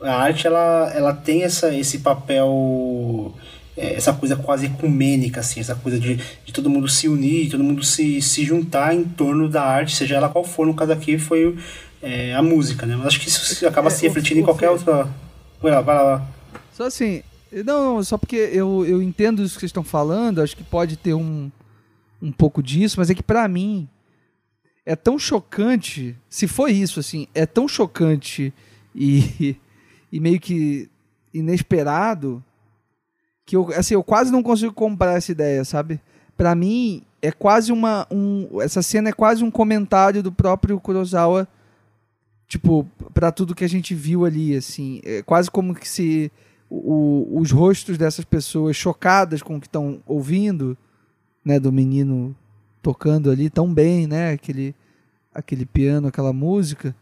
[0.03, 3.35] a arte ela, ela tem essa, esse papel
[3.77, 7.65] é, essa coisa quase ecumênica, assim, essa coisa de, de todo mundo se unir, todo
[7.65, 11.19] mundo se, se juntar em torno da arte, seja ela qual for, no caso aqui
[11.19, 11.57] foi
[12.01, 12.95] é, a música, né?
[12.97, 15.09] Mas acho que isso acaba é, se refletindo em qualquer outra.
[15.61, 16.27] Vai lá, vai lá.
[16.73, 17.23] Só assim,
[17.63, 21.15] não, só porque eu, eu entendo isso que vocês estão falando, acho que pode ter
[21.15, 21.51] um,
[22.21, 23.89] um pouco disso, mas é que para mim
[24.85, 28.53] é tão chocante, se foi isso, assim, é tão chocante
[28.95, 29.57] e,
[30.11, 30.91] e meio que
[31.33, 32.43] inesperado
[33.47, 36.01] que eu, assim, eu quase não consigo comprar essa ideia, sabe?
[36.37, 41.47] Para mim é quase uma um, essa cena é quase um comentário do próprio Kurosawa,
[42.49, 46.33] tipo, para tudo que a gente viu ali, assim, é quase como que se
[46.71, 50.77] o, os rostos dessas pessoas chocadas com o que estão ouvindo,
[51.45, 52.35] né, do menino
[52.83, 54.75] tocando ali tão bem, né, aquele,
[55.33, 56.95] aquele piano, aquela música,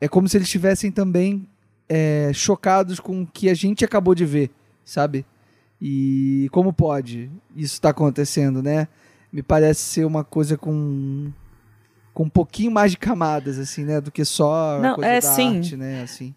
[0.00, 1.48] é como se eles estivessem também
[1.88, 4.50] é, chocados com o que a gente acabou de ver,
[4.84, 5.24] sabe?
[5.80, 8.88] E como pode isso estar tá acontecendo, né?
[9.32, 11.32] Me parece ser uma coisa com
[12.12, 14.00] com um pouquinho mais de camadas, assim, né?
[14.00, 15.56] Do que só Não, a coisa é, da sim.
[15.56, 16.02] arte, né?
[16.02, 16.34] Assim.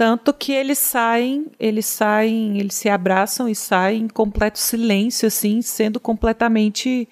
[0.00, 5.60] Tanto que eles saem, eles saem, eles se abraçam e saem em completo silêncio, assim,
[5.60, 7.06] sendo completamente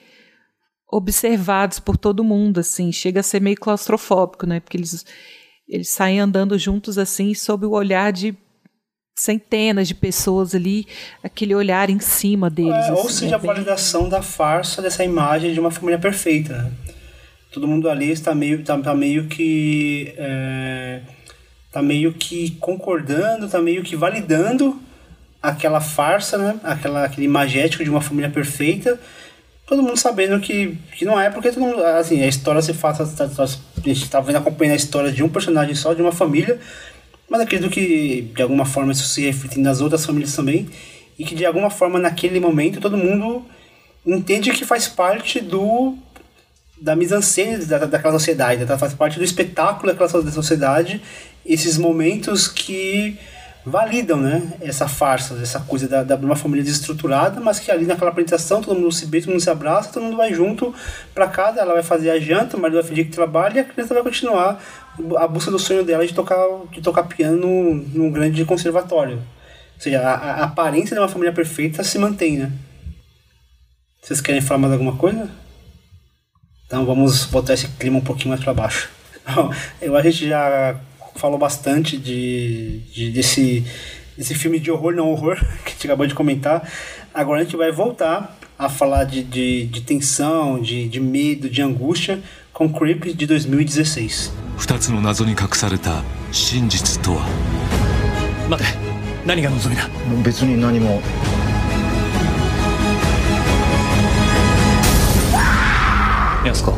[0.91, 4.59] observados por todo mundo, assim, chega a ser meio claustrofóbico, né?
[4.59, 5.05] Porque eles,
[5.69, 8.35] eles saem andando juntos, assim, sob o olhar de
[9.15, 10.87] centenas de pessoas ali,
[11.23, 12.73] aquele olhar em cima deles.
[12.73, 16.57] É, assim, ou seja, é a validação da farsa dessa imagem de uma família perfeita.
[16.57, 16.73] Né?
[17.53, 21.03] Todo mundo ali está meio, está, tá meio que é
[21.73, 24.81] tá meio que concordando, tá meio que validando
[25.43, 26.61] aquela farsa, né?
[26.65, 28.99] Aquela, aquele imagético de uma família perfeita.
[29.67, 33.01] Todo mundo sabendo que, que não é, porque todo mundo, assim, a história se faz,
[33.01, 33.47] a
[33.85, 36.59] gente tá vendo acompanhando a história de um personagem só, de uma família,
[37.29, 40.69] mas acredito que de alguma forma isso se reflete nas outras famílias também,
[41.19, 43.45] e que de alguma forma naquele momento todo mundo
[44.07, 45.99] entende que faz parte do
[46.81, 48.79] da mise-en-scène da, daquela sociedade, tá?
[48.79, 51.03] faz parte do espetáculo daquela sociedade,
[51.49, 53.19] esses momentos que
[53.65, 58.63] validam né, essa farsa, essa coisa da, uma família desestruturada, mas que ali naquela apresentação
[58.63, 60.75] todo mundo se beija, todo mundo se abraça, todo mundo vai junto
[61.15, 63.65] para casa, ela vai fazer a janta, o marido vai fingir que trabalha e a
[63.65, 64.63] criança vai continuar
[65.17, 66.39] a busca do sonho dela de tocar,
[66.71, 69.17] de tocar piano num grande conservatório.
[69.17, 72.53] Ou seja, a, a aparência de uma família perfeita se mantém, né?
[74.03, 75.29] Vocês querem falar mais alguma coisa?
[76.67, 78.91] Então vamos botar esse clima um pouquinho mais para baixo.
[79.81, 80.79] eu a gente já
[81.18, 83.66] falou bastante de, de desse,
[84.18, 86.68] desse filme de horror não horror que a gente acabou de comentar.
[87.14, 91.62] Agora a gente vai voltar a falar de, de, de tensão, de, de medo, de
[91.62, 94.32] angústia com Creep de 2016.
[94.58, 97.26] 二つの謎に隠された真実とは
[98.50, 98.70] 待て
[99.26, 99.90] 何が望みだ
[100.24, 101.02] 別に何も
[106.46, 106.74] 安子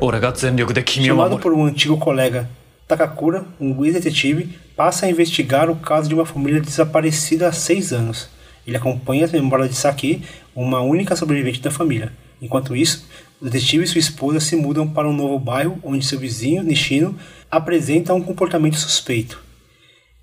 [0.00, 2.46] 俺が全力で君を Chamado 守る por um antigo colega,
[2.91, 8.29] Takakura, um ex-detetive, passa a investigar o caso de uma família desaparecida há seis anos.
[8.67, 10.23] Ele acompanha as memórias de Saki,
[10.53, 12.11] uma única sobrevivente da família.
[12.41, 13.07] Enquanto isso,
[13.41, 17.17] o detetive e sua esposa se mudam para um novo bairro onde seu vizinho, Nishino,
[17.49, 19.41] apresenta um comportamento suspeito.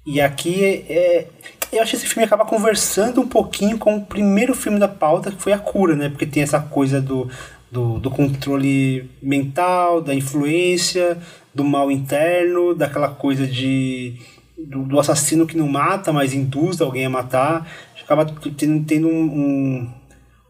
[0.05, 1.27] E aqui é, é-
[1.73, 5.31] eu acho que esse filme acaba conversando um pouquinho com o primeiro filme da pauta,
[5.31, 6.09] que foi A Cura, né?
[6.09, 7.31] Porque tem essa coisa do,
[7.71, 11.19] do, do controle mental, da influência,
[11.59, 14.15] do mal interno, daquela coisa de
[14.57, 17.69] do, do assassino que não mata, mas induz alguém a matar.
[18.03, 18.25] Acaba
[18.57, 19.95] tendo, tendo um, um-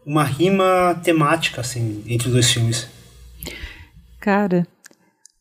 [0.05, 2.87] uma rima temática assim entre os dois filmes.
[4.19, 4.65] Cara,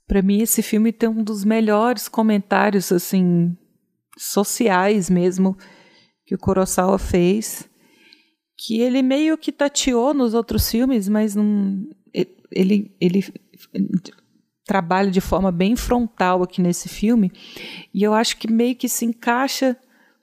[0.06, 3.56] pra mim esse filme tem um dos melhores comentários assim
[4.18, 5.56] sociais mesmo
[6.26, 7.68] que o Kurosawa fez,
[8.58, 11.86] que ele meio que tateou nos outros filmes, mas não
[12.50, 13.24] ele ele
[14.68, 17.32] trabalha de forma bem frontal aqui nesse filme,
[17.92, 19.74] e eu acho que meio que se encaixa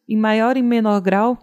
[0.08, 1.38] em maior e menor grau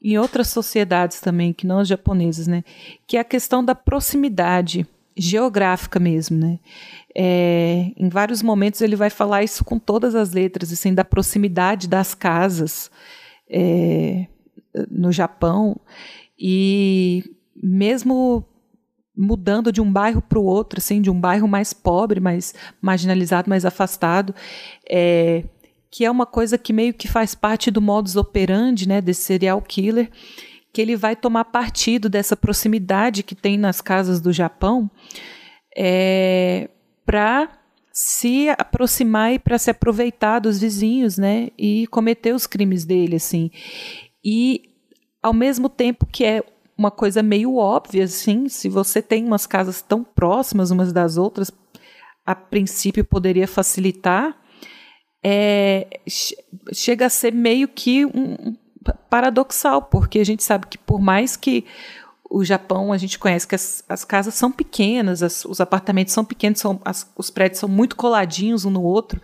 [0.00, 2.62] em outras sociedades também, que não as japonesas, né?
[3.06, 4.86] Que é a questão da proximidade
[5.16, 6.60] geográfica mesmo, né?
[7.14, 11.88] É, em vários momentos ele vai falar isso com todas as letras, assim, da proximidade
[11.88, 12.90] das casas
[13.48, 14.26] é,
[14.90, 15.80] no Japão
[16.38, 17.24] e
[17.56, 18.44] mesmo
[19.16, 23.48] mudando de um bairro para o outro, assim, de um bairro mais pobre, mais marginalizado,
[23.48, 24.34] mais afastado,
[24.88, 25.44] é,
[25.90, 29.62] que é uma coisa que meio que faz parte do modus operandi, né, desse serial
[29.62, 30.10] killer,
[30.72, 34.90] que ele vai tomar partido dessa proximidade que tem nas casas do Japão
[35.76, 36.68] é,
[37.06, 37.48] para
[37.92, 43.52] se aproximar e para se aproveitar dos vizinhos, né, e cometer os crimes dele, assim.
[44.24, 44.62] E
[45.22, 46.42] ao mesmo tempo que é
[46.76, 51.50] uma coisa meio óbvia, assim, se você tem umas casas tão próximas umas das outras,
[52.26, 54.36] a princípio poderia facilitar,
[55.22, 56.36] é, che-
[56.72, 58.56] chega a ser meio que um
[59.08, 61.64] paradoxal, porque a gente sabe que por mais que
[62.28, 66.24] o Japão, a gente conhece que as, as casas são pequenas, as- os apartamentos são
[66.24, 69.20] pequenos, são, as- os prédios são muito coladinhos um no outro,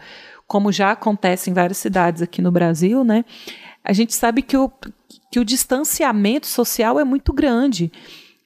[0.46, 3.24] como já acontece em várias cidades aqui no Brasil, né?
[3.84, 4.70] A gente sabe que o,
[5.30, 7.92] que o distanciamento social é muito grande.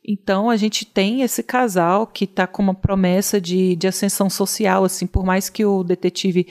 [0.06, 4.85] Então a gente tem esse casal que está com uma promessa de, de ascensão social,
[4.85, 6.47] assim, por mais que o detetive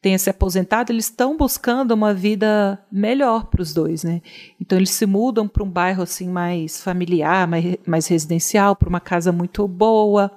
[0.00, 4.22] tenha se aposentado, eles estão buscando uma vida melhor para os dois, né?
[4.60, 9.00] Então eles se mudam para um bairro assim mais familiar, mais, mais residencial, para uma
[9.00, 10.30] casa muito boa,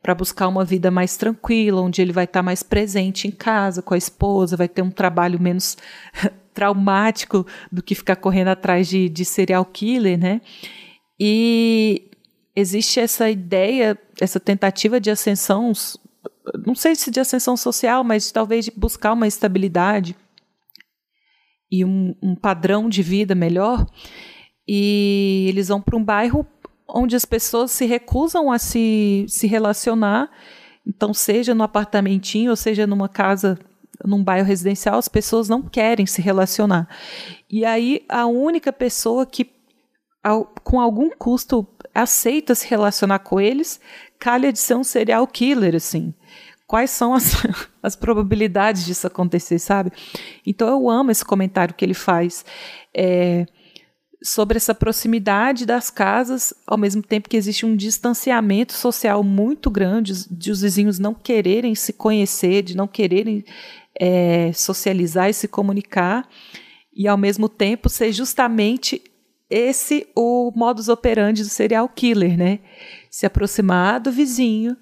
[0.00, 3.94] para buscar uma vida mais tranquila, onde ele vai estar mais presente em casa com
[3.94, 5.76] a esposa, vai ter um trabalho menos
[6.56, 10.40] traumático do que ficar correndo atrás de, de serial killer, né?
[11.20, 12.10] E
[12.54, 15.70] existe essa ideia, essa tentativa de ascensão,
[16.66, 20.16] não sei se de ascensão social, mas talvez de buscar uma estabilidade
[21.70, 23.86] e um, um padrão de vida melhor.
[24.66, 26.46] E eles vão para um bairro
[26.88, 30.30] onde as pessoas se recusam a se, se relacionar.
[30.86, 33.58] Então, seja no apartamentinho, ou seja numa casa,
[34.04, 36.88] num bairro residencial, as pessoas não querem se relacionar.
[37.50, 39.50] E aí, a única pessoa que,
[40.22, 43.80] ao, com algum custo, aceita se relacionar com eles,
[44.18, 46.14] calha de ser um serial killer, assim.
[46.66, 47.32] Quais são as,
[47.82, 49.92] as probabilidades disso acontecer, sabe?
[50.44, 52.44] Então, eu amo esse comentário que ele faz.
[52.94, 53.46] É,
[54.22, 60.12] sobre essa proximidade das casas, ao mesmo tempo que existe um distanciamento social muito grande,
[60.30, 63.44] de os vizinhos não quererem se conhecer, de não quererem
[64.00, 66.28] é, socializar e se comunicar,
[66.94, 69.02] e ao mesmo tempo ser justamente
[69.48, 72.60] esse o modus operandi do serial killer, né?
[73.10, 74.76] Se aproximar do vizinho,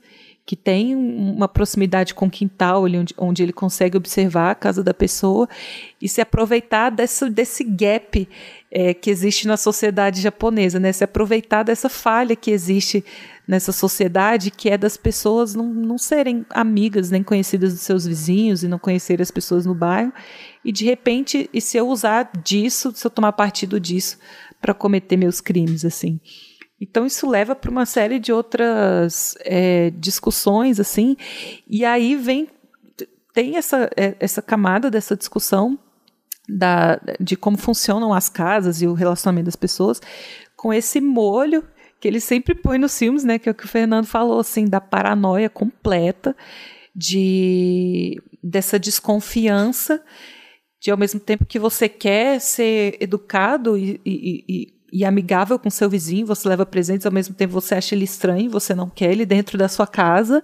[0.47, 4.93] que tem uma proximidade com o quintal, onde, onde ele consegue observar a casa da
[4.93, 5.49] pessoa,
[6.01, 8.29] e se aproveitar desse, desse gap
[8.71, 10.93] é, que existe na sociedade japonesa, né?
[10.93, 13.03] Se aproveitar dessa falha que existe
[13.49, 18.63] nessa sociedade, que é das pessoas não, não serem amigas nem conhecidas dos seus vizinhos
[18.63, 20.13] e não conhecerem as pessoas no bairro,
[20.63, 24.19] e de repente, e se eu usar disso, se eu tomar partido disso
[24.61, 26.21] para cometer meus crimes, assim.
[26.81, 31.17] Então isso leva para uma série de outras é, discussões assim,
[31.69, 32.49] e aí vem
[33.33, 35.79] tem essa, é, essa camada dessa discussão
[36.49, 40.01] da, de como funcionam as casas e o relacionamento das pessoas,
[40.57, 41.65] com esse molho
[42.01, 43.39] que ele sempre põe nos filmes, né?
[43.39, 46.37] Que é o que o Fernando falou, assim, da paranoia completa,
[46.95, 50.03] de dessa desconfiança,
[50.81, 55.69] de ao mesmo tempo que você quer ser educado e, e, e, e amigável com
[55.69, 59.11] seu vizinho, você leva presentes, ao mesmo tempo você acha ele estranho, você não quer
[59.11, 60.41] ele dentro da sua casa.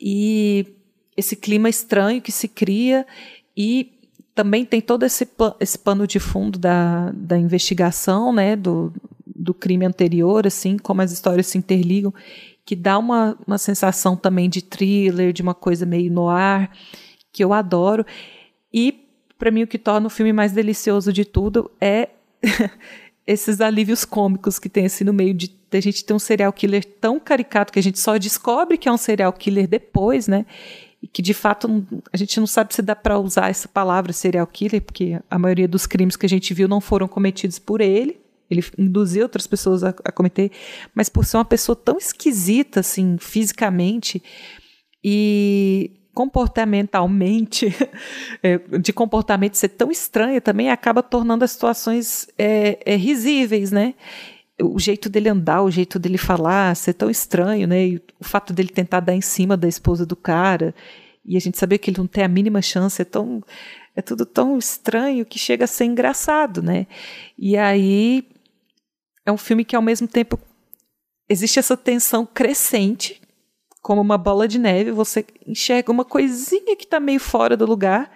[0.00, 0.66] E
[1.14, 3.06] esse clima estranho que se cria
[3.54, 3.92] e
[4.34, 5.28] também tem todo esse,
[5.60, 8.90] esse pano de fundo da, da investigação, né, do,
[9.26, 12.14] do crime anterior, assim, como as histórias se interligam,
[12.64, 16.74] que dá uma, uma sensação também de thriller, de uma coisa meio no ar,
[17.30, 18.06] que eu adoro.
[18.72, 19.04] E,
[19.38, 22.08] para mim, o que torna o filme mais delicioso de tudo é
[23.28, 26.82] esses alívios cômicos que tem assim no meio de a gente ter um serial killer
[26.82, 30.46] tão caricato que a gente só descobre que é um serial killer depois, né?
[31.02, 34.46] e que de fato a gente não sabe se dá para usar essa palavra serial
[34.46, 38.18] killer, porque a maioria dos crimes que a gente viu não foram cometidos por ele.
[38.50, 40.50] Ele induziu outras pessoas a, a cometer,
[40.94, 44.22] mas por ser uma pessoa tão esquisita, assim, fisicamente
[45.04, 47.72] e comportamentalmente,
[48.42, 53.94] é, de comportamento ser tão estranha, também acaba tornando as situações é, é, risíveis, né?
[54.60, 57.86] o jeito dele andar, o jeito dele falar, ser tão estranho, né?
[57.86, 60.74] E o fato dele tentar dar em cima da esposa do cara
[61.24, 63.40] e a gente saber que ele não tem a mínima chance, é tão
[63.94, 66.88] é tudo tão estranho que chega a ser engraçado, né?
[67.38, 68.26] E aí
[69.24, 70.36] é um filme que ao mesmo tempo
[71.28, 73.20] existe essa tensão crescente,
[73.88, 78.14] como uma bola de neve, você enxerga uma coisinha que está meio fora do lugar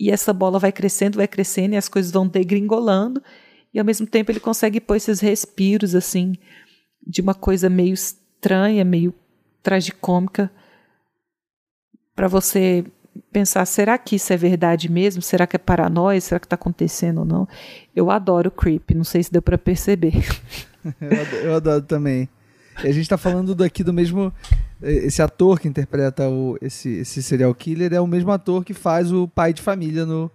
[0.00, 3.22] e essa bola vai crescendo, vai crescendo e as coisas vão degringolando
[3.74, 6.38] e ao mesmo tempo ele consegue pôr esses respiros assim
[7.06, 9.12] de uma coisa meio estranha, meio
[9.62, 10.50] tragicômica
[12.14, 12.82] para você
[13.30, 15.20] pensar, será que isso é verdade mesmo?
[15.20, 16.18] Será que é paranoia?
[16.22, 17.46] Será que está acontecendo ou não?
[17.94, 20.24] Eu adoro Creep, não sei se deu para perceber.
[20.98, 22.30] eu, adoro, eu, adoro, também.
[22.82, 24.32] E a gente está falando daqui do mesmo.
[24.82, 29.10] Esse ator que interpreta o, esse, esse serial killer é o mesmo ator que faz
[29.10, 30.30] o pai de família no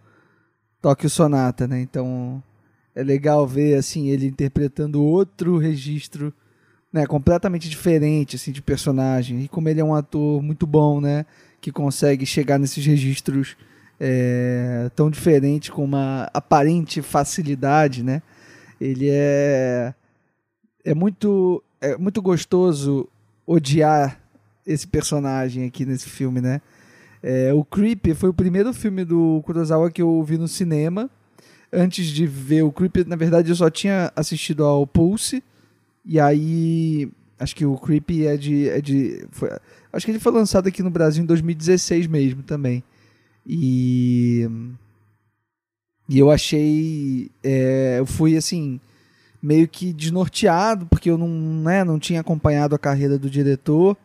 [0.82, 1.80] Tóquio Sonata, né?
[1.80, 2.42] Então
[2.96, 6.34] é legal ver assim ele interpretando outro registro,
[6.92, 9.44] né, completamente diferente assim de personagem.
[9.44, 11.26] E como ele é um ator muito bom, né,
[11.62, 13.56] que consegue chegar nesses registros
[14.00, 18.24] é, tão diferentes com uma aparente facilidade, né?
[18.80, 19.94] Ele é
[20.84, 23.08] é muito é muito gostoso
[23.46, 24.21] odiar
[24.66, 26.62] esse personagem aqui nesse filme, né?
[27.24, 31.10] É, o Creep foi o primeiro filme do Kurosawa que eu vi no cinema
[31.72, 35.44] antes de ver o Creep, na verdade eu só tinha assistido ao Pulse.
[36.04, 37.10] E aí.
[37.40, 38.70] Acho que o Creep é de.
[38.70, 39.50] É de foi,
[39.92, 42.84] acho que ele foi lançado aqui no Brasil em 2016 mesmo também.
[43.46, 44.48] E.
[46.10, 47.32] E eu achei.
[47.44, 48.80] É, eu fui assim.
[49.42, 53.98] Meio que desnorteado, porque eu não, né, não tinha acompanhado a carreira do diretor,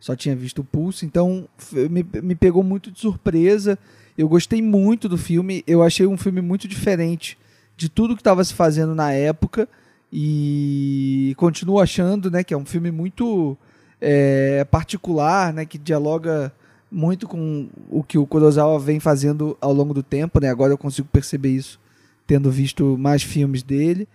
[0.00, 1.46] só tinha visto o Pulse, então
[1.90, 3.78] me, me pegou muito de surpresa.
[4.16, 7.38] Eu gostei muito do filme, eu achei um filme muito diferente
[7.76, 9.68] de tudo que estava se fazendo na época
[10.12, 13.56] e continuo achando, né, que é um filme muito
[14.00, 16.52] é, particular, né, que dialoga
[16.90, 20.48] muito com o que o Kurosawa vem fazendo ao longo do tempo, né?
[20.48, 21.78] Agora eu consigo perceber isso
[22.26, 24.08] tendo visto mais filmes dele,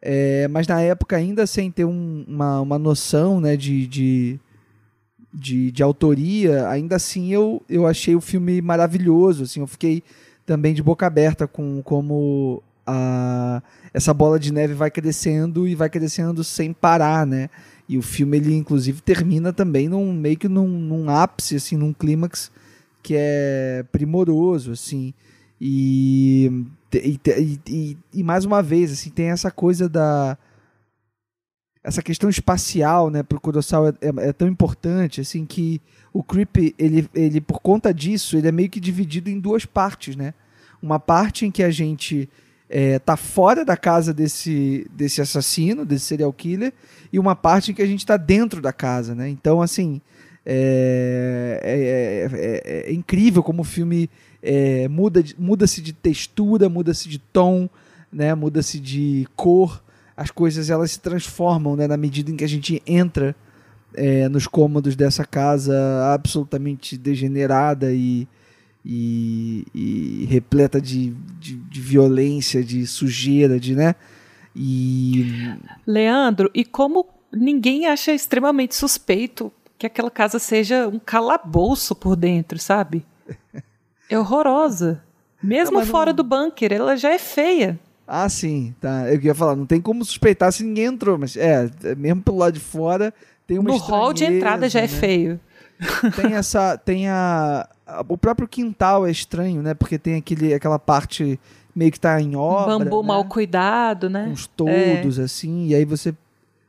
[0.00, 4.40] é, mas na época ainda sem ter um, uma, uma noção, né, de, de
[5.32, 9.44] de, de autoria, ainda assim eu, eu achei o filme maravilhoso.
[9.44, 10.02] Assim, eu fiquei
[10.44, 13.62] também de boca aberta com como a,
[13.94, 17.48] essa bola de neve vai crescendo e vai crescendo sem parar, né?
[17.88, 21.92] E o filme, ele inclusive termina também num, meio que num, num ápice, assim, num
[21.92, 22.50] clímax
[23.02, 25.12] que é primoroso, assim.
[25.60, 27.20] E, e,
[27.68, 30.36] e, e, mais uma vez, assim, tem essa coisa da
[31.84, 35.80] essa questão espacial, né, para o Kurosawa é, é, é, tão importante, assim, que
[36.12, 40.14] o Creep, ele, ele, por conta disso, ele é meio que dividido em duas partes,
[40.14, 40.34] né?
[40.80, 42.28] Uma parte em que a gente
[42.68, 46.72] é, tá fora da casa desse, desse assassino, desse serial killer,
[47.12, 49.28] e uma parte em que a gente está dentro da casa, né?
[49.28, 50.00] Então, assim,
[50.46, 54.08] é, é, é, é incrível como o filme
[54.90, 57.68] muda, muda-se de textura, muda-se de tom,
[58.12, 58.34] né?
[58.34, 59.82] Muda-se de cor,
[60.16, 63.34] as coisas elas se transformam né, na medida em que a gente entra
[63.94, 65.74] é, nos cômodos dessa casa
[66.14, 68.26] absolutamente degenerada e,
[68.84, 73.94] e, e repleta de, de, de, violência, de sujeira, de né?
[74.54, 75.56] E
[75.86, 82.58] Leandro, e como ninguém acha extremamente suspeito que aquela casa seja um calabouço por dentro,
[82.58, 83.04] sabe?
[84.08, 85.02] É horrorosa.
[85.42, 87.80] Mesmo Não, fora não- do bunker, ela já é feia.
[88.06, 89.08] Ah, sim, tá.
[89.10, 92.38] Eu ia falar, não tem como suspeitar se ninguém entrou, mas é, é, mesmo pelo
[92.38, 93.12] lado de fora,
[93.46, 94.88] tem uma No hall de entrada já é né?
[94.88, 95.40] feio.
[96.14, 99.74] Tem essa, tem a, a- o próprio quintal é estranho, né?
[99.74, 101.40] Porque tem aquele, aquela parte
[101.74, 103.08] meio que tá em obra, bambu né?
[103.08, 104.28] mal cuidado, né?
[104.30, 106.14] uns todos assim, e aí você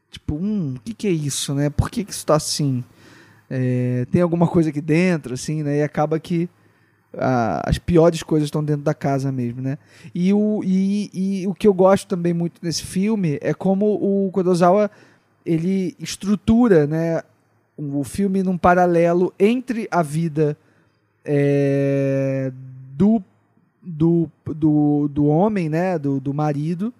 [0.10, 1.70] tipo, hum, o que que é isso, né?
[1.70, 2.84] Por que que isso tá assim?
[3.48, 5.78] É, tem alguma coisa aqui dentro, assim, né?
[5.78, 6.50] E acaba que
[7.18, 9.78] ah, as piores coisas estão dentro da casa mesmo, né?
[10.14, 14.30] E o, e, e o que eu gosto também muito nesse filme é como o
[14.32, 14.90] Kurosawa
[15.46, 17.22] ele estrutura, né,
[17.78, 20.58] o filme num paralelo entre a vida
[21.26, 22.52] é,
[22.96, 23.22] do,
[23.82, 26.94] do, do, do homem, né, do, do marido,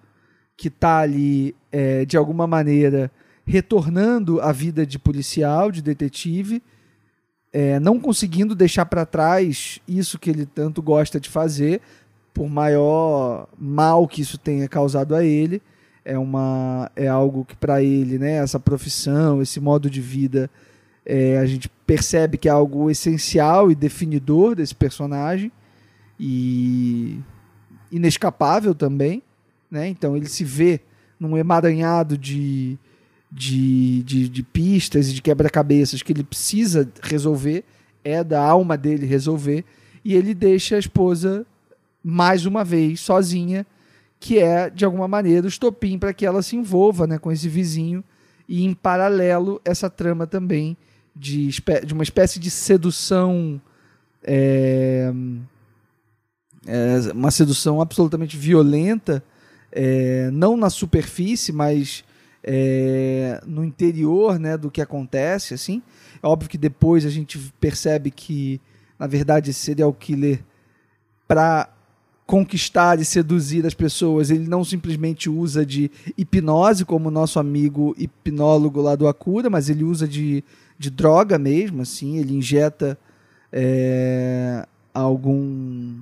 [0.56, 3.10] que está ali, é, de alguma maneira,
[3.46, 6.62] retornando à vida de policial, de detetive,
[7.54, 11.80] é, não conseguindo deixar para trás isso que ele tanto gosta de fazer,
[12.34, 15.62] por maior mal que isso tenha causado a ele.
[16.04, 20.50] É, uma, é algo que para ele, né, essa profissão, esse modo de vida,
[21.06, 25.52] é, a gente percebe que é algo essencial e definidor desse personagem
[26.18, 27.20] e
[27.92, 29.22] inescapável também,
[29.70, 29.86] né?
[29.86, 30.80] Então ele se vê
[31.20, 32.76] num emaranhado de,
[33.34, 37.64] de, de, de pistas e de quebra-cabeças que ele precisa resolver,
[38.04, 39.64] é da alma dele resolver,
[40.04, 41.44] e ele deixa a esposa
[42.02, 43.66] mais uma vez sozinha,
[44.20, 47.48] que é de alguma maneira o estopim para que ela se envolva, né, com esse
[47.48, 48.04] vizinho
[48.48, 50.76] e em paralelo essa trama também
[51.16, 51.48] de,
[51.84, 53.60] de uma espécie de sedução
[54.22, 55.12] é,
[56.66, 59.24] é, uma sedução absolutamente violenta
[59.72, 62.04] é, não na superfície mas
[62.44, 65.82] é, no interior né, do que acontece assim.
[66.22, 68.60] É óbvio que depois a gente percebe que
[68.98, 70.40] na verdade esse serial killer
[71.26, 71.68] para
[72.26, 77.94] conquistar e seduzir as pessoas, ele não simplesmente usa de hipnose, como o nosso amigo
[77.98, 80.42] hipnólogo lá do Acura, mas ele usa de,
[80.78, 82.98] de droga mesmo, assim, ele injeta
[83.52, 85.96] é, algum...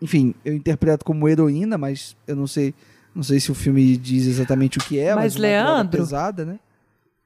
[0.00, 2.74] Enfim, eu interpreto como heroína, mas eu não sei,
[3.16, 6.58] não sei se o filme diz exatamente o que é, mas, Mas, Leandro- pesada, né?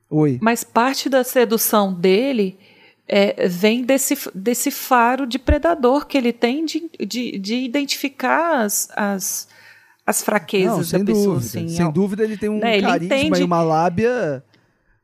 [0.09, 0.39] Oi.
[0.41, 2.57] Mas parte da sedução dele
[3.09, 8.89] é, vem desse, desse faro de predador que ele tem de, de, de identificar as,
[8.97, 9.49] as,
[10.07, 11.35] as fraquezas Não, sem da pessoa.
[11.35, 11.59] dúvida.
[11.59, 11.69] assim.
[11.69, 14.43] sem dúvida ele tem um ele carisma entende- e uma lábia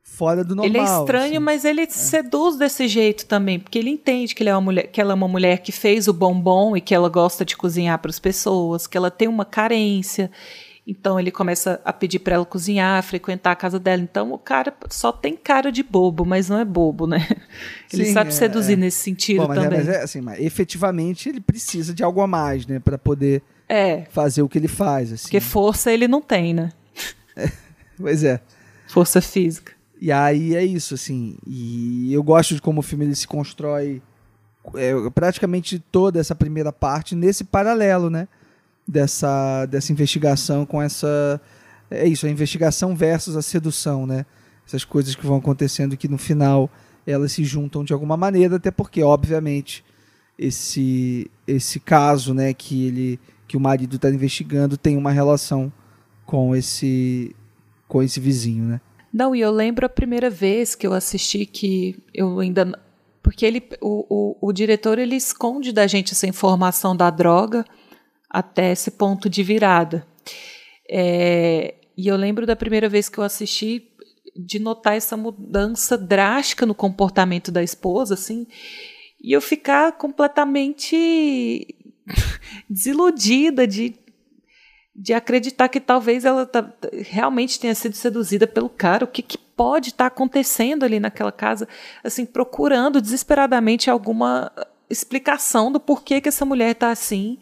[0.01, 0.65] fora do normal.
[0.65, 1.39] Ele é estranho, assim.
[1.39, 4.99] mas ele seduz desse jeito também, porque ele entende que, ele é uma mulher, que
[5.01, 8.09] ela é uma mulher que fez o bombom e que ela gosta de cozinhar para
[8.09, 10.31] as pessoas, que ela tem uma carência.
[10.89, 14.01] Então ele começa a pedir para ela cozinhar, frequentar a casa dela.
[14.01, 17.27] Então o cara só tem cara de bobo, mas não é bobo, né?
[17.91, 18.75] Ele Sim, sabe é, seduzir é.
[18.77, 19.79] nesse sentido Bom, mas, é, também.
[19.79, 24.05] mas é assim, mas efetivamente ele precisa de algo a mais, né, Pra poder É,
[24.11, 25.23] fazer o que ele faz, assim.
[25.23, 26.71] porque força ele não tem, né?
[27.99, 28.39] Pois é.
[28.87, 29.73] Força física.
[29.99, 31.35] E aí é isso, assim.
[31.45, 34.01] E eu gosto de como o filme ele se constrói
[34.75, 38.27] é, praticamente toda essa primeira parte nesse paralelo, né?
[38.87, 41.41] Dessa, dessa investigação com essa.
[41.91, 44.25] É isso, a investigação versus a sedução, né?
[44.65, 46.69] Essas coisas que vão acontecendo que no final
[47.05, 49.83] elas se juntam de alguma maneira, até porque, obviamente,
[50.37, 55.71] esse, esse caso, né, que ele que o marido está investigando tem uma relação
[56.25, 57.33] com esse
[57.87, 58.81] com esse vizinho, né?
[59.11, 62.77] Não, e eu lembro a primeira vez que eu assisti que eu ainda.
[63.23, 67.65] Porque ele, o, o, o diretor ele esconde da gente essa informação da droga
[68.29, 70.05] até esse ponto de virada.
[70.89, 73.89] É, e eu lembro da primeira vez que eu assisti
[74.35, 78.45] de notar essa mudança drástica no comportamento da esposa, assim,
[79.19, 81.75] e eu ficar completamente
[82.69, 83.95] desiludida de
[84.99, 89.05] de acreditar que talvez ela tá- realmente tenha sido seduzida pelo cara.
[89.05, 91.67] O que, que pode estar acontecendo ali naquela casa?
[92.03, 94.51] Assim, procurando desesperadamente alguma
[94.89, 97.37] explicação do porquê que essa mulher está assim,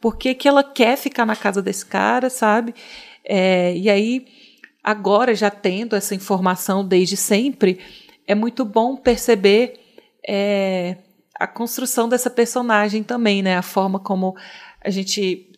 [0.00, 2.74] por que que ela quer ficar na casa desse cara, sabe?
[3.24, 4.26] É, e aí,
[4.82, 7.80] agora já tendo essa informação desde sempre,
[8.26, 9.80] é muito bom perceber
[10.26, 10.96] é,
[11.38, 13.56] a construção dessa personagem também, né?
[13.56, 14.36] A forma como
[14.84, 15.52] a gente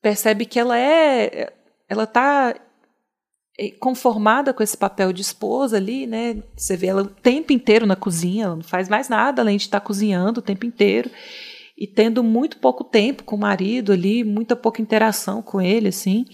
[0.00, 1.52] percebe que ela é
[1.88, 2.54] ela tá
[3.58, 6.42] eh, conformada com esse papel de esposa ali, né?
[6.56, 9.64] Você vê ela o tempo inteiro na cozinha, ela não faz mais nada além de
[9.64, 11.10] estar cozinhando o tempo inteiro
[11.76, 16.24] e tendo muito pouco tempo com o marido ali, muita pouca interação com ele, assim.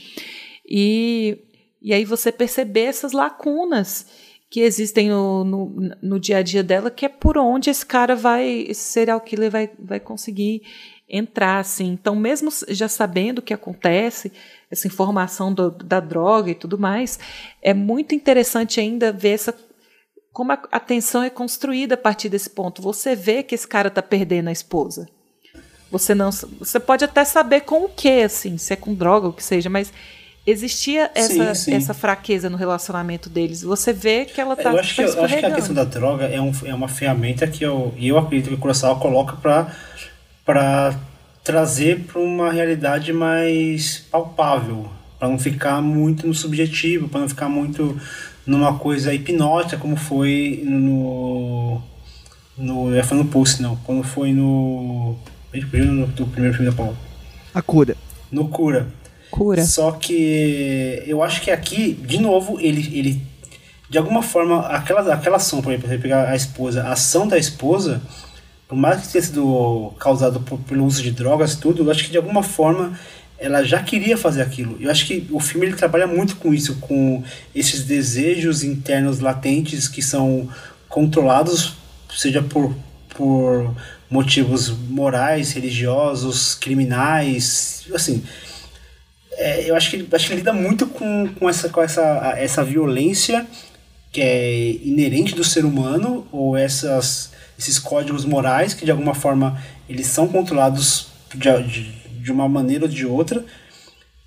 [0.69, 1.39] E,
[1.81, 4.07] e aí você perceber essas lacunas
[4.51, 8.17] que existem no, no, no, dia a dia dela, que é por onde esse cara
[8.17, 10.63] vai, esse serial killer vai, vai conseguir
[11.09, 11.87] entrar, assim.
[11.93, 14.33] Então, mesmo já sabendo o que acontece,
[14.71, 17.19] essa informação do, da droga e tudo mais,
[17.63, 19.55] é muito interessante ainda ver essa
[20.33, 22.81] como a atenção é construída a partir desse ponto.
[22.83, 25.09] Você vê que esse cara está perdendo a esposa.
[25.91, 29.33] Você não, você pode até saber com o que, assim, se é com droga ou
[29.33, 29.93] o que seja, mas
[30.47, 31.75] existia essa, sim, sim.
[31.75, 33.63] essa fraqueza no relacionamento deles.
[33.63, 36.27] Você vê que ela está eu acho que, eu acho que a questão da droga
[36.27, 39.37] é, um, é uma ferramenta que eu, eu acredito que o Kurosawa coloca
[40.45, 40.95] para
[41.43, 44.89] trazer para uma realidade mais palpável,
[45.19, 48.01] para não ficar muito no subjetivo, para não ficar muito
[48.47, 51.81] numa coisa hipnótica como foi no
[52.57, 55.17] no eu no Pulse não, quando foi no
[55.53, 56.97] no, no primeiro filme da Paula.
[57.55, 57.97] A cura.
[58.31, 58.89] No cura.
[59.31, 59.65] Cura.
[59.65, 63.23] Só que eu acho que aqui, de novo, ele, ele
[63.89, 67.37] de alguma forma, aquela, aquela ação, por exemplo, você pegar a esposa, a ação da
[67.37, 68.01] esposa,
[68.69, 72.11] por mais que tenha sido causado por, pelo uso de drogas tudo, eu acho que
[72.11, 72.97] de alguma forma
[73.37, 74.77] ela já queria fazer aquilo.
[74.79, 79.89] Eu acho que o filme ele trabalha muito com isso, com esses desejos internos latentes
[79.89, 80.49] que são
[80.89, 81.75] controlados,
[82.17, 82.73] seja por,
[83.17, 83.75] por
[84.11, 88.23] motivos morais, religiosos, criminais, assim.
[89.33, 93.47] É, eu acho que, acho que lida muito com, com, essa, com essa, essa violência
[94.13, 97.31] que é inerente do ser humano, ou essas
[97.61, 101.93] esses códigos morais que de alguma forma eles são controlados de, de,
[102.23, 103.45] de uma maneira ou de outra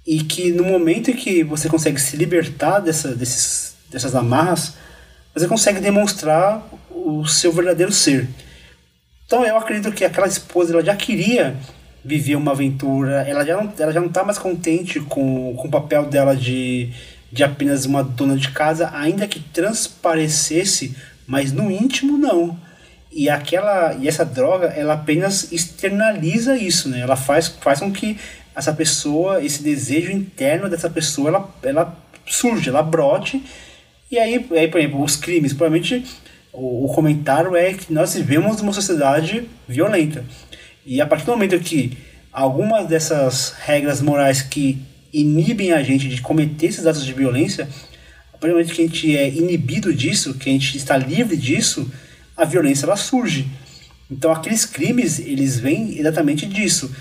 [0.06, 4.74] e que no momento em que você consegue se libertar dessa, desses, dessas amarras,
[5.34, 8.30] você consegue demonstrar o seu verdadeiro ser.
[9.26, 11.56] Então eu acredito que aquela esposa ela já queria
[12.04, 15.72] viver uma aventura, ela já não, ela já não está mais contente com, com o
[15.72, 16.92] papel dela de,
[17.32, 20.96] de apenas uma dona de casa, ainda que transparecesse,
[21.26, 22.58] mas no íntimo não.
[23.12, 27.00] E aquela e essa droga ela apenas externaliza isso né?
[27.00, 28.18] Ela faz faz com que
[28.56, 33.44] essa pessoa esse desejo interno dessa pessoa ela, ela surge ela brote.
[34.10, 36.04] E aí, aí por exemplo os crimes provavelmente
[36.54, 40.24] o, o comentário é que nós vivemos numa sociedade violenta
[40.86, 41.98] e a partir do momento que
[42.32, 44.80] algumas dessas regras morais que
[45.12, 47.68] inibem a gente de cometer esses atos de violência
[48.34, 51.36] a partir do momento que a gente é inibido disso que a gente está livre
[51.36, 51.92] disso
[52.36, 53.48] a violência ela surge.
[54.10, 56.94] Então aqueles crimes, eles vêm exatamente disso.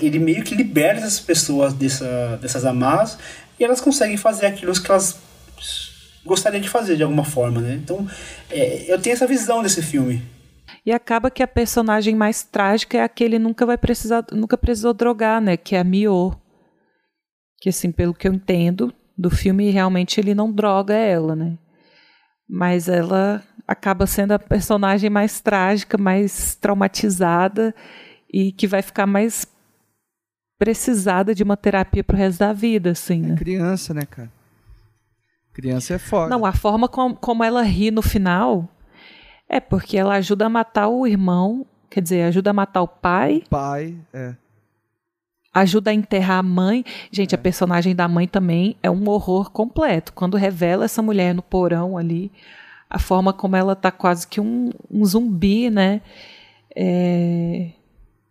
[0.00, 3.18] Ele meio que liberta as pessoas dessa, dessas amarras
[3.58, 5.18] e elas conseguem fazer aquilo que elas
[6.28, 7.74] gostariam de fazer de alguma forma, né?
[7.74, 8.06] Então
[8.50, 10.22] é, eu tenho essa visão desse filme.
[10.84, 14.56] E acaba que a personagem mais trágica é a que ele nunca vai precisar, nunca
[14.56, 15.56] precisou drogar, né?
[15.56, 16.34] Que é a Mio.
[17.60, 21.58] Que assim, pelo que eu entendo do filme, realmente ele não droga ela, né?
[22.48, 27.74] Mas ela acaba sendo a personagem mais trágica, mais traumatizada
[28.32, 29.46] e que vai ficar mais
[30.58, 33.34] precisada de uma terapia pro resto da vida, assim, né?
[33.34, 34.37] É criança, né, cara?
[35.58, 36.28] Criança é foda.
[36.28, 38.68] Não, a forma com, como ela ri no final
[39.48, 43.42] é porque ela ajuda a matar o irmão, quer dizer, ajuda a matar o pai.
[43.50, 44.36] Pai, é.
[45.52, 46.84] Ajuda a enterrar a mãe.
[47.10, 47.36] Gente, é.
[47.36, 50.12] a personagem da mãe também é um horror completo.
[50.12, 52.30] Quando revela essa mulher no porão ali,
[52.88, 56.00] a forma como ela está quase que um, um zumbi, né?
[56.72, 57.70] É,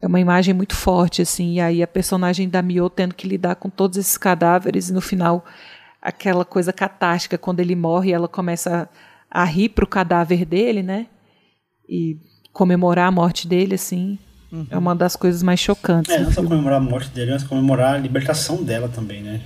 [0.02, 1.56] é, uma imagem muito forte, assim.
[1.56, 5.02] E aí a personagem da Mio tendo que lidar com todos esses cadáveres e no
[5.02, 5.44] final
[6.08, 8.90] aquela coisa catástica quando ele morre, ela começa
[9.30, 11.08] a, a rir pro cadáver dele, né?
[11.88, 12.18] E
[12.54, 14.18] comemorar a morte dele, assim.
[14.50, 14.66] Uhum.
[14.72, 16.16] É uma das coisas mais chocantes.
[16.16, 19.42] É, não só comemorar a morte dele, mas comemorar a libertação dela também, né?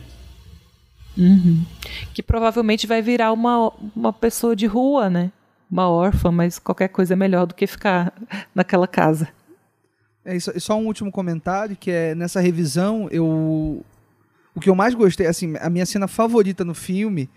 [1.17, 1.65] Uhum.
[2.13, 5.31] Que provavelmente vai virar uma, uma pessoa de rua, né?
[5.69, 8.13] Uma órfã, mas qualquer coisa é melhor do que ficar
[8.53, 9.27] naquela casa.
[10.23, 13.83] É isso, só um último comentário, que é nessa revisão, eu
[14.55, 17.29] o que eu mais gostei, assim, a minha cena favorita no filme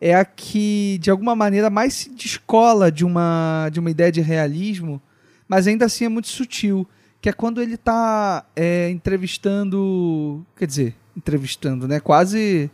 [0.00, 4.20] é a que de alguma maneira mais se descola de uma de uma ideia de
[4.20, 5.00] realismo,
[5.46, 6.86] mas ainda assim é muito sutil,
[7.20, 12.00] que é quando ele está é, entrevistando, quer dizer, entrevistando, né?
[12.00, 12.70] Quase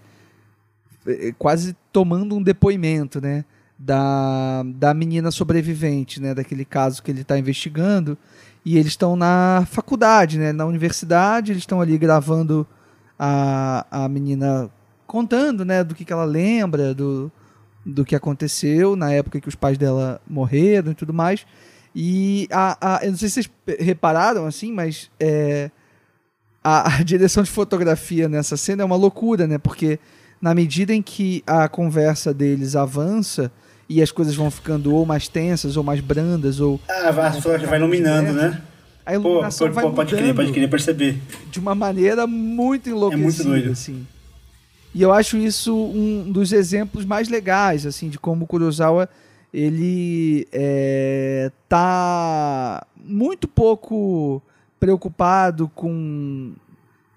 [1.06, 3.44] é, quase tomando um depoimento, né?
[3.78, 6.34] Da, da menina sobrevivente, né?
[6.34, 8.18] Daquele caso que ele está investigando.
[8.64, 10.52] E eles estão na faculdade, né?
[10.52, 12.66] Na universidade, eles estão ali gravando
[13.18, 14.70] a, a menina
[15.06, 15.82] contando, né?
[15.82, 17.32] Do que, que ela lembra, do,
[17.84, 21.46] do que aconteceu na época que os pais dela morreram e tudo mais.
[21.94, 23.50] E a, a, eu não sei se vocês
[23.80, 25.70] repararam assim, mas é,
[26.62, 29.58] a, a, direção de fotografia nessa cena é uma loucura, né?
[29.58, 29.98] Porque
[30.40, 33.50] na medida em que a conversa deles avança
[33.88, 37.58] e as coisas vão ficando ou mais tensas ou mais brandas ou Ah, vai, vai,
[37.58, 38.62] vai iluminando, né?
[39.16, 41.18] A Pô, iluminação pô, vai pô, pode crer, mudando pode querer perceber.
[41.50, 43.70] de uma maneira muito enlouquecida, doido.
[43.72, 44.06] assim.
[44.94, 49.08] E eu acho isso um dos exemplos mais legais, assim, de como o Kurosawa
[49.52, 54.42] ele é, tá muito pouco
[54.78, 56.52] preocupado com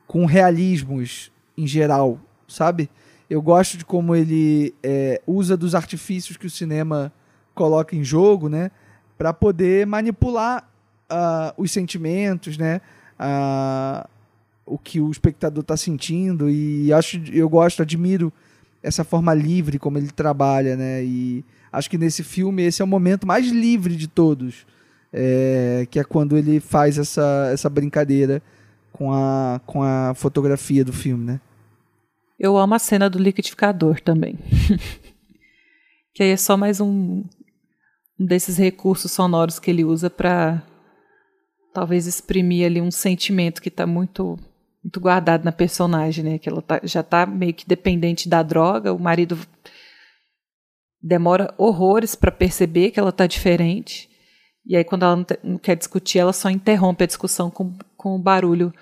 [0.08, 2.90] com realismos em geral, sabe?
[3.30, 7.12] Eu gosto de como ele é, usa dos artifícios que o cinema
[7.56, 8.72] coloca em jogo, né,
[9.18, 10.70] para poder manipular
[11.12, 12.82] ah, os sentimentos, né,
[13.20, 14.08] ah,
[14.66, 18.32] o que o espectador está sentindo e acho, eu gosto, admiro
[18.82, 22.88] essa forma livre como ele trabalha, né, e acho que nesse filme esse é o
[22.88, 24.66] momento mais livre de todos,
[25.14, 28.42] é, que é quando ele faz essa, essa brincadeira
[28.92, 31.42] com a, com a fotografia do filme, né.
[32.40, 34.40] Eu amo a cena do liquidificador também.
[36.12, 37.24] que aí é só mais um,
[38.20, 40.64] um desses recursos sonoros que ele usa para
[41.74, 44.38] talvez exprimir ali um sentimento que está muito
[44.84, 46.38] muito guardado na personagem, né?
[46.40, 49.38] Que ela tá- já está meio que dependente da droga, o marido
[51.02, 54.10] demora horrores para perceber que ela está diferente.
[54.66, 58.20] E aí quando ela não, quer discutir, ela só interrompe a discussão com, com o
[58.20, 58.74] barulho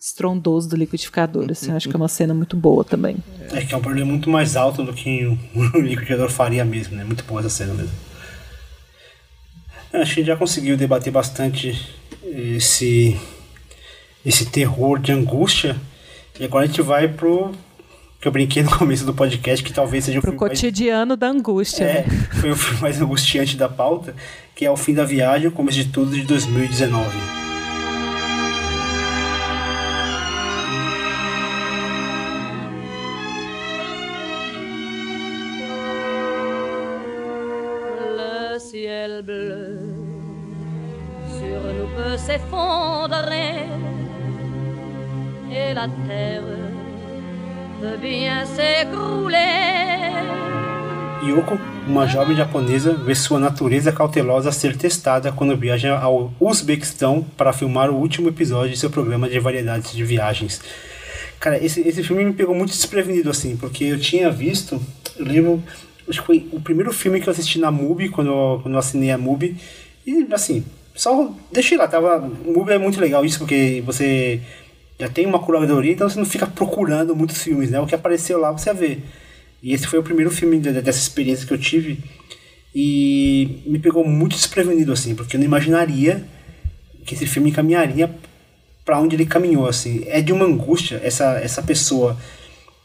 [0.00, 1.50] estrondoso do liquidificador.
[1.50, 3.16] Assim, acho que é uma cena muito boa também.
[3.52, 5.24] É que é um problema muito mais alto do que
[5.56, 7.04] o liquidificador faria mesmo, né?
[7.04, 7.92] Muito boa essa cena mesmo.
[9.92, 11.94] Acho que a gente já conseguiu debater bastante
[12.56, 13.16] esse,
[14.24, 15.76] esse terror de angústia.
[16.38, 17.52] E agora a gente vai pro.
[18.20, 21.16] que eu brinquei no começo do podcast, que talvez seja o Pro filme mais- cotidiano
[21.16, 21.84] da angústia.
[21.84, 22.28] É, né?
[22.40, 24.14] foi o filme mais angustiante da pauta,
[24.54, 27.47] que é O Fim da Viagem, o começo de tudo de 2019.
[42.28, 43.64] S'effondrer
[45.50, 46.42] et la terre
[48.02, 49.38] bien s'écrouler.
[51.24, 57.54] Yoko, uma jovem japonesa, vê sua natureza cautelosa ser testada quando viaja ao Uzbequistão para
[57.54, 60.60] filmar o último episódio de seu programa de variedades de viagens.
[61.40, 64.78] Cara, esse, esse filme me pegou muito desprevenido, assim, porque eu tinha visto,
[65.18, 65.62] eu lembro,
[66.06, 69.12] acho que foi o primeiro filme que eu assisti na MUBI, quando quando eu assinei
[69.12, 69.56] a MUBI,
[70.06, 70.62] e assim,
[70.98, 74.40] só deixei lá, tava, MUBI é muito legal isso, porque você
[74.98, 77.78] já tem uma curadoria, então você não fica procurando muitos filmes, né?
[77.80, 78.98] O que apareceu lá você vê.
[79.62, 81.98] E esse foi o primeiro filme de- dessa experiência que eu tive
[82.74, 86.24] e me pegou muito desprevenido assim, porque eu não imaginaria
[87.06, 88.10] que esse filme caminharia
[88.84, 90.02] para onde ele caminhou assim.
[90.08, 92.16] É de uma angústia essa essa pessoa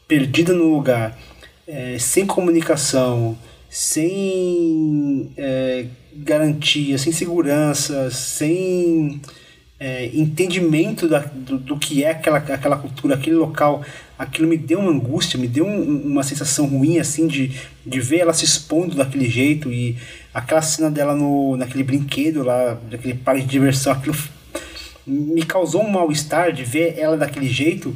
[0.06, 1.18] perdida no lugar,
[1.66, 3.36] é, sem comunicação,
[3.76, 9.20] sem é, garantia, sem segurança, sem
[9.80, 13.82] é, entendimento da, do, do que é aquela, aquela cultura, aquele local,
[14.16, 17.50] aquilo me deu uma angústia, me deu um- uma sensação ruim, assim, de,
[17.84, 19.96] de ver ela se expondo daquele jeito e
[20.32, 24.14] aquela cena dela no, naquele brinquedo lá, daquele parque de diversão, aquilo
[25.04, 27.92] me causou um mal-estar de ver ela daquele jeito.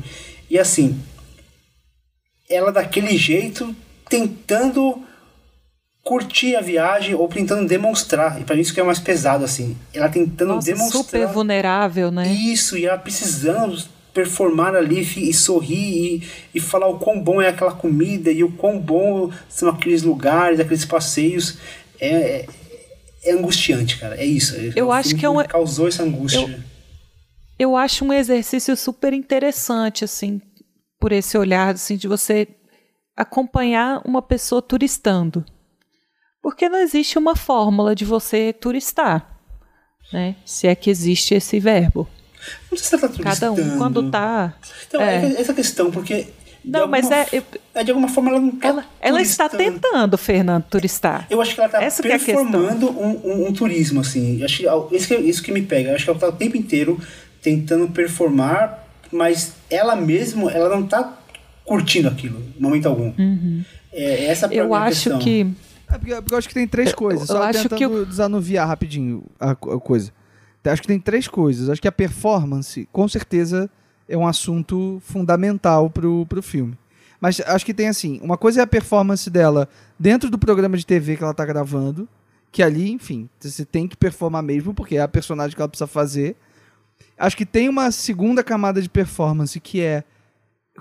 [0.51, 0.99] E assim,
[2.51, 3.73] ela daquele jeito
[4.11, 5.07] tentando
[6.09, 9.77] curtir a viagem ou tentando demonstrar, e para mim isso que é mais pesado, assim,
[9.93, 12.27] ela tentando Nossa, demonstrar super vulnerável, né?
[12.33, 17.49] isso, e ela precisando performar ali e sorrir e, e falar o quão bom é
[17.49, 21.59] aquela comida e o quão bom são aqueles lugares, aqueles passeios.
[22.01, 22.47] É, é,
[23.25, 24.17] é angustiante, cara.
[24.17, 24.57] É isso.
[24.75, 26.41] Eu O acho que é um- me causou essa angústia.
[26.41, 26.79] Eu-
[27.61, 30.41] Eu acho um exercício super interessante, assim,
[31.01, 32.47] por esse olhar, assim, de você
[33.17, 35.45] acompanhar uma pessoa turistando.
[36.49, 39.27] Porque não existe uma fórmula de você turistar,
[40.11, 40.35] né?
[40.47, 42.09] Se é que existe esse verbo.
[42.71, 43.79] Não sei se ela tá Cada um turistando.
[43.79, 44.55] quando tá.
[44.87, 45.27] Então, é.
[45.27, 45.41] é.
[45.43, 46.29] essa questão, porque.
[46.65, 47.43] Não, mas alguma é- f- eu-
[47.75, 49.79] é, De alguma forma ela não tá Ela, ela está turistando.
[49.81, 51.27] tentando, Fernando, turistar.
[51.29, 52.35] Eu acho que ela tá Essa é questão.
[52.35, 54.39] performando um, um, um turismo, assim.
[54.39, 54.57] Eu Acho
[54.89, 55.91] que, isso, que, isso que me pega.
[55.91, 56.99] Eu acho que ela tá o tempo inteiro
[57.43, 61.13] tentando performar, mas ela mesma, ela não tá
[61.63, 63.13] curtindo aquilo, em momento algum.
[63.93, 64.53] É, essa Uhum.
[64.55, 65.19] Eu mim é a acho questão.
[65.19, 65.47] que.
[65.91, 67.29] É porque, porque eu acho que tem três coisas.
[67.29, 70.13] eu Só acho tentando que eu- desanuviar rapidinho a, a coisa.
[70.61, 71.71] Então, Acho que tem três coisas.
[71.71, 73.71] Acho que a performance, com certeza,
[74.09, 76.77] é um assunto fundamental pro, pro filme.
[77.21, 80.85] Mas acho que tem assim, uma coisa é a performance dela dentro do programa de
[80.87, 82.09] TV que ela tá gravando,
[82.53, 85.87] que ali, enfim, você tem que performar mesmo, porque é a personagem que ela precisa
[85.87, 86.37] fazer.
[87.17, 90.05] Acho que tem uma segunda camada de performance que é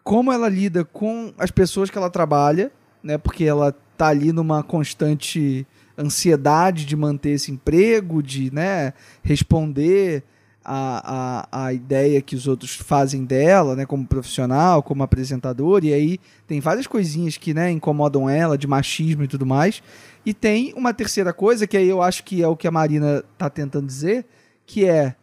[0.04, 2.72] como ela lida com as pessoas que ela trabalha,
[3.08, 3.18] né?
[3.18, 5.66] Porque ela tá ali numa constante
[5.98, 8.94] ansiedade de manter esse emprego, de né,
[9.24, 10.24] responder
[10.64, 15.94] a, a, a ideia que os outros fazem dela, né, como profissional, como apresentador, e
[15.94, 19.82] aí tem várias coisinhas que né, incomodam ela, de machismo e tudo mais.
[20.26, 23.24] E tem uma terceira coisa, que aí eu acho que é o que a Marina
[23.38, 24.26] tá tentando dizer,
[24.66, 25.16] que é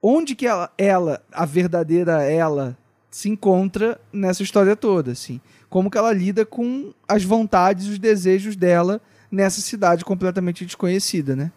[0.00, 2.78] onde que ela, ela a verdadeira ela,
[3.10, 5.40] se encontra nessa história toda, assim.
[5.74, 11.50] Como que ela lida com as vontades os desejos dela nessa cidade completamente desconhecida, né?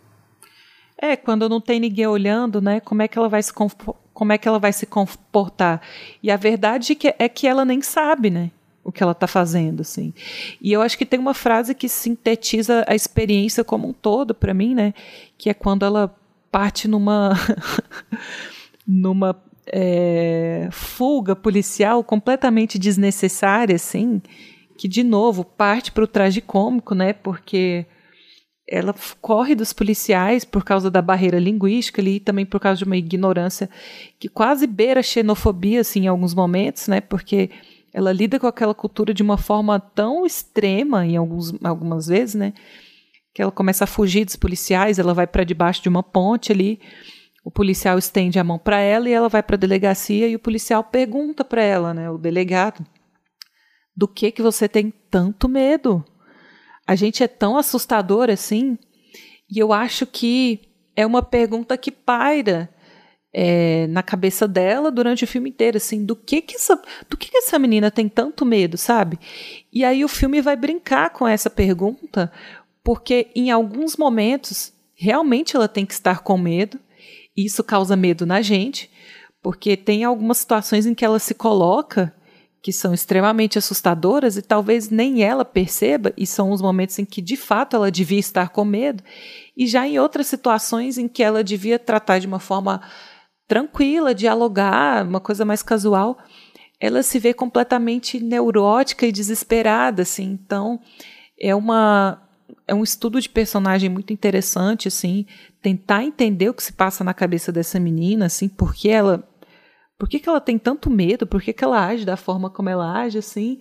[0.97, 2.79] É, quando não tem ninguém olhando, né?
[2.79, 3.53] Como é que ela vai se
[4.15, 5.83] como é que ela vai se comportar?
[6.23, 8.49] E a verdade é que ela nem sabe, né?
[8.83, 10.11] O que ela está fazendo, assim.
[10.59, 14.51] E eu acho que tem uma frase que sintetiza a experiência como um todo para
[14.51, 14.95] mim, né?
[15.37, 16.11] Que é quando ela
[16.51, 17.33] parte numa
[18.87, 19.39] numa
[19.71, 24.21] é, fuga policial completamente desnecessária, assim,
[24.77, 27.13] que de novo parte para o tragicômico, né?
[27.13, 27.85] Porque
[28.69, 32.83] ela corre dos policiais por causa da barreira linguística ali, e também por causa de
[32.83, 33.69] uma ignorância
[34.19, 36.99] que quase beira a xenofobia assim, em alguns momentos, né?
[36.99, 37.49] Porque
[37.93, 42.53] ela lida com aquela cultura de uma forma tão extrema em alguns, algumas vezes, né?
[43.33, 46.79] Que ela começa a fugir dos policiais, ela vai para debaixo de uma ponte ali,
[47.47, 50.39] o policial estende a mão para ela e ela vai para a delegacia e o
[50.39, 52.85] policial pergunta para ela, né, o delegado,
[53.95, 56.03] do que que você tem tanto medo?
[56.85, 58.77] A gente é tão assustador assim,
[59.49, 60.59] e eu acho que
[60.93, 62.69] é uma pergunta que paira
[63.33, 66.75] é, na cabeça dela durante o filme inteiro, assim, do que que essa,
[67.09, 69.17] do que que essa menina tem tanto medo, sabe?
[69.71, 72.29] E aí o filme vai brincar com essa pergunta,
[72.83, 76.77] porque em alguns momentos realmente ela tem que estar com medo,
[77.37, 78.89] isso causa medo na gente,
[79.41, 82.13] porque tem algumas situações em que ela se coloca
[82.61, 87.21] que são extremamente assustadoras e talvez nem ela perceba, e são os momentos em que
[87.21, 89.03] de fato ela devia estar com medo,
[89.55, 92.81] e já em outras situações em que ela devia tratar de uma forma
[93.47, 96.17] tranquila, dialogar, uma coisa mais casual,
[96.79, 100.37] ela se vê completamente neurótica e desesperada, assim.
[100.43, 100.79] Então,
[101.39, 102.26] é uma
[102.67, 105.25] é um estudo de personagem muito interessante, assim,
[105.61, 109.27] tentar entender o que se passa na cabeça dessa menina, assim, porque ela
[109.97, 111.25] por que, que ela tem tanto medo?
[111.25, 113.59] Por que, que ela age da forma como ela age, assim?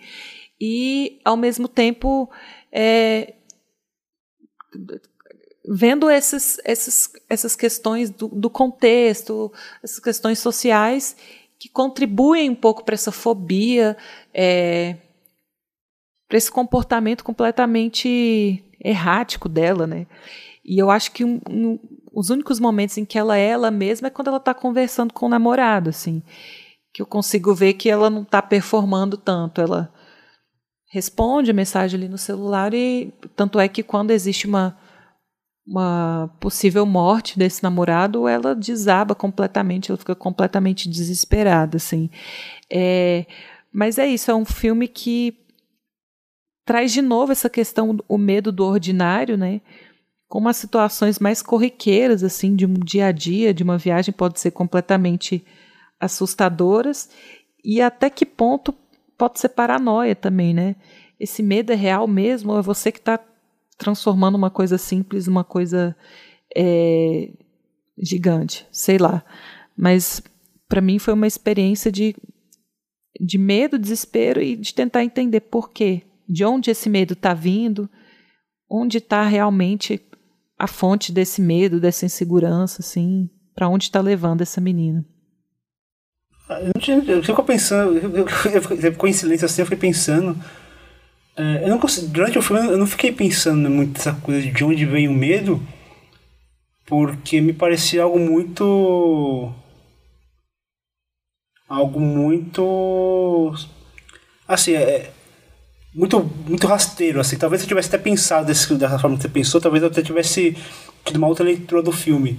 [0.60, 2.30] E, ao mesmo tempo,
[2.70, 3.34] é,
[5.66, 9.50] vendo esses, esses, essas questões do, do, contexto,
[9.82, 11.16] essas questões sociais
[11.58, 13.96] que contribuem um pouco para essa fobia,
[14.34, 14.96] é,
[16.28, 20.06] para esse comportamento completamente errático dela, né?
[20.64, 21.78] E eu acho que um, um,
[22.12, 25.26] os únicos momentos em que ela é ela mesma é quando ela está conversando com
[25.26, 26.22] o namorado, assim.
[26.92, 29.60] Que eu consigo ver que ela não está performando tanto.
[29.60, 29.92] Ela
[30.90, 34.76] responde a mensagem ali no celular e tanto é que quando existe uma
[35.66, 42.08] uma possível morte desse namorado, ela desaba completamente, ela fica completamente desesperada, assim.
[42.72, 43.26] É,
[43.72, 45.36] mas é isso, é um filme que
[46.66, 49.62] traz de novo essa questão, o medo do ordinário, né?
[50.28, 54.40] como as situações mais corriqueiras assim de um dia a dia, de uma viagem pode
[54.40, 55.44] ser completamente
[56.00, 57.08] assustadoras
[57.64, 58.74] e até que ponto
[59.16, 60.76] pode ser paranoia também, né?
[61.18, 63.18] Esse medo é real mesmo ou é você que está
[63.78, 65.96] transformando uma coisa simples numa coisa
[66.54, 67.30] é,
[67.96, 69.24] gigante, sei lá.
[69.76, 70.20] Mas
[70.68, 72.14] para mim foi uma experiência de,
[73.18, 77.88] de medo, desespero e de tentar entender por quê, de onde esse medo está vindo,
[78.68, 80.00] onde está realmente
[80.58, 85.04] a fonte desse medo, dessa insegurança, assim, para onde está levando essa menina.
[86.48, 90.36] Eu, tinha, eu fico pensando, eu, eu, eu, assim, eu fiquei pensando.
[91.36, 94.64] É, eu não consigo, durante o filme eu não fiquei pensando muito nessa coisa de
[94.64, 95.60] onde vem o medo,
[96.86, 99.52] porque me parecia algo muito.
[101.68, 103.54] algo muito.
[104.46, 105.10] Assim, é,
[105.96, 107.38] muito, muito rasteiro, assim.
[107.38, 110.54] Talvez eu tivesse até pensado desse, dessa forma que você pensou, talvez eu até tivesse
[111.02, 112.38] tido uma outra leitura do filme.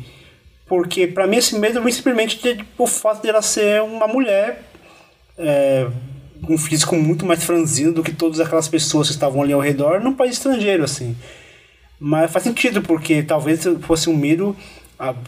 [0.68, 4.08] Porque para mim esse medo vem simplesmente de, tipo, o fato de ela ser uma
[4.08, 4.64] mulher
[5.40, 5.88] é,
[6.48, 10.02] um físico muito mais franzino do que todas aquelas pessoas que estavam ali ao redor
[10.02, 11.16] num país estrangeiro, assim.
[12.00, 14.56] Mas faz sentido, porque talvez fosse um medo,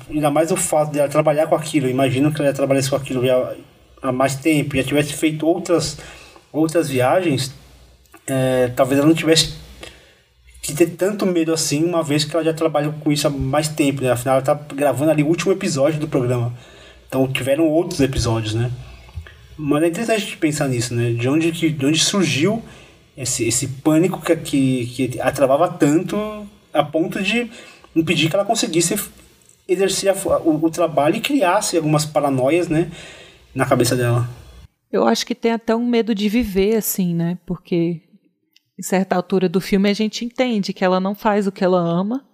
[0.07, 1.89] ainda mais o fato de ela trabalhar com aquilo.
[1.89, 3.23] Imagino que ela trabalhasse com aquilo
[4.03, 5.97] há mais tempo, já tivesse feito outras,
[6.53, 7.57] outras viagens
[8.29, 9.53] é, talvez ela não tivesse
[10.61, 13.67] que ter tanto medo assim, uma vez que ela já trabalha com isso há mais
[13.67, 14.11] tempo, né?
[14.11, 16.53] Afinal, ela tá gravando ali o último episódio do programa.
[17.07, 18.71] Então tiveram outros episódios, né?
[19.57, 21.11] Mas é interessante pensar nisso, né?
[21.11, 22.63] De onde, que, de onde surgiu
[23.17, 27.49] esse, esse pânico que, que, que a travava tanto a ponto de
[27.95, 28.95] impedir que ela conseguisse
[29.67, 32.91] exercer a, o, o trabalho e criasse algumas paranoias, né,
[33.53, 34.29] na cabeça dela.
[34.91, 37.37] Eu acho que tem até um medo de viver, assim, né?
[37.45, 38.01] Porque
[38.79, 41.77] em certa altura do filme a gente entende que ela não faz o que ela
[41.77, 42.25] ama,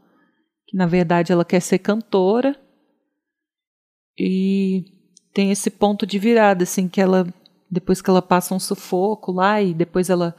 [0.67, 2.55] que na verdade ela quer ser cantora.
[4.15, 4.85] E
[5.33, 7.27] tem esse ponto de virada, assim, que ela,
[7.69, 10.35] depois que ela passa um sufoco lá e depois ela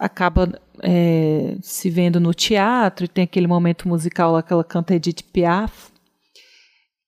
[0.00, 4.96] acaba é, se vendo no teatro, e tem aquele momento musical lá que ela canta
[4.96, 5.92] Edith Piaf,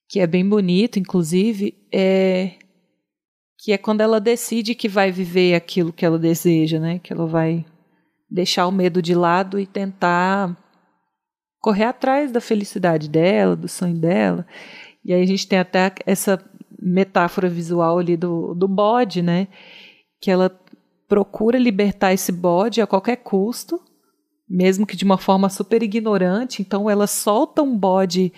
[0.09, 2.57] que é bem bonito, inclusive, é,
[3.65, 6.99] que é quando ela decide que vai viver aquilo que ela deseja, né?
[6.99, 7.65] Que ela vai
[8.31, 10.55] deixar o medo de lado e tentar
[11.62, 14.47] correr atrás da felicidade dela, do sonho dela.
[15.03, 16.39] E aí a gente tem até essa
[16.78, 19.49] metáfora visual ali do, do bode, né?
[20.20, 20.51] Que ela
[21.09, 23.81] procura libertar esse bode a qualquer custo,
[24.47, 26.61] mesmo que de uma forma super ignorante.
[26.61, 28.31] Então ela solta um bode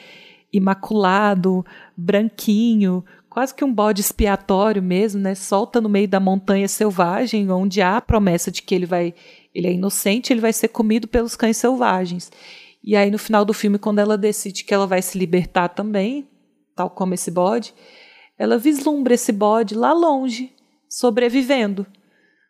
[0.52, 1.66] imaculado,
[1.96, 3.04] branquinho,
[3.36, 5.34] quase que um bode expiatório mesmo, né?
[5.34, 9.12] Solta no meio da montanha selvagem, onde há a promessa de que ele vai,
[9.54, 12.32] ele é inocente, ele vai ser comido pelos cães selvagens.
[12.82, 16.26] E aí no final do filme, quando ela decide que ela vai se libertar também,
[16.74, 17.74] tal como esse bode,
[18.38, 20.54] ela vislumbra esse bode lá longe,
[20.88, 21.86] sobrevivendo,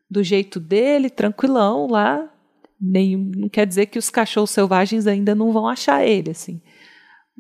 [0.09, 2.33] do jeito dele, tranquilão lá.
[2.81, 6.63] Nem, não quer dizer que os cachorros selvagens ainda não vão achar ele, assim.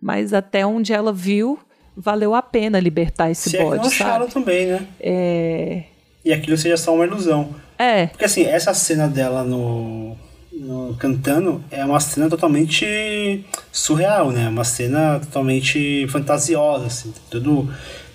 [0.03, 1.61] Mas até onde ela viu,
[1.97, 4.03] valeu a pena libertar esse Se bode, é que não sabe?
[4.11, 4.87] acharam também, né?
[5.01, 5.83] É...
[6.25, 7.55] E aquilo seja só uma ilusão.
[7.79, 10.17] É, Porque assim, essa cena dela no,
[10.53, 14.49] no cantando é uma cena totalmente surreal, né?
[14.49, 17.13] Uma cena totalmente fantasiosa, assim.
[17.13, 17.71] Tem todo,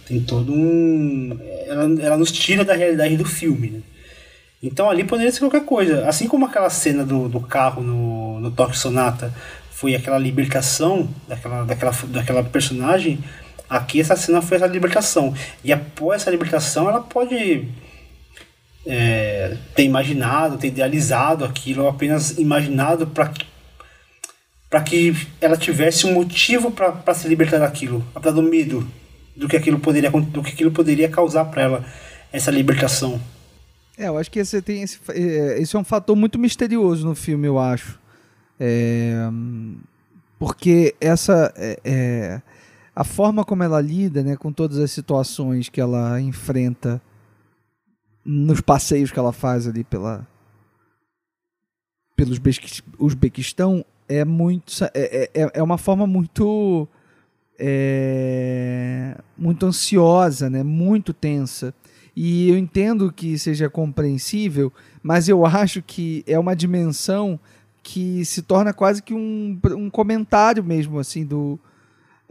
[0.07, 1.37] tem todo um...
[1.67, 3.79] Ela, ela nos tira da realidade do filme, né?
[4.63, 6.07] Então ali poderia ser qualquer coisa.
[6.07, 9.33] Assim como aquela cena do, do carro no, no Toque Sonata
[9.71, 13.17] foi aquela libertação daquela, daquela, daquela personagem,
[13.71, 15.33] aqui essa cena foi essa libertação.
[15.63, 17.69] E após essa libertação, ela pode
[18.85, 23.31] é, ter imaginado, ter idealizado aquilo, ou apenas imaginado para
[24.69, 28.87] para que ela tivesse um motivo para se libertar daquilo, apesar do medo
[29.35, 31.85] do que aquilo poderia do que aquilo poderia causar para ela
[32.31, 33.19] essa libertação.
[33.97, 37.15] É, eu acho que esse, tem esse, é, esse é um fator muito misterioso no
[37.15, 37.99] filme, eu acho.
[38.57, 39.13] É,
[40.39, 42.41] porque essa é, é,
[42.95, 47.01] a forma como ela lida né, com todas as situações que ela enfrenta
[48.23, 50.27] nos passeios que ela faz ali pela
[52.15, 56.87] pelos Uzbequis- Uzbequistão é muito é, é, é uma forma muito
[57.57, 61.73] é, muito ansiosa né muito tensa.
[62.13, 67.39] E eu entendo que seja compreensível mas eu acho que é uma dimensão
[67.81, 71.57] que se torna quase que um, um comentário mesmo assim do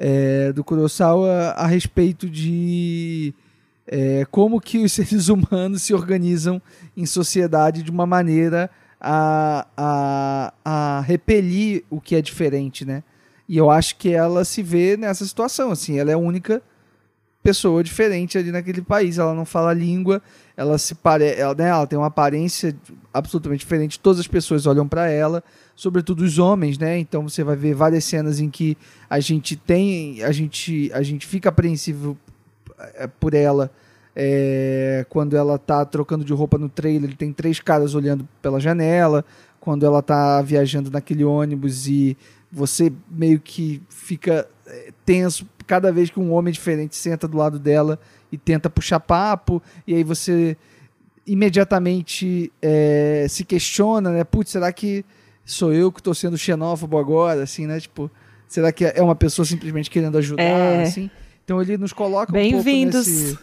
[0.03, 3.35] é, do Kurosawa a respeito de
[3.87, 6.61] é, como que os seres humanos se organizam
[6.97, 13.03] em sociedade de uma maneira a, a, a repelir o que é diferente, né?
[13.47, 16.63] E eu acho que ela se vê nessa situação, assim, ela é a única
[17.43, 20.23] pessoa diferente ali naquele país, ela não fala língua,
[20.57, 21.35] ela se pare...
[21.35, 22.77] ela, né, ela tem uma aparência
[23.13, 25.43] absolutamente diferente, todas as pessoas olham para ela,
[25.81, 26.99] sobretudo os homens, né?
[26.99, 28.77] Então você vai ver várias cenas em que
[29.09, 32.19] a gente tem, a gente, a gente fica apreensivo
[32.97, 33.71] é, por ela
[34.15, 39.25] é, quando ela tá trocando de roupa no trailer, tem três caras olhando pela janela,
[39.59, 42.15] quando ela tá viajando naquele ônibus e
[42.53, 47.59] você meio que fica é, tenso cada vez que um homem diferente senta do lado
[47.59, 47.99] dela
[48.31, 50.59] e tenta puxar papo, e aí você
[51.27, 54.25] imediatamente é, se questiona, né?
[54.25, 55.07] Putz, será que
[55.45, 57.81] sou eu que estou sendo xenófobo agora, assim, né?
[57.81, 58.11] Tipo,
[58.47, 60.83] será que é uma pessoa simplesmente querendo ajudar, É.
[60.83, 61.11] assim?
[61.45, 63.07] Então ele nos coloca um pouco Bem-vindos.
[63.07, 63.39] nesse,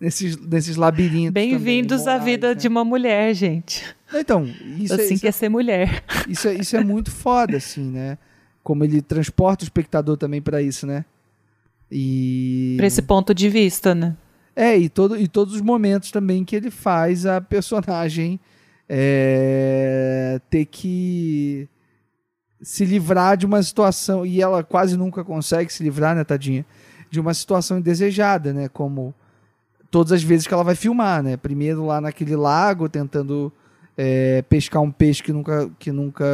[0.00, 1.32] nesses, nesses labirintos.
[1.32, 2.72] bem-vindos à vida morais, de né?
[2.74, 3.84] uma mulher, gente.
[4.12, 4.44] Então,
[4.78, 6.02] isso, é, assim isso, que é ser mulher.
[6.28, 8.18] isso, é, isso é muito foda, assim, né?
[8.62, 11.04] Como ele transporta o espectador também pra isso, né?
[11.90, 12.74] E.
[12.76, 14.16] Pra esse ponto de vista, né?
[14.54, 18.38] É, e, todo, e todos os momentos também que ele faz a personagem
[18.88, 21.68] é, ter que
[22.60, 26.64] se livrar de uma situação, e ela quase nunca consegue se livrar, né, tadinha?
[27.10, 28.68] De uma situação indesejada, né?
[28.68, 29.14] Como
[29.90, 31.36] todas as vezes que ela vai filmar, né?
[31.36, 33.52] Primeiro lá naquele lago, tentando
[33.96, 36.24] é, pescar um peixe que nunca, que nunca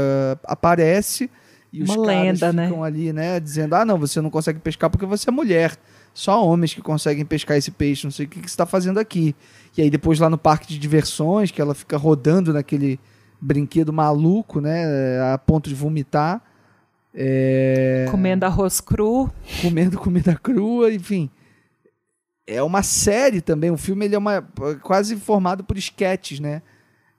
[0.44, 1.30] aparece.
[1.72, 2.68] E os Uma caras lenda, né?
[2.68, 3.40] ficam ali, né?
[3.40, 5.76] Dizendo, ah, não, você não consegue pescar porque você é mulher.
[6.18, 8.98] Só homens que conseguem pescar esse peixe, não sei o que, que você está fazendo
[8.98, 9.36] aqui.
[9.76, 12.98] E aí depois lá no parque de diversões, que ela fica rodando naquele
[13.40, 14.82] brinquedo maluco, né?
[15.32, 16.42] A ponto de vomitar.
[17.14, 18.06] É...
[18.10, 19.30] Comendo arroz cru.
[19.62, 21.30] Comendo comida crua, enfim.
[22.48, 23.70] É uma série também.
[23.70, 24.42] O filme ele é uma,
[24.82, 26.62] quase formado por esquetes, né?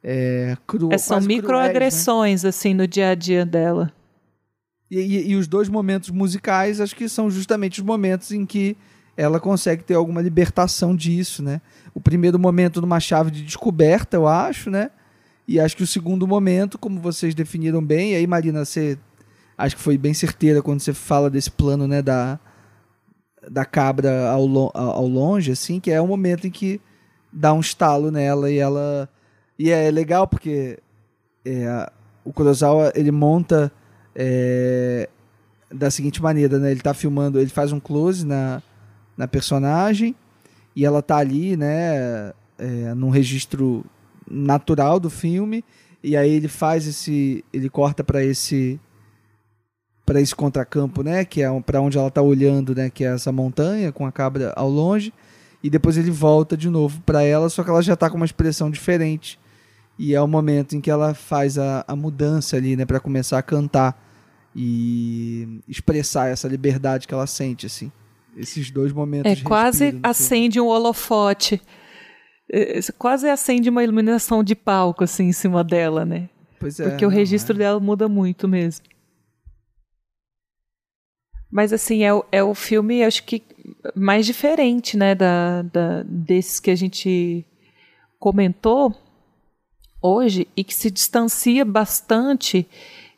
[0.03, 1.25] É, cru, É, são né?
[1.25, 3.93] microagressões, assim, no dia a dia dela.
[4.91, 8.75] E, e- e os dois momentos musicais, acho que são justamente os momentos em que
[9.19, 11.59] ela consegue ter alguma libertação disso, né?
[11.93, 14.91] O primeiro momento numa chave de descoberta, eu acho, né?
[15.45, 18.97] E acho que o segundo momento, como vocês definiram bem, e aí, Marina, você
[19.57, 22.39] acho que foi bem certeira quando você fala desse plano, né, da,
[23.51, 26.79] da cabra ao, ao longe, assim, que é o momento em que
[27.33, 29.09] dá um estalo nela e ela...
[29.57, 30.79] E é legal porque
[31.43, 31.91] é,
[32.23, 33.69] o Kurosawa, ele monta
[34.15, 35.09] é,
[35.69, 36.71] da seguinte maneira, né?
[36.71, 38.63] Ele tá filmando, ele faz um close na,
[39.19, 40.15] na personagem
[40.73, 42.31] e ela tá ali, né?
[42.57, 43.85] É, num registro
[44.29, 45.63] natural do filme
[46.01, 48.79] e aí ele faz esse, ele corta para esse
[50.05, 51.25] para esse contracampo, né?
[51.25, 52.89] Que é para onde ela tá olhando, né?
[52.89, 55.13] Que é essa montanha com a cabra ao longe
[55.61, 58.25] e depois ele volta de novo para ela, só que ela já tá com uma
[58.25, 59.37] expressão diferente
[59.97, 63.37] e é o momento em que ela faz a, a mudança ali, né, para começar
[63.37, 64.01] a cantar
[64.55, 67.91] e expressar essa liberdade que ela sente, assim.
[68.37, 69.31] Esses dois momentos.
[69.31, 71.61] É quase respiro acende um holofote.
[72.51, 76.29] É, Quase acende uma iluminação de palco, assim, em cima dela, né?
[76.59, 77.59] Pois é, Porque o não, registro é.
[77.59, 78.85] dela muda muito mesmo.
[81.51, 83.41] Mas assim, é, o- é o filme, acho que,
[83.95, 87.43] mais diferente, né, da, da- desses que a gente
[88.19, 88.95] comentou
[90.01, 92.67] hoje e que se distancia bastante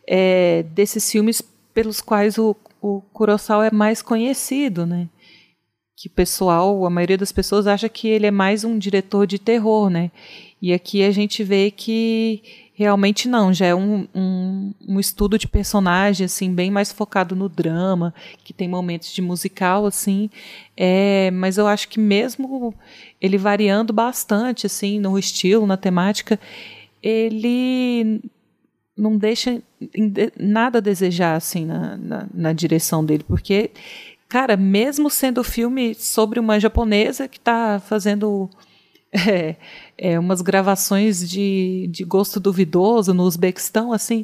[0.08, 1.42] é, desses filmes
[1.74, 5.08] pelos quais o, o Kurosawa é mais conhecido, né?
[5.96, 9.38] Que o pessoal, a maioria das pessoas acha que ele é mais um diretor de
[9.38, 10.10] terror, né?
[10.60, 12.42] E aqui a gente vê que
[12.74, 17.48] realmente não, já é um, um, um estudo de personagem, assim, bem mais focado no
[17.48, 18.12] drama,
[18.44, 20.32] que tem momentos de musical, assim,
[20.76, 22.74] é, mas eu acho que mesmo
[23.22, 26.40] ele variando bastante, assim, no estilo, na temática,
[27.04, 28.22] ele
[29.02, 29.60] não deixa
[30.40, 33.72] nada a desejar, assim, na, na, na direção dele, porque,
[34.30, 38.48] cara, mesmo sendo filme sobre uma japonesa que está fazendo
[39.12, 39.56] é,
[39.98, 44.24] é, umas gravações de, de gosto duvidoso no Uzbequistão, assim,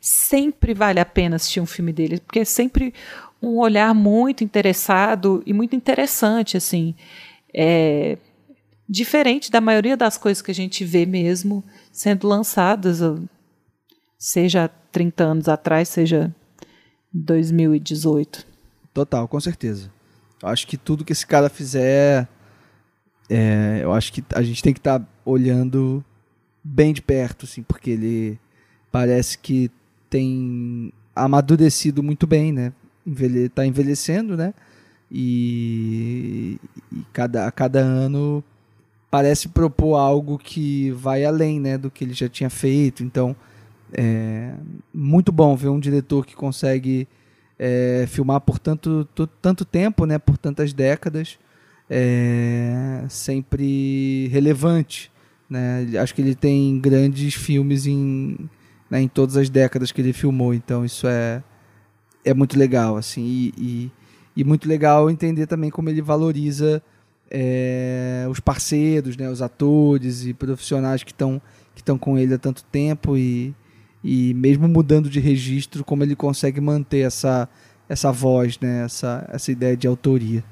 [0.00, 2.92] sempre vale a pena assistir um filme dele, porque é sempre
[3.40, 6.96] um olhar muito interessado e muito interessante, assim.
[7.54, 8.18] É,
[8.88, 11.62] diferente da maioria das coisas que a gente vê mesmo
[11.92, 13.00] sendo lançadas,
[14.18, 16.34] seja há 30 anos atrás, seja
[17.12, 18.46] 2018.
[18.92, 19.90] Total, com certeza.
[20.42, 22.28] Eu acho que tudo que esse cara fizer,
[23.28, 26.04] é, eu acho que a gente tem que estar olhando
[26.62, 28.38] bem de perto, assim, porque ele
[28.90, 29.70] parece que
[30.08, 32.72] tem amadurecido muito bem, né?
[33.06, 34.52] Envelhe, tá envelhecendo, né?
[35.10, 36.58] E,
[36.92, 38.42] e cada, a cada ano
[39.10, 43.04] parece propor algo que vai além, né, do que ele já tinha feito.
[43.04, 43.34] Então,
[43.92, 44.52] é
[44.92, 47.08] muito bom ver um diretor que consegue
[47.58, 49.08] é, filmar por tanto,
[49.40, 51.38] tanto tempo, né, por tantas décadas,
[51.88, 55.10] é, sempre relevante.
[55.48, 55.86] Né?
[56.00, 58.36] Acho que ele tem grandes filmes em,
[58.90, 61.42] né, em todas as décadas que ele filmou, então isso é,
[62.24, 62.96] é muito legal.
[62.96, 63.92] assim e, e,
[64.38, 66.82] e muito legal entender também como ele valoriza
[67.30, 71.40] é, os parceiros, né, os atores e profissionais que estão
[71.74, 73.54] que estão com ele há tanto tempo e,
[74.04, 77.48] e mesmo mudando de registro, como ele consegue manter essa,
[77.88, 80.42] essa voz, né, essa, essa ideia de autoria.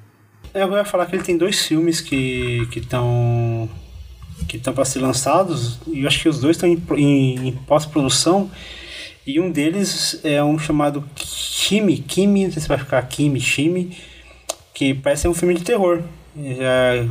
[0.53, 3.69] É, eu ia falar que ele tem dois filmes que estão
[4.49, 7.53] que estão para ser lançados e eu acho que os dois estão em, em- em
[7.53, 8.51] pós-produção
[9.27, 13.97] e um deles é um chamado Kimi, Kimi, não sei se vai ficar Kimi, Shimi,
[14.75, 16.03] que parece um filme de terror.
[16.37, 17.07] Já,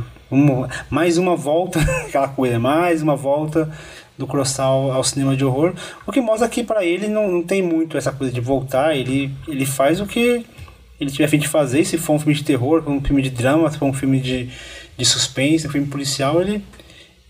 [0.90, 3.70] mais uma volta, aquela coisa, mais uma volta
[4.16, 5.74] do Kurosawa ao cinema de horror,
[6.06, 9.30] o que mostra que para ele não, não tem muito essa coisa de voltar, ele,
[9.48, 10.44] ele faz o que
[11.00, 13.22] ele tiver a fim de fazer, se for um filme de terror, for um filme
[13.22, 14.48] de drama, se for um filme de,
[14.96, 16.62] de suspense, um filme policial, ele,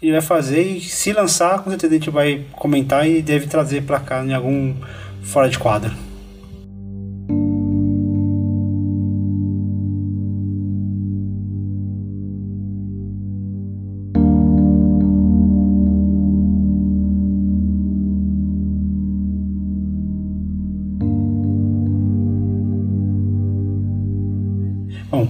[0.02, 3.82] ele vai fazer e se lançar, com certeza a gente vai comentar e deve trazer
[3.82, 4.74] pra cá em algum
[5.22, 5.92] fora de quadro.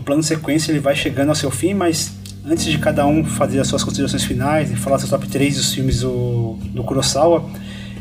[0.05, 2.13] Plano sequência ele vai chegando ao seu fim, mas
[2.45, 5.75] antes de cada um fazer as suas considerações finais e falar seus top 3 dos
[5.75, 7.49] filmes do, do Kurosawa,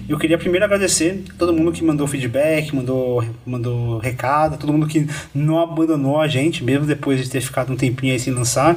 [0.07, 5.07] eu queria primeiro agradecer todo mundo que mandou feedback, mandou, mandou recado, todo mundo que
[5.33, 8.75] não abandonou a gente, mesmo depois de ter ficado um tempinho aí sem lançar.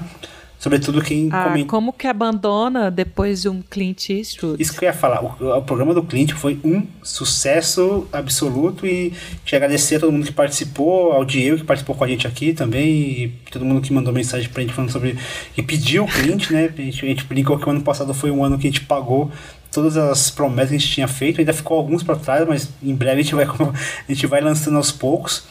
[0.59, 1.69] Sobretudo quem Ah, comenta.
[1.69, 4.61] como que abandona depois de um Clint Eastwood?
[4.61, 9.13] Isso que eu ia falar, o, o programa do Clint foi um sucesso absoluto e
[9.45, 12.53] te agradecer a todo mundo que participou, ao Diego que participou com a gente aqui
[12.55, 15.19] também, e todo mundo que mandou mensagem pra gente falando sobre.
[15.57, 16.71] e pediu o Clint, né?
[16.77, 18.83] A gente, a gente brincou que o ano passado foi um ano que a gente
[18.83, 19.31] pagou
[19.71, 22.95] todas as promessas que a gente tinha feito, ainda ficou alguns para trás, mas em
[22.95, 23.45] breve a gente vai,
[24.09, 25.45] a gente vai lançando aos poucos.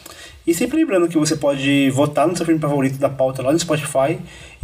[0.46, 3.58] E sempre lembrando que você pode votar no seu filme favorito da pauta lá no
[3.58, 4.16] Spotify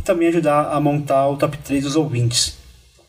[0.03, 2.59] e também ajudar a montar o top 3 dos ouvintes.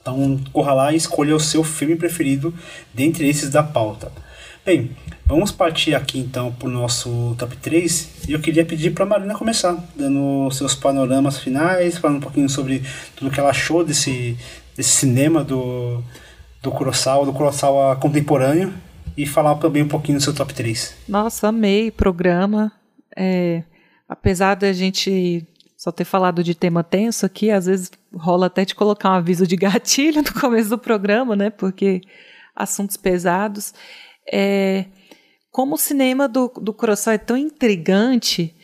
[0.02, 2.54] Então corra lá e escolha o seu filme preferido
[2.94, 4.12] dentre esses da pauta.
[4.66, 4.92] Bem,
[5.26, 9.08] vamos partir aqui então para o nosso top 3 e eu queria pedir para a
[9.08, 12.84] Marina começar, dando seus panoramas finais, falando um pouquinho sobre
[13.16, 14.38] tudo que ela achou desse,
[14.76, 16.02] desse cinema do,
[16.62, 18.74] do Kurosawa, do Kurosawa contemporâneo
[19.18, 20.96] e falar também um pouquinho do seu top 3.
[21.08, 22.72] Nossa, amei o programa.
[23.16, 23.64] É,
[24.08, 25.46] apesar da gente
[25.84, 29.46] só ter falado de tema tenso aqui, às vezes rola até de colocar um aviso
[29.46, 31.50] de gatilho no começo do programa, né?
[31.50, 32.00] Porque
[32.56, 33.74] assuntos pesados.
[34.32, 34.86] É,
[35.52, 36.74] como o cinema do, do
[37.12, 38.56] é tão intrigante,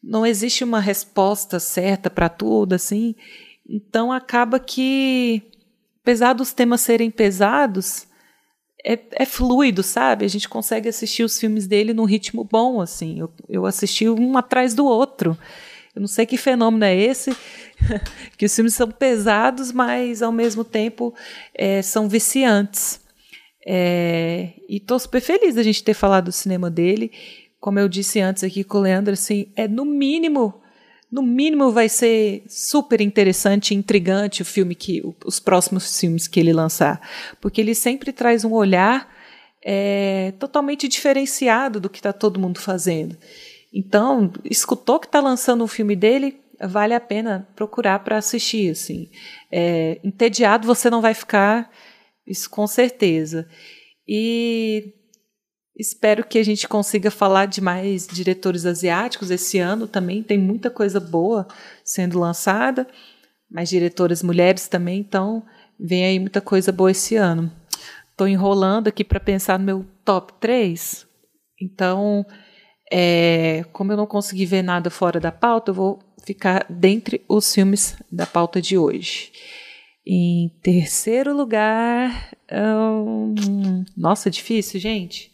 [0.00, 3.16] não existe uma resposta certa para tudo, assim.
[3.68, 5.42] Então acaba que,
[6.02, 8.06] apesar dos temas serem pesados,
[8.84, 10.24] é, é, fluido, sabe?
[10.24, 13.18] A gente consegue assistir os filmes dele num ritmo bom, assim.
[13.18, 15.36] Eu, eu assisti um atrás do outro.
[15.94, 17.36] Eu não sei que fenômeno é esse,
[18.38, 21.14] que os filmes são pesados, mas ao mesmo tempo
[21.54, 23.00] é, são viciantes.
[23.66, 27.12] É, e estou super feliz da gente ter falado do cinema dele.
[27.58, 30.60] Como eu disse antes aqui com o Leandro, assim, é no mínimo
[31.10, 36.38] no mínimo vai ser super interessante e intrigante o filme que os próximos filmes que
[36.38, 37.00] ele lançar,
[37.40, 39.12] porque ele sempre traz um olhar
[39.62, 43.16] é, totalmente diferenciado do que está todo mundo fazendo.
[43.72, 48.70] Então, escutou que está lançando um filme dele, vale a pena procurar para assistir.
[48.70, 49.08] Assim,
[49.50, 51.70] é, entediado você não vai ficar,
[52.26, 53.48] isso com certeza.
[54.06, 54.94] E
[55.80, 60.22] Espero que a gente consiga falar de mais diretores asiáticos esse ano também.
[60.22, 61.48] Tem muita coisa boa
[61.82, 62.86] sendo lançada,
[63.50, 65.42] mais diretoras mulheres também, então
[65.78, 67.50] vem aí muita coisa boa esse ano.
[68.10, 71.06] Estou enrolando aqui para pensar no meu top 3.
[71.58, 72.26] Então,
[72.90, 77.52] é, como eu não consegui ver nada fora da pauta, eu vou ficar dentre os
[77.52, 79.32] filmes da pauta de hoje.
[80.06, 82.30] Em terceiro lugar.
[82.52, 85.30] Hum, nossa, difícil, gente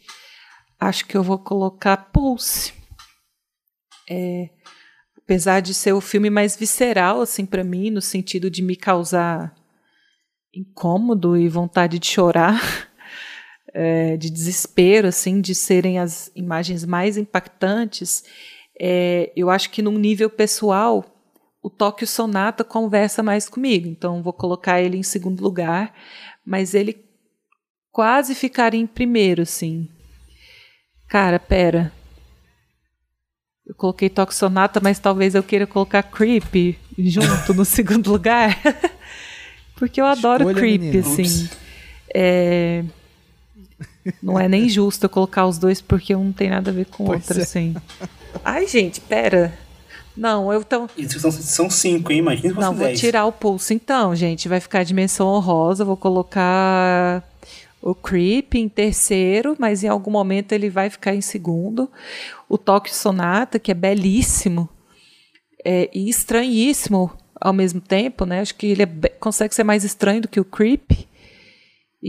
[0.79, 2.73] acho que eu vou colocar Pulse.
[4.09, 4.49] É,
[5.17, 9.53] apesar de ser o filme mais visceral assim para mim, no sentido de me causar
[10.53, 12.61] incômodo e vontade de chorar,
[13.79, 18.23] é, de desespero, assim, de serem as imagens mais impactantes,
[18.79, 21.05] é, eu acho que num nível pessoal
[21.61, 25.93] o Tóquio Sonata conversa mais comigo, então vou colocar ele em segundo lugar,
[26.45, 27.05] mas ele
[27.91, 29.87] quase ficaria em primeiro, assim,
[31.07, 31.91] Cara, pera.
[33.65, 38.57] Eu coloquei Toxonata, mas talvez eu queira colocar Creep junto no segundo lugar.
[39.75, 40.99] Porque eu adoro Escolha, Creep, menina.
[40.99, 41.49] assim.
[42.13, 42.83] É...
[44.21, 46.85] Não é nem justo eu colocar os dois porque um não tem nada a ver
[46.85, 47.43] com o outro, é.
[47.43, 47.75] assim.
[48.43, 49.57] Ai, gente, pera.
[50.15, 50.89] Não, eu então.
[50.97, 52.19] Isso são, são cinco, hein?
[52.19, 52.99] Imagina Não, vou dez.
[52.99, 54.47] tirar o pulso então, gente.
[54.47, 55.85] Vai ficar a dimensão honrosa.
[55.85, 57.23] Vou colocar
[57.81, 61.89] o Creep em terceiro, mas em algum momento ele vai ficar em segundo.
[62.49, 64.67] O Tóquio Sonata, que é belíssimo
[65.63, 68.41] é, e estranhíssimo ao mesmo tempo, né?
[68.41, 68.87] Acho que ele é
[69.19, 70.91] consegue ser mais estranho do que o Creep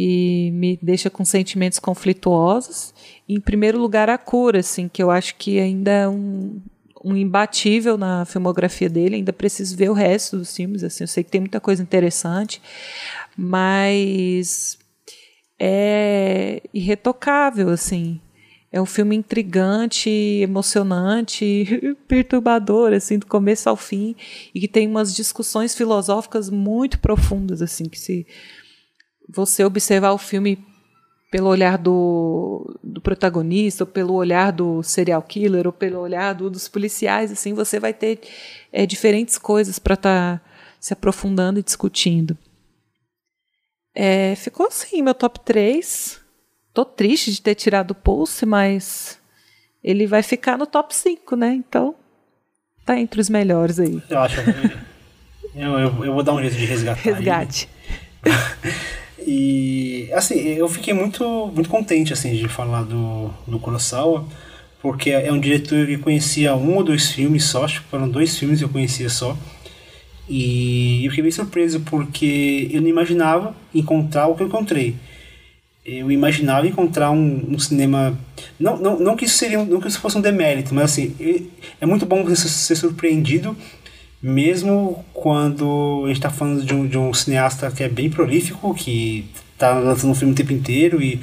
[0.01, 2.95] e me deixa com sentimentos conflituosos.
[3.29, 6.63] Em primeiro lugar, a cura, assim, que eu acho que ainda é um,
[7.05, 9.17] um imbatível na filmografia dele.
[9.17, 10.85] Ainda preciso ver o resto dos filmes.
[10.85, 12.63] Assim, eu sei que tem muita coisa interessante,
[13.37, 14.79] mas
[15.59, 18.21] é irretocável, assim.
[18.71, 21.67] É um filme intrigante, emocionante,
[22.07, 24.15] perturbador, assim, do começo ao fim,
[24.55, 28.25] e que tem umas discussões filosóficas muito profundas, assim, que se
[29.29, 30.65] você observar o filme
[31.31, 36.49] pelo olhar do, do protagonista, ou pelo olhar do serial killer, ou pelo olhar do-
[36.49, 38.21] dos policiais, assim, você vai ter
[38.73, 40.43] é, diferentes coisas para estar
[40.81, 42.37] se aprofundando e discutindo.
[43.95, 46.21] É, ficou assim, meu top 3.
[46.73, 49.19] Tô triste de ter tirado o Pulse, mas
[49.83, 51.53] ele vai ficar no top 5, né?
[51.55, 51.95] Então,
[52.87, 54.03] Tá entre os melhores aí.
[54.09, 54.41] Eu acho.
[55.55, 57.03] eu, eu, eu vou dar um jeito de resgatar.
[57.03, 57.69] Resgate.
[59.27, 64.27] E assim, eu fiquei muito, muito contente assim de falar do, do Kurosawa,
[64.81, 68.39] porque é um diretor que conhecia um ou dois filmes só, acho que foram dois
[68.39, 69.37] filmes que eu conhecia só.
[70.29, 74.95] E eu fiquei bem surpreso porque eu não imaginava encontrar o que eu encontrei.
[75.85, 78.19] Eu imaginava encontrar um, um cinema.
[78.61, 81.49] Não, não, não que isso seria não que isso fosse um demérito, mas assim, e-
[81.81, 83.57] é muito bom você ser surpreendido
[84.21, 88.75] mesmo quando a gente está falando de um, de um cineasta que é bem prolífico,
[88.75, 91.21] que está lançando um filme o tempo inteiro e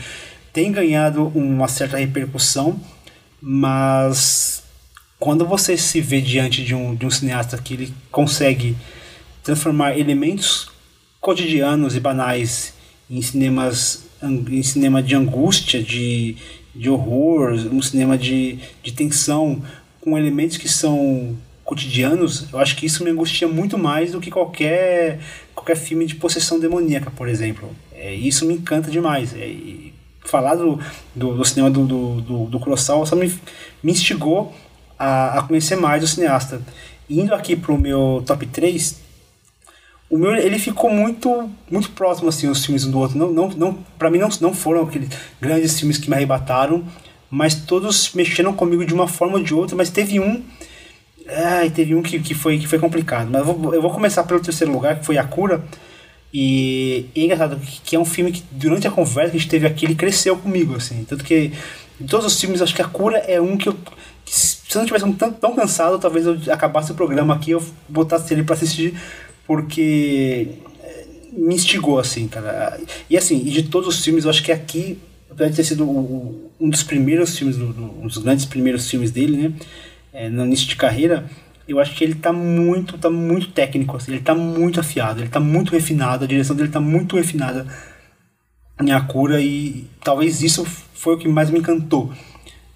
[0.54, 2.80] tem ganhado uma certa repercussão,
[3.42, 4.64] mas
[5.20, 8.76] quando você se vê diante de um, de um cineasta que ele consegue
[9.44, 10.70] transformar elementos
[11.20, 12.74] cotidianos e banais
[13.10, 16.36] em cinemas em cinema de angústia, de,
[16.74, 19.62] de horror, um cinema de, de tensão,
[20.02, 21.36] com elementos que são
[21.66, 25.20] cotidianos, eu acho que isso me angustia muito mais do que qualquer,
[25.54, 27.76] qualquer filme de possessão demoníaca, por exemplo.
[27.92, 29.34] É, isso me encanta demais.
[29.34, 29.52] É,
[30.24, 30.80] falar do,
[31.14, 33.34] do, do cinema do, do, do, do só me,
[33.84, 34.54] me instigou
[34.98, 36.62] a, a conhecer mais o cineasta.
[37.10, 39.02] Indo aqui pro meu top 3,
[40.10, 43.50] o meu ele ficou muito muito próximo assim os filmes um do outro não não
[43.50, 45.10] não para mim não, não foram aqueles
[45.42, 46.86] grandes filmes que me arrebataram
[47.30, 50.44] mas todos mexeram comigo de uma forma ou de outra mas teve um
[51.28, 53.30] ai teve um que, que foi que foi complicado.
[53.32, 55.64] Mas eu vou, eu vou começar pelo terceiro lugar que foi a cura
[56.34, 59.66] e é engraçado que, é um filme que durante a conversa que a gente teve
[59.68, 61.04] aqui ele cresceu comigo assim.
[61.08, 61.52] Tanto que
[62.00, 63.74] de todos os filmes acho que a cura é um que eu
[64.26, 67.52] que se eu não tivesse um tão, tão cansado talvez eu acabasse o programa aqui
[67.52, 68.94] eu botasse ele para assistir
[69.48, 70.50] porque
[70.84, 72.80] eh, me instigou, assim, cara.
[73.10, 74.98] E assim, e de todos os filmes, eu acho que aqui,
[75.30, 75.84] apesar de ter sido
[76.60, 79.54] um dos primeiros filmes, do, do- um dos grandes primeiros filmes dele, né,
[80.16, 81.26] é, no início de carreira,
[81.68, 85.30] eu acho que ele tá muito, tá muito técnico, assim, ele tá muito afiado, ele
[85.30, 87.68] tá muito refinado, a direção dele tá muito refinada
[88.82, 92.14] em A Cura e talvez isso foi o que mais me encantou.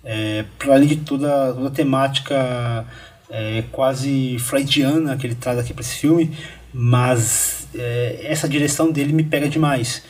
[0.03, 2.85] É, para além de toda, toda a temática
[3.29, 6.31] é, quase freudiana que ele traz aqui para esse filme,
[6.73, 10.03] mas é, essa direção dele me pega demais.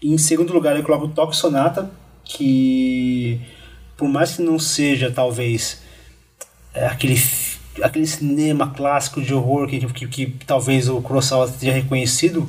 [0.00, 1.90] E em segundo lugar, eu coloco o Toque Sonata,
[2.24, 3.40] que
[3.96, 5.82] por mais que não seja talvez
[6.74, 12.48] aquele, f- aquele cinema clássico de horror que, que, que talvez o Kurosawa tenha reconhecido,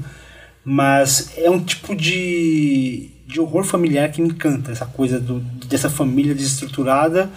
[0.64, 5.90] mas é um tipo de, de horror familiar que me encanta, essa coisa do, dessa
[5.90, 7.30] família desestruturada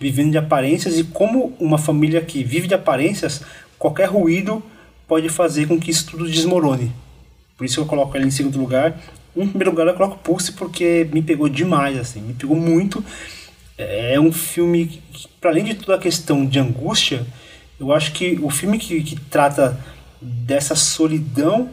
[0.00, 3.42] vivendo de aparências e como uma família que vive de aparências,
[3.76, 4.62] qualquer ruído
[5.08, 6.92] pode fazer com que isso tudo desmorone.
[7.56, 8.96] Por isso eu coloco ele em segundo lugar.
[9.36, 13.04] Em primeiro lugar eu coloco Pulse porque me pegou demais, assim, me pegou muito.
[13.78, 17.24] É um filme que, para além de toda a questão de angústia,
[17.78, 19.78] eu acho que o filme que, que trata
[20.20, 21.70] dessa solidão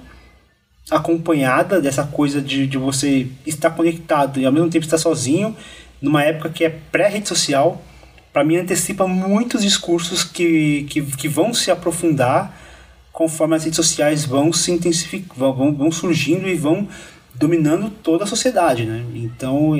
[0.89, 5.55] acompanhada, dessa coisa de, de você estar conectado e ao mesmo tempo estar sozinho,
[5.99, 7.81] numa época que é pré-rede social,
[8.31, 12.61] para mim antecipa muitos discursos que, que, que vão se aprofundar
[13.11, 16.87] conforme as redes sociais vão se intensificando, vão, vão surgindo e vão
[17.33, 19.05] dominando toda a sociedade, né?
[19.15, 19.71] Então,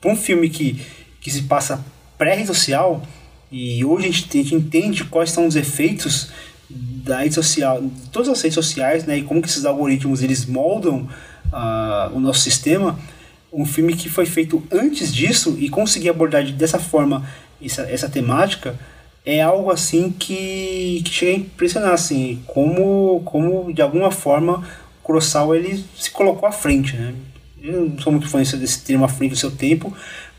[0.00, 0.80] para um filme que,
[1.22, 1.82] que se passa
[2.18, 3.02] pré-rede social,
[3.50, 6.28] e hoje a gente, a gente entende quais são os efeitos
[6.68, 9.18] da rede social, de todas as redes sociais, né?
[9.18, 11.08] E como que esses algoritmos eles moldam
[11.52, 12.98] ah, o nosso sistema,
[13.52, 17.26] um filme que foi feito antes disso e conseguir abordar de- dessa forma
[17.62, 18.74] essa, essa temática
[19.24, 24.66] é algo assim que, que chega a impressionar assim como como de alguma forma
[25.00, 27.14] o Kurosawa ele se colocou à frente né
[27.62, 29.94] eu não sou muito fã desse termo à frente do seu tempo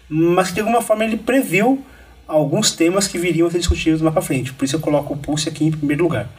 [0.10, 1.84] mas que de alguma forma ele previu
[2.28, 5.18] alguns temas que viriam a ser discutidos mais para frente por isso eu coloco o
[5.18, 6.30] Pulse aqui em primeiro lugar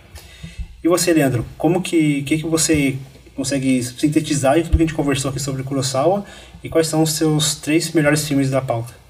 [0.82, 2.96] e você Leandro como que que, que você
[3.34, 6.24] consegue sintetizar tudo que a gente conversou aqui sobre Kurosawa
[6.62, 9.04] e quais são os seus três melhores filmes da pauta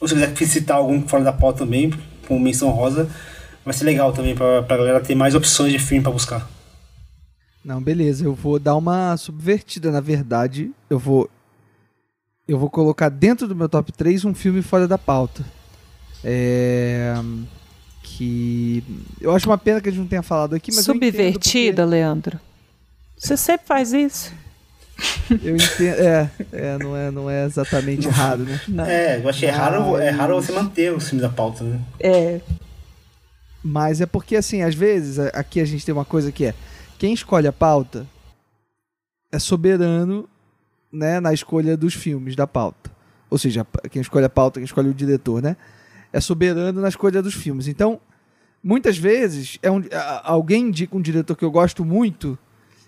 [0.00, 1.92] ou se quiser citar algum fora da pauta também,
[2.28, 3.08] com menção rosa,
[3.64, 6.48] vai ser legal também pra, pra galera ter mais opções de filme pra buscar.
[7.64, 8.24] Não, beleza.
[8.24, 10.70] Eu vou dar uma subvertida, na verdade.
[10.88, 11.28] Eu vou.
[12.48, 15.44] Eu vou colocar dentro do meu top 3 um filme fora da pauta.
[16.22, 17.14] É.
[18.02, 18.82] Que.
[19.20, 20.84] Eu acho uma pena que a gente não tenha falado aqui, mas.
[20.84, 22.38] Subvertida, Leandro.
[23.16, 24.32] Você sempre faz isso?
[25.28, 26.00] porque- Eu entendo.
[26.00, 28.60] É, é, não é, não é exatamente errado, né?
[28.68, 28.84] Não.
[28.86, 31.80] É, eu achei raro, é Mas- raro você manter os filmes da pauta, né?
[32.00, 32.40] É,
[33.62, 36.54] Mas é porque, assim, às vezes, aqui a gente tem uma coisa que é:
[36.98, 38.06] quem escolhe a pauta
[39.32, 40.28] é soberano
[40.96, 42.90] né, na escolha dos filmes da pauta.
[43.30, 45.56] Ou seja, quem escolhe a pauta, quem escolhe o diretor, né?
[46.12, 47.66] É soberano na escolha dos filmes.
[47.68, 48.00] Então,
[48.62, 49.82] muitas vezes é um,
[50.22, 52.38] alguém indica um diretor que eu gosto muito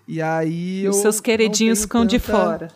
[0.07, 2.69] e aí Os seus queridinhos ficam de tanta- fora.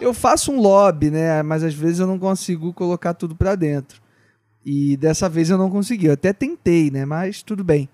[0.00, 1.42] Eu faço um lobby, né?
[1.42, 4.00] Mas às vezes eu não consigo colocar tudo pra dentro.
[4.64, 6.06] E dessa vez eu não consegui.
[6.06, 7.04] Eu até tentei, né?
[7.04, 7.88] Mas tudo bem.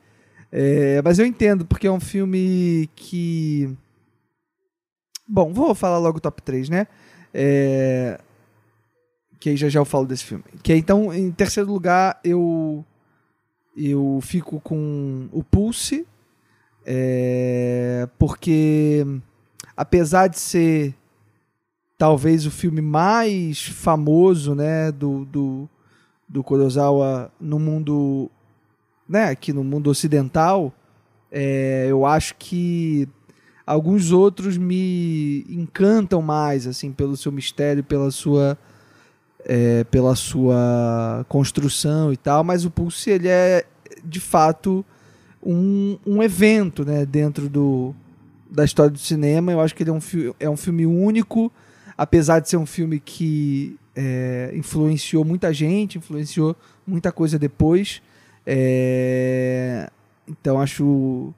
[0.51, 3.69] É, mas eu entendo, porque é um filme que.
[5.29, 6.87] Bom, vou falar logo o top 3, né?
[7.35, 8.19] É,
[9.39, 10.45] Que aí já já eu falo desse filme.
[10.63, 12.85] Que aí, então, em terceiro lugar, eu.
[13.77, 16.07] Eu fico com o Pulse.
[16.85, 19.05] é, Porque.
[19.77, 20.95] Apesar de ser
[21.97, 25.69] talvez o filme mais famoso, né, do, do,
[26.29, 28.29] do Kurosawa no mundo,
[29.09, 30.73] né, aqui no mundo ocidental,
[31.31, 33.09] é, eu acho que
[33.69, 38.57] alguns outros me encantam mais, assim, pelo seu mistério, pela sua
[39.45, 43.65] é, pela sua construção e tal, mas o Pulse ele é
[44.03, 44.85] de fato
[45.43, 47.95] um, um evento, né, dentro do
[48.51, 49.53] da história do cinema.
[49.53, 50.01] Eu acho que ele é um,
[50.41, 51.53] é um filme único,
[51.97, 58.01] apesar de ser um filme que é, influenciou muita gente, influenciou muita coisa depois.
[58.47, 59.91] É,
[60.27, 61.35] então acho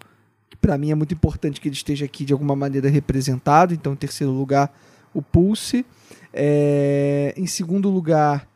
[0.60, 3.72] para mim é muito importante que ele esteja aqui de alguma maneira representado.
[3.74, 4.72] Então, em terceiro lugar,
[5.14, 5.84] o Pulse.
[6.32, 8.46] É, em segundo lugar,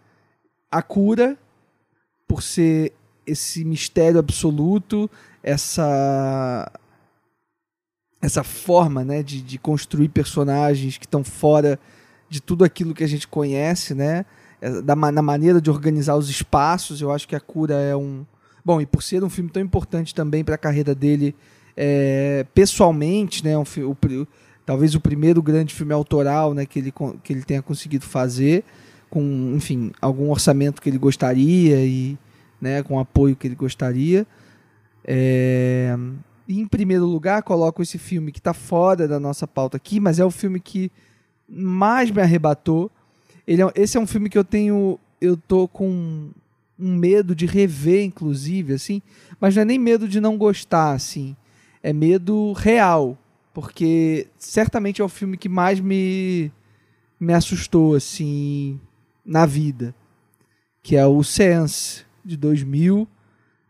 [0.71, 1.37] a cura,
[2.29, 2.93] por ser
[3.27, 5.11] esse mistério absoluto,
[5.43, 6.71] essa
[8.21, 11.79] essa forma né, de, de construir personagens que estão fora
[12.27, 14.25] de tudo aquilo que a gente conhece, né?
[14.63, 18.25] É, Da, na maneira de organizar os espaços, eu acho que a cura é um.
[18.65, 21.35] Bom, e por ser um filme tão importante também para a carreira dele
[21.77, 23.57] é, pessoalmente, né?
[23.57, 24.27] Um, o
[24.65, 26.93] talvez o primeiro grande filme autoral né, que, ele,
[27.23, 28.65] que ele tenha conseguido fazer,
[29.11, 32.17] com, enfim, algum orçamento que ele gostaria e
[32.61, 34.27] né, com apoio que ele gostaria.
[35.05, 35.95] É,
[36.49, 40.25] em primeiro lugar, coloco esse filme que está fora da nossa pauta aqui, mas é
[40.25, 40.91] o filme que
[41.49, 42.91] mais me arrebatou.
[43.47, 44.99] Ele é- esse é um filme que eu tenho.
[45.21, 46.31] Eu tô com
[46.79, 49.03] um medo de rever, inclusive, assim.
[49.39, 51.37] Mas não é nem medo de não gostar, assim.
[51.85, 53.19] É medo real.
[53.53, 56.51] Porque certamente é o filme que mais me,
[57.21, 58.81] me assustou, assim,
[59.23, 59.95] na vida.
[60.83, 63.07] Que é o Sense, de 2000.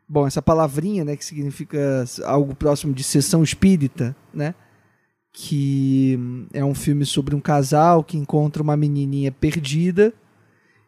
[0.09, 4.55] Bom, essa palavrinha, né, que significa algo próximo de sessão espírita, né?
[5.33, 6.17] Que
[6.53, 10.15] é um filme sobre um casal que encontra uma menininha perdida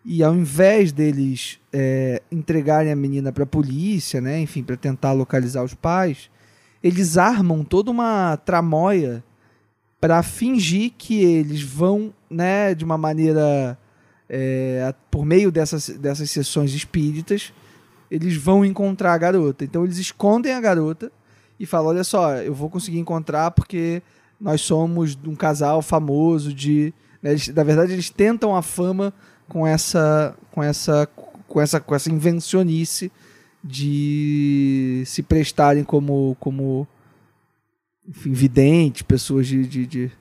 [0.08, 5.12] e ao invés deles é, entregarem a menina para a polícia, né, enfim, para tentar
[5.12, 6.30] localizar os pais,
[6.86, 9.24] eles armam toda uma tramóia
[10.00, 13.76] para fingir que eles vão, né, de uma maneira
[14.28, 17.52] é, por meio dessas, dessas sessões espíritas,
[18.10, 19.64] eles vão encontrar a garota.
[19.64, 21.10] Então eles escondem a garota
[21.58, 24.02] e falam: olha só, eu vou conseguir encontrar porque
[24.40, 26.92] nós somos um casal famoso de.
[27.22, 29.12] né, eles- na verdade, eles tentam a fama
[29.48, 31.08] com essa, com essa,
[31.48, 33.10] com essa, com essa invencionice
[33.66, 36.86] de se prestarem como, como
[38.08, 40.12] enfim, videntes, pessoas de, de, de-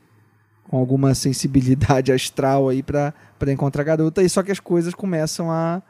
[0.68, 3.14] com alguma sensibilidade astral aí para
[3.48, 4.24] encontrar a garota.
[4.24, 5.82] E só que as coisas começam a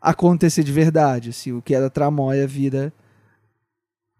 [0.00, 2.92] acontecer de verdade, assim, o que era tramóia vira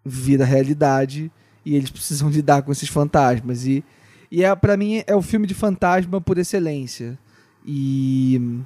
[0.05, 1.31] vira realidade
[1.65, 3.65] e eles precisam lidar com esses fantasmas.
[3.65, 3.83] E
[4.31, 7.17] e é para mim é o filme de fantasma por excelência.
[7.65, 8.61] E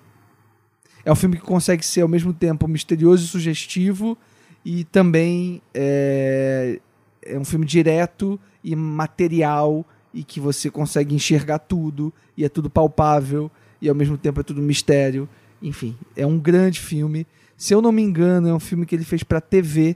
[1.06, 4.17] é um filme que consegue ser ao mesmo tempo misterioso e sugestivo
[4.65, 6.80] e também é,
[7.22, 12.69] é um filme direto e material e que você consegue enxergar tudo e é tudo
[12.69, 13.51] palpável
[13.82, 15.27] e ao mesmo tempo é tudo mistério
[15.61, 17.25] enfim, é um grande filme.
[17.56, 19.95] Se eu não me engano, é um filme que ele fez para TV.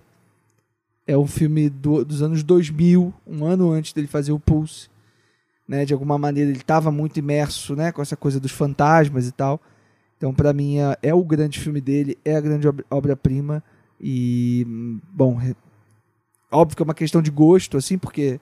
[1.05, 4.87] É um filme do- dos anos 2000, um ano antes dele fazer o Pulse.
[5.67, 5.83] Né?
[5.83, 7.91] De alguma maneira ele estava muito imerso né?
[7.91, 9.59] com essa coisa dos fantasmas e tal.
[10.17, 13.63] Então, para mim, é, é o grande filme dele, é a grande ob- obra-prima.
[14.01, 14.65] E,
[15.11, 15.55] bom, re-
[16.51, 18.39] óbvio que é uma questão de gosto, assim, porque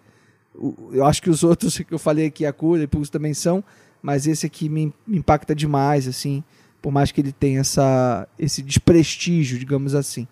[0.91, 3.63] eu acho que os outros que eu falei aqui, a cura e Pulse também são,
[4.01, 6.43] mas esse aqui me, me impacta demais, assim
[6.81, 10.27] por mais que ele tenha essa, esse desprestígio, digamos assim.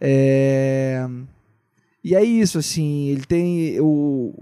[0.00, 1.06] É,
[2.02, 4.32] E é isso, assim, ele tem o,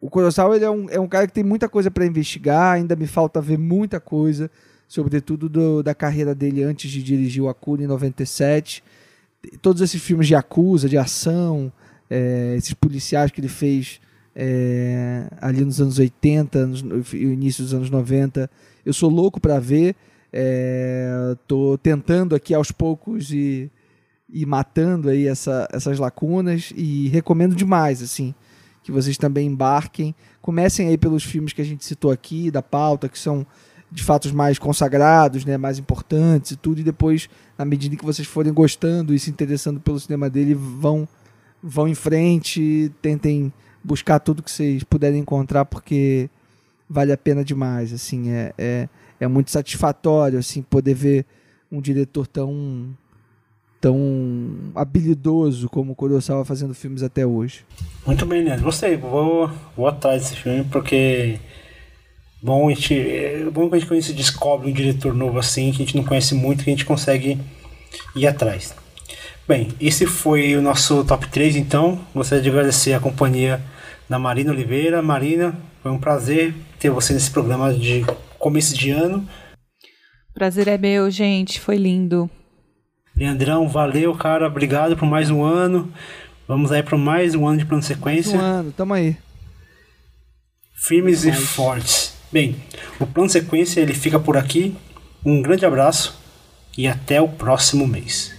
[0.00, 2.94] o Kurosawa ele é, um, é um cara que tem muita coisa para investigar, ainda
[2.94, 4.50] me falta ver muita coisa,
[4.88, 8.82] sobretudo do, da carreira dele antes de dirigir o Akira em 97.
[9.60, 11.72] Todos esses filmes de Yakuza, de ação,
[12.10, 14.00] é, esses policiais que ele fez
[14.34, 18.50] é, ali nos anos 80, nos, no início dos anos 90,
[18.84, 19.94] eu sou louco para ver.
[20.32, 23.70] É, tô tentando aqui aos poucos e
[24.28, 28.34] e matando aí essa, essas lacunas e recomendo demais, assim,
[28.82, 30.14] que vocês também embarquem.
[30.42, 33.46] Comecem aí pelos filmes que a gente citou aqui, da pauta, que são
[33.90, 38.04] de fato os mais consagrados, né, mais importantes e tudo, e depois, na medida que
[38.04, 41.08] vocês forem gostando e se interessando pelo cinema dele, vão,
[41.62, 46.28] vão em frente, tentem buscar tudo que vocês puderem encontrar, porque
[46.88, 48.88] vale a pena demais, assim, é, é,
[49.20, 51.26] é muito satisfatório, assim, poder ver
[51.70, 52.96] um diretor tão
[53.80, 57.64] tão habilidoso como o Kurosawa fazendo filmes até hoje.
[58.06, 58.64] Muito bem, Leandro.
[58.64, 58.96] Gostei.
[58.96, 61.38] Vou, vou atrás desse filme porque
[62.42, 65.84] bom a gente, é bom que a gente descobre um diretor novo assim, que a
[65.84, 67.38] gente não conhece muito, que a gente consegue
[68.14, 68.74] ir atrás.
[69.48, 72.00] Bem, esse foi o nosso top 3, então.
[72.12, 73.62] Gostaria de agradecer a companhia
[74.08, 75.00] da Marina Oliveira.
[75.00, 78.04] Marina, foi um prazer ter você nesse programa de
[78.40, 79.24] começo de ano.
[80.34, 81.60] Prazer é meu, gente.
[81.60, 82.28] Foi lindo.
[83.14, 84.48] Leandrão, valeu, cara.
[84.48, 85.92] Obrigado por mais um ano.
[86.48, 88.36] Vamos aí para mais um ano de plano sequência.
[88.36, 89.16] Um ano, tamo aí.
[90.74, 92.15] Firmes e fortes.
[92.36, 92.54] Bem,
[93.00, 94.76] o plano sequência ele fica por aqui.
[95.24, 96.20] Um grande abraço
[96.76, 98.30] e até o próximo mês.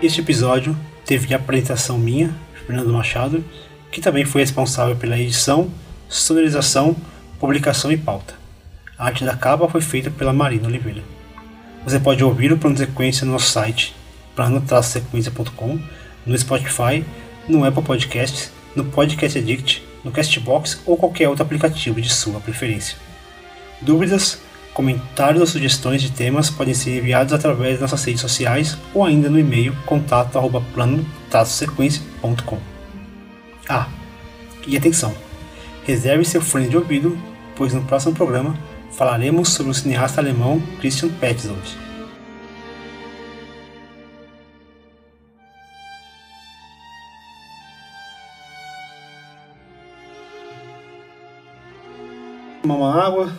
[0.00, 2.32] Este episódio teve a apresentação minha,
[2.64, 3.44] Fernando Machado,
[3.90, 5.68] que também foi responsável pela edição,
[6.08, 6.94] sonorização,
[7.40, 8.43] publicação e pauta.
[9.04, 11.02] A arte da capa foi feita pela Marina Oliveira.
[11.84, 13.94] Você pode ouvir o plano de sequência no nosso site,
[14.34, 15.78] plano-sequência.com,
[16.24, 17.04] no Spotify,
[17.46, 22.96] no Apple Podcasts, no Podcast Addict, no Castbox ou qualquer outro aplicativo de sua preferência.
[23.82, 24.40] Dúvidas?
[24.72, 29.28] Comentários ou sugestões de temas podem ser enviados através das nossas redes sociais ou ainda
[29.28, 32.58] no e-mail contato@plano-sequência.com.
[33.68, 33.86] Ah,
[34.66, 35.14] e atenção!
[35.84, 37.18] Reserve seu fone de ouvido,
[37.54, 38.56] pois no próximo programa
[38.94, 41.60] falaremos sobre o cineasta alemão Christian Petzold.
[52.62, 53.32] Tomar uma água.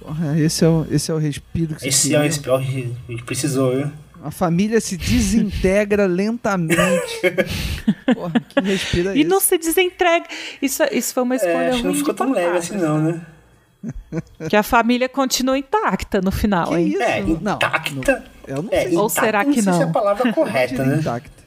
[0.00, 2.56] Porra, esse é o, esse é o respiro que você Esse é o respiro.
[2.56, 3.92] A gente precisou, viu?
[4.22, 7.20] A família se desintegra lentamente.
[8.14, 9.28] Porra, que respiro é E esse?
[9.28, 10.26] não se desentrega.
[10.62, 13.02] Isso, isso foi uma escolha É, acho que ruim não ficou tão leve assim, não,
[13.02, 13.20] né?
[14.48, 16.88] Que a família continua intacta no final, Que hein?
[16.88, 17.02] isso?
[17.02, 18.24] É, Não, intacta.
[18.46, 18.96] Eu não É, sei.
[18.96, 19.62] Ou será que não?
[19.62, 19.88] sei se é não?
[19.90, 20.96] a palavra correta, né?
[20.98, 21.44] Intacta.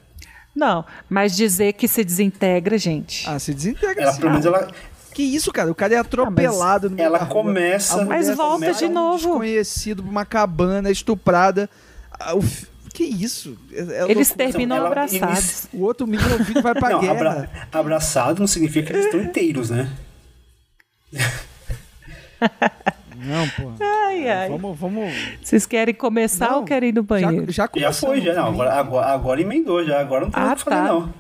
[0.56, 3.30] Não, mas dizer que se desintegra, gente.
[3.30, 4.20] Ah, se desintegra Ela, sim.
[4.20, 4.68] pelo menos, ela,
[5.14, 5.72] Que isso, cara?
[5.72, 7.44] O cara é atropelado no meio ela da rua.
[7.44, 9.18] começa- Mas volta começa de um novo.
[9.30, 11.70] desconhecido pra uma cabana, estuprada.
[12.20, 13.56] Ah, o fi- Que isso?
[13.72, 15.68] É- é Eles terminam ela- abraçados.
[15.72, 17.14] O outro menino o filho vai pra Não, guerra.
[17.14, 19.88] abra- abraçado não significa que eles estão inteiros, né?
[23.16, 23.72] Não, pô.
[23.84, 24.50] Ai, ai.
[24.50, 25.14] Vamos, vamos.
[25.42, 27.52] Vocês querem começar Não, ou querem ir no banheiro?
[27.52, 28.34] Já, já Já começou foi, no já.
[28.36, 28.54] Não, fim.
[28.54, 30.00] agora, agora, agora emendou, já.
[30.00, 30.84] Agora não tem Ah, o que fazer, tá.
[30.84, 31.14] não.